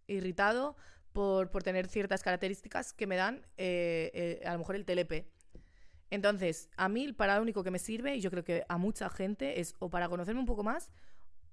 irritado, 0.07 0.76
por, 1.13 1.49
por, 1.49 1.63
tener 1.63 1.88
ciertas 1.88 2.22
características 2.22 2.93
que 2.93 3.07
me 3.07 3.15
dan 3.15 3.45
eh, 3.57 4.11
eh, 4.13 4.41
a 4.45 4.53
lo 4.53 4.59
mejor 4.59 4.76
el 4.76 4.86
TLP. 4.86 5.26
Entonces, 6.10 6.70
a 6.76 6.89
mí 6.89 7.14
para 7.14 7.36
lo 7.36 7.41
único 7.41 7.64
que 7.64 7.72
me 7.72 7.80
sirve, 7.80 8.16
y 8.16 8.22
yo 8.22 8.32
creo 8.32 8.43
que 8.43 8.66
a 8.68 8.78
mucha 8.78 9.10
gente, 9.10 9.60
es 9.60 9.76
o 9.80 9.89
para 9.89 10.10
conocerme 10.10 10.39
un 10.39 10.45
poco 10.45 10.64
más 10.64 10.89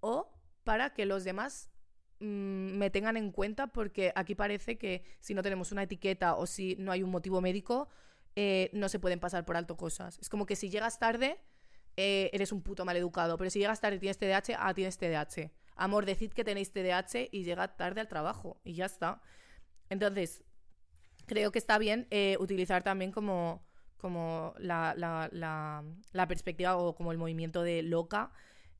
o 0.01 0.33
para 0.65 0.95
que 0.95 1.07
los 1.07 1.25
demás 1.25 1.71
mmm, 2.21 2.77
me 2.79 2.91
tengan 2.91 3.17
en 3.17 3.31
cuenta, 3.31 3.69
porque 3.69 4.13
aquí 4.15 4.35
parece 4.35 4.79
que 4.79 5.05
si 5.21 5.35
no 5.35 5.43
tenemos 5.43 5.73
una 5.73 5.83
etiqueta 5.83 6.35
o 6.35 6.47
si 6.47 6.77
no 6.79 6.93
hay 6.93 7.03
un 7.03 7.11
motivo 7.11 7.41
médico, 7.41 7.89
eh, 8.35 8.71
no 8.73 8.89
se 8.89 8.99
pueden 8.99 9.21
pasar 9.21 9.45
por 9.45 9.57
alto 9.57 9.77
cosas. 9.77 10.19
Es 10.21 10.29
como 10.29 10.47
que 10.47 10.57
si 10.57 10.69
llegas 10.71 10.99
tarde, 10.99 11.39
eh, 11.97 12.31
eres 12.33 12.53
un 12.53 12.63
puto 12.63 12.85
maleducado, 12.85 13.37
pero 13.39 13.51
si 13.51 13.59
llegas 13.59 13.81
tarde 13.81 13.97
y 13.97 14.01
tienes 14.01 14.19
TDAH, 14.19 14.57
ah, 14.59 14.75
tienes 14.75 14.99
TDAH. 14.99 15.51
Amor, 15.77 16.07
decid 16.07 16.33
que 16.33 16.45
tenéis 16.45 16.73
TDAH 16.73 17.29
y 17.31 17.45
llegad 17.45 17.77
tarde 17.77 18.01
al 18.01 18.09
trabajo 18.09 18.61
y 18.65 18.75
ya 18.75 18.87
está. 18.87 19.21
Entonces, 19.89 20.43
creo 21.27 21.53
que 21.53 21.59
está 21.59 21.79
bien 21.79 22.07
eh, 22.11 22.37
utilizar 22.41 22.83
también 22.83 23.13
como 23.13 23.66
como 23.97 24.55
la, 24.59 24.95
la, 24.97 25.29
la, 25.31 26.29
perspectiva 26.29 26.77
o 26.77 26.95
como 26.95 27.13
el 27.13 27.19
movimiento 27.19 27.63
de 27.63 27.83
loca 27.83 28.31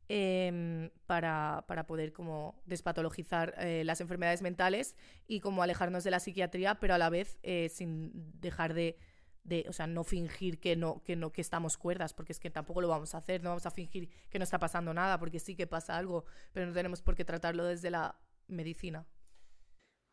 eh, 0.09 0.91
para, 1.07 1.65
para, 1.67 1.87
poder 1.87 2.13
como 2.13 2.61
despatologizar 2.67 3.55
eh, 3.59 3.83
las 3.85 4.01
enfermedades 4.01 4.43
mentales 4.43 4.95
y 5.27 5.41
como 5.41 5.63
alejarnos 5.63 6.05
de 6.05 6.11
la 6.11 6.21
psiquiatría, 6.21 6.77
pero 6.77 6.95
a 6.95 6.99
la 6.99 7.11
vez 7.11 7.39
eh, 7.43 7.69
sin 7.71 8.13
dejar 8.41 8.75
de, 8.75 8.99
de, 9.45 9.67
o 9.69 9.73
sea, 9.73 9.87
no 9.87 10.05
fingir 10.05 10.61
que 10.61 10.77
no, 10.77 11.03
que 11.03 11.17
no, 11.17 11.33
que 11.33 11.41
estamos 11.41 11.77
cuerdas, 11.77 12.15
porque 12.15 12.33
es 12.33 12.41
que 12.41 12.51
tampoco 12.51 12.81
lo 12.81 12.89
vamos 12.89 13.15
a 13.15 13.19
hacer, 13.19 13.43
no 13.43 13.51
vamos 13.51 13.67
a 13.67 13.71
fingir 13.71 14.09
que 14.29 14.39
no 14.39 14.45
está 14.45 14.59
pasando 14.59 14.93
nada, 14.95 15.19
porque 15.19 15.41
sí 15.41 15.57
que 15.57 15.67
pasa 15.67 15.97
algo, 15.97 16.25
pero 16.53 16.67
no 16.67 16.73
tenemos 16.73 17.03
por 17.03 17.17
qué 17.17 17.25
tratarlo 17.25 17.65
desde 17.65 17.91
la 17.91 18.17
medicina. 18.49 19.07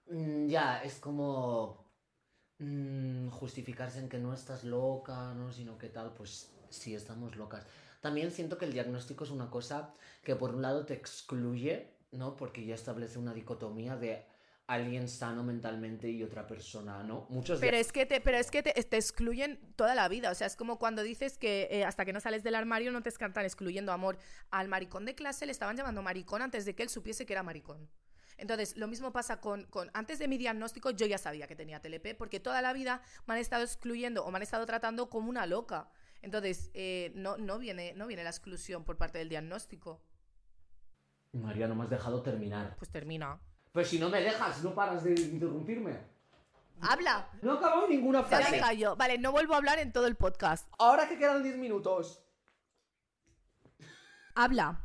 Mm, 0.08 0.48
ya, 0.48 0.84
es 0.84 1.00
como 1.00 1.83
mmm, 2.60 3.30
justificarse 3.30 4.00
en 4.00 4.10
que 4.10 4.20
no 4.20 4.34
estás 4.34 4.64
loca, 4.64 5.34
¿no? 5.34 5.52
Sino 5.52 5.78
que 5.78 5.90
tal, 5.90 6.14
pues 6.14 6.52
sí 6.70 6.96
estamos 6.96 7.36
locas. 7.36 7.66
También 8.02 8.32
siento 8.32 8.58
que 8.58 8.66
el 8.66 8.74
diagnóstico 8.74 9.24
es 9.24 9.30
una 9.30 9.50
cosa 9.50 9.94
que 10.24 10.36
por 10.36 10.56
un 10.56 10.62
lado 10.62 10.86
te 10.86 10.94
excluye, 10.94 11.94
¿no? 12.12 12.36
Porque 12.36 12.66
ya 12.66 12.76
establece 12.76 13.20
una 13.20 13.34
dicotomía 13.34 13.96
de 13.96 14.26
alguien 14.68 15.10
sano 15.10 15.44
mentalmente 15.44 16.10
y 16.10 16.24
otra 16.24 16.48
persona, 16.48 17.04
¿no? 17.04 17.26
Muchos 17.30 17.60
pero 17.60 17.76
es 17.76 17.92
que 17.92 18.06
te, 18.06 18.22
pero 18.22 18.38
es 18.38 18.50
que 18.50 18.64
te, 18.64 18.72
te, 18.72 18.98
excluyen 18.98 19.60
toda 19.76 19.94
la 19.94 20.08
vida, 20.08 20.32
o 20.32 20.36
sea, 20.36 20.48
es 20.48 20.56
como 20.56 20.80
cuando 20.80 21.04
dices 21.04 21.38
que 21.38 21.68
eh, 21.70 21.84
hasta 21.84 22.06
que 22.06 22.14
no 22.14 22.22
sales 22.22 22.44
del 22.44 22.56
armario 22.56 22.92
no 22.92 23.04
te 23.04 23.10
están 23.10 23.34
excluyendo 23.38 23.92
amor. 23.92 24.18
Al 24.52 24.70
maricón 24.70 25.06
de 25.06 25.16
clase 25.16 25.46
le 25.46 25.52
estaban 25.52 25.76
llamando 25.76 26.02
maricón 26.02 26.42
antes 26.42 26.66
de 26.66 26.76
que 26.76 26.84
él 26.84 26.90
supiese 26.90 27.26
que 27.26 27.34
era 27.34 27.44
maricón. 27.44 27.90
Entonces, 28.38 28.76
lo 28.78 28.88
mismo 28.88 29.12
pasa 29.12 29.40
con, 29.40 29.66
con, 29.66 29.90
Antes 29.94 30.20
de 30.20 30.28
mi 30.28 30.38
diagnóstico, 30.38 30.92
yo 30.92 31.06
ya 31.06 31.18
sabía 31.18 31.48
que 31.48 31.56
tenía 31.56 31.82
TLP, 31.82 32.16
porque 32.18 32.40
toda 32.40 32.62
la 32.62 32.74
vida 32.74 33.02
me 33.26 33.36
han 33.36 33.40
estado 33.40 33.64
excluyendo 33.64 34.26
o 34.26 34.32
me 34.32 34.38
han 34.38 34.44
estado 34.44 34.66
tratando 34.66 35.10
como 35.10 35.30
una 35.30 35.46
loca. 35.46 35.90
Entonces, 36.22 36.72
eh, 36.74 37.12
no, 37.16 37.38
no, 37.38 37.60
viene, 37.60 37.94
no 37.96 38.08
viene 38.08 38.24
la 38.24 38.30
exclusión 38.30 38.86
por 38.86 38.98
parte 38.98 39.18
del 39.18 39.30
diagnóstico. 39.30 40.02
María, 41.34 41.68
no 41.68 41.76
me 41.76 41.84
has 41.84 41.90
dejado 41.90 42.22
terminar. 42.22 42.76
Pues 42.78 42.92
termina. 42.92 43.40
Pues 43.72 43.88
si 43.90 44.00
no 44.00 44.10
me 44.10 44.22
dejas, 44.22 44.64
no 44.64 44.74
paras 44.74 45.04
de 45.04 45.14
interrumpirme. 45.14 45.98
¡Habla! 46.82 47.30
No 47.42 47.54
he 47.54 47.58
acabado 47.58 47.88
ninguna 47.88 48.24
frase. 48.24 48.58
Ya 48.58 48.60
callo. 48.60 48.96
Vale, 48.96 49.18
no 49.18 49.32
vuelvo 49.32 49.54
a 49.54 49.58
hablar 49.58 49.80
en 49.80 49.92
todo 49.92 50.08
el 50.08 50.16
podcast. 50.16 50.68
Ahora 50.78 51.08
que 51.08 51.18
quedan 51.18 51.44
10 51.44 51.58
minutos. 51.58 52.24
Habla. 54.36 54.82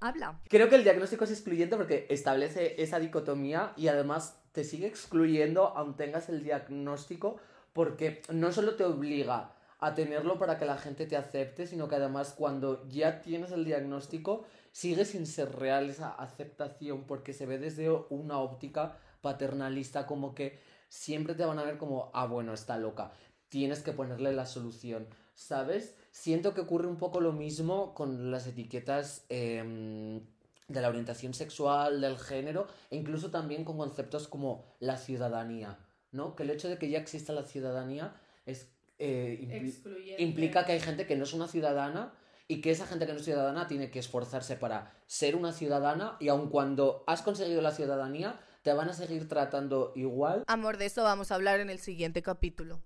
Habla. 0.00 0.40
Creo 0.48 0.68
que 0.68 0.76
el 0.76 0.84
diagnóstico 0.84 1.24
es 1.24 1.30
excluyente 1.30 1.76
porque 1.76 2.06
establece 2.10 2.80
esa 2.82 2.98
dicotomía 2.98 3.72
y 3.76 3.88
además 3.88 4.38
te 4.52 4.64
sigue 4.64 4.86
excluyendo 4.86 5.68
aun 5.68 5.96
tengas 5.96 6.28
el 6.28 6.42
diagnóstico 6.42 7.36
porque 7.72 8.22
no 8.30 8.52
solo 8.52 8.74
te 8.76 8.84
obliga 8.84 9.52
a 9.78 9.94
tenerlo 9.94 10.38
para 10.38 10.58
que 10.58 10.64
la 10.64 10.78
gente 10.78 11.06
te 11.06 11.16
acepte, 11.16 11.66
sino 11.66 11.88
que 11.88 11.96
además 11.96 12.34
cuando 12.36 12.86
ya 12.88 13.20
tienes 13.20 13.52
el 13.52 13.64
diagnóstico 13.64 14.44
sigue 14.72 15.04
sin 15.04 15.26
ser 15.26 15.54
real 15.56 15.90
esa 15.90 16.10
aceptación 16.10 17.04
porque 17.04 17.32
se 17.32 17.46
ve 17.46 17.58
desde 17.58 17.90
una 17.90 18.38
óptica 18.38 18.96
paternalista 19.20 20.06
como 20.06 20.34
que 20.34 20.58
siempre 20.88 21.34
te 21.34 21.44
van 21.44 21.58
a 21.58 21.64
ver 21.64 21.78
como, 21.78 22.10
ah, 22.14 22.26
bueno, 22.26 22.54
está 22.54 22.78
loca, 22.78 23.12
tienes 23.48 23.82
que 23.82 23.92
ponerle 23.92 24.32
la 24.32 24.46
solución, 24.46 25.08
¿sabes? 25.36 25.94
Siento 26.10 26.54
que 26.54 26.62
ocurre 26.62 26.88
un 26.88 26.96
poco 26.96 27.20
lo 27.20 27.32
mismo 27.32 27.94
con 27.94 28.32
las 28.32 28.48
etiquetas 28.48 29.24
eh, 29.28 30.20
de 30.66 30.80
la 30.80 30.88
orientación 30.88 31.34
sexual, 31.34 32.00
del 32.00 32.18
género, 32.18 32.66
e 32.90 32.96
incluso 32.96 33.30
también 33.30 33.64
con 33.64 33.76
conceptos 33.76 34.26
como 34.26 34.64
la 34.80 34.96
ciudadanía, 34.96 35.78
¿no? 36.10 36.34
Que 36.34 36.42
el 36.42 36.50
hecho 36.50 36.68
de 36.68 36.78
que 36.78 36.88
ya 36.88 36.98
exista 36.98 37.32
la 37.32 37.44
ciudadanía 37.44 38.16
es, 38.46 38.68
eh, 38.98 39.38
impl 39.40 39.96
implica 40.18 40.64
que 40.64 40.72
hay 40.72 40.80
gente 40.80 41.06
que 41.06 41.16
no 41.16 41.24
es 41.24 41.34
una 41.34 41.46
ciudadana 41.46 42.14
y 42.48 42.60
que 42.60 42.70
esa 42.70 42.86
gente 42.86 43.06
que 43.06 43.12
no 43.12 43.18
es 43.18 43.24
ciudadana 43.24 43.68
tiene 43.68 43.90
que 43.90 43.98
esforzarse 43.98 44.56
para 44.56 44.94
ser 45.06 45.36
una 45.36 45.52
ciudadana 45.52 46.16
y 46.18 46.28
aun 46.28 46.48
cuando 46.48 47.04
has 47.06 47.22
conseguido 47.22 47.60
la 47.60 47.72
ciudadanía, 47.72 48.40
te 48.62 48.72
van 48.72 48.88
a 48.88 48.94
seguir 48.94 49.28
tratando 49.28 49.92
igual. 49.94 50.44
Amor, 50.46 50.78
de 50.78 50.86
eso 50.86 51.04
vamos 51.04 51.30
a 51.30 51.34
hablar 51.34 51.60
en 51.60 51.70
el 51.70 51.78
siguiente 51.78 52.22
capítulo. 52.22 52.80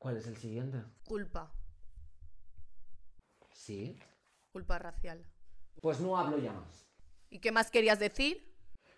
¿Cuál 0.00 0.16
es 0.16 0.26
el 0.26 0.36
siguiente? 0.38 0.82
Culpa. 1.04 1.52
Sí. 3.52 3.98
Culpa 4.50 4.78
racial. 4.78 5.22
Pues 5.82 6.00
no 6.00 6.16
hablo 6.16 6.38
ya 6.38 6.54
más. 6.54 6.86
¿Y 7.28 7.38
qué 7.38 7.52
más 7.52 7.70
querías 7.70 7.98
decir? 7.98 8.50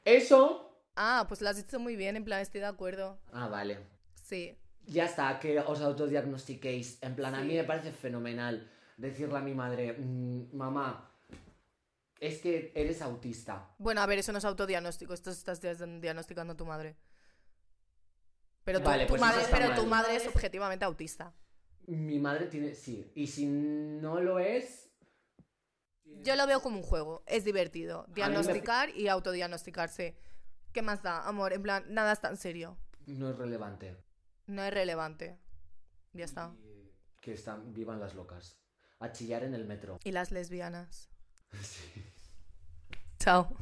Eso. 0.04 0.80
Ah, 0.94 1.24
pues 1.26 1.42
lo 1.42 1.48
has 1.48 1.56
dicho 1.56 1.80
muy 1.80 1.96
bien, 1.96 2.14
en 2.14 2.24
plan, 2.24 2.40
estoy 2.40 2.60
de 2.60 2.68
acuerdo. 2.68 3.18
Ah, 3.32 3.48
vale. 3.48 3.80
Sí. 4.14 4.56
Ya 4.86 5.06
está, 5.06 5.40
que 5.40 5.58
os 5.58 5.80
autodiagnostiquéis. 5.80 7.02
En 7.02 7.16
plan, 7.16 7.34
sí. 7.34 7.40
a 7.40 7.44
mí 7.44 7.54
me 7.56 7.64
parece 7.64 7.90
fenomenal 7.90 8.70
decirle 8.96 9.38
a 9.38 9.40
mi 9.40 9.54
madre, 9.54 9.94
mmm, 9.98 10.56
mamá, 10.56 11.10
es 12.20 12.38
que 12.38 12.70
eres 12.76 13.02
autista. 13.02 13.74
Bueno, 13.78 14.02
a 14.02 14.06
ver, 14.06 14.20
eso 14.20 14.30
no 14.30 14.38
es 14.38 14.44
autodiagnóstico, 14.44 15.14
esto 15.14 15.30
estás 15.32 15.60
diagnosticando 15.60 16.52
a 16.52 16.56
tu 16.56 16.64
madre. 16.64 16.94
Pero 18.64 18.80
tu, 18.80 18.84
vale, 18.84 19.06
tu 19.06 19.10
pues 19.10 19.20
madre, 19.20 19.42
pero 19.50 19.74
tu 19.74 19.86
madre 19.86 20.16
es 20.16 20.26
objetivamente 20.26 20.84
autista. 20.84 21.34
Mi 21.86 22.18
madre 22.18 22.46
tiene, 22.46 22.74
sí. 22.74 23.10
Y 23.14 23.26
si 23.26 23.46
no 23.46 24.20
lo 24.20 24.38
es... 24.38 24.90
Yo 26.04 26.36
lo 26.36 26.46
veo 26.46 26.60
como 26.60 26.76
un 26.76 26.82
juego, 26.82 27.24
es 27.26 27.44
divertido. 27.44 28.06
Diagnosticar 28.08 28.90
me... 28.90 29.00
y 29.00 29.08
autodiagnosticarse. 29.08 30.16
¿Qué 30.72 30.82
más 30.82 31.02
da, 31.02 31.26
amor? 31.26 31.52
En 31.52 31.62
plan, 31.62 31.84
nada 31.88 32.12
es 32.12 32.20
tan 32.20 32.36
serio. 32.36 32.78
No 33.06 33.30
es 33.30 33.36
relevante. 33.36 33.96
No 34.46 34.62
es 34.62 34.72
relevante. 34.72 35.38
Ya 36.12 36.24
está. 36.24 36.54
Y 36.62 36.92
que 37.20 37.32
están, 37.32 37.72
vivan 37.72 37.98
las 38.00 38.14
locas. 38.14 38.58
A 39.00 39.10
chillar 39.10 39.42
en 39.42 39.54
el 39.54 39.64
metro. 39.64 39.98
Y 40.04 40.12
las 40.12 40.30
lesbianas. 40.30 41.08
Sí. 41.62 42.02
Chao. 43.18 43.54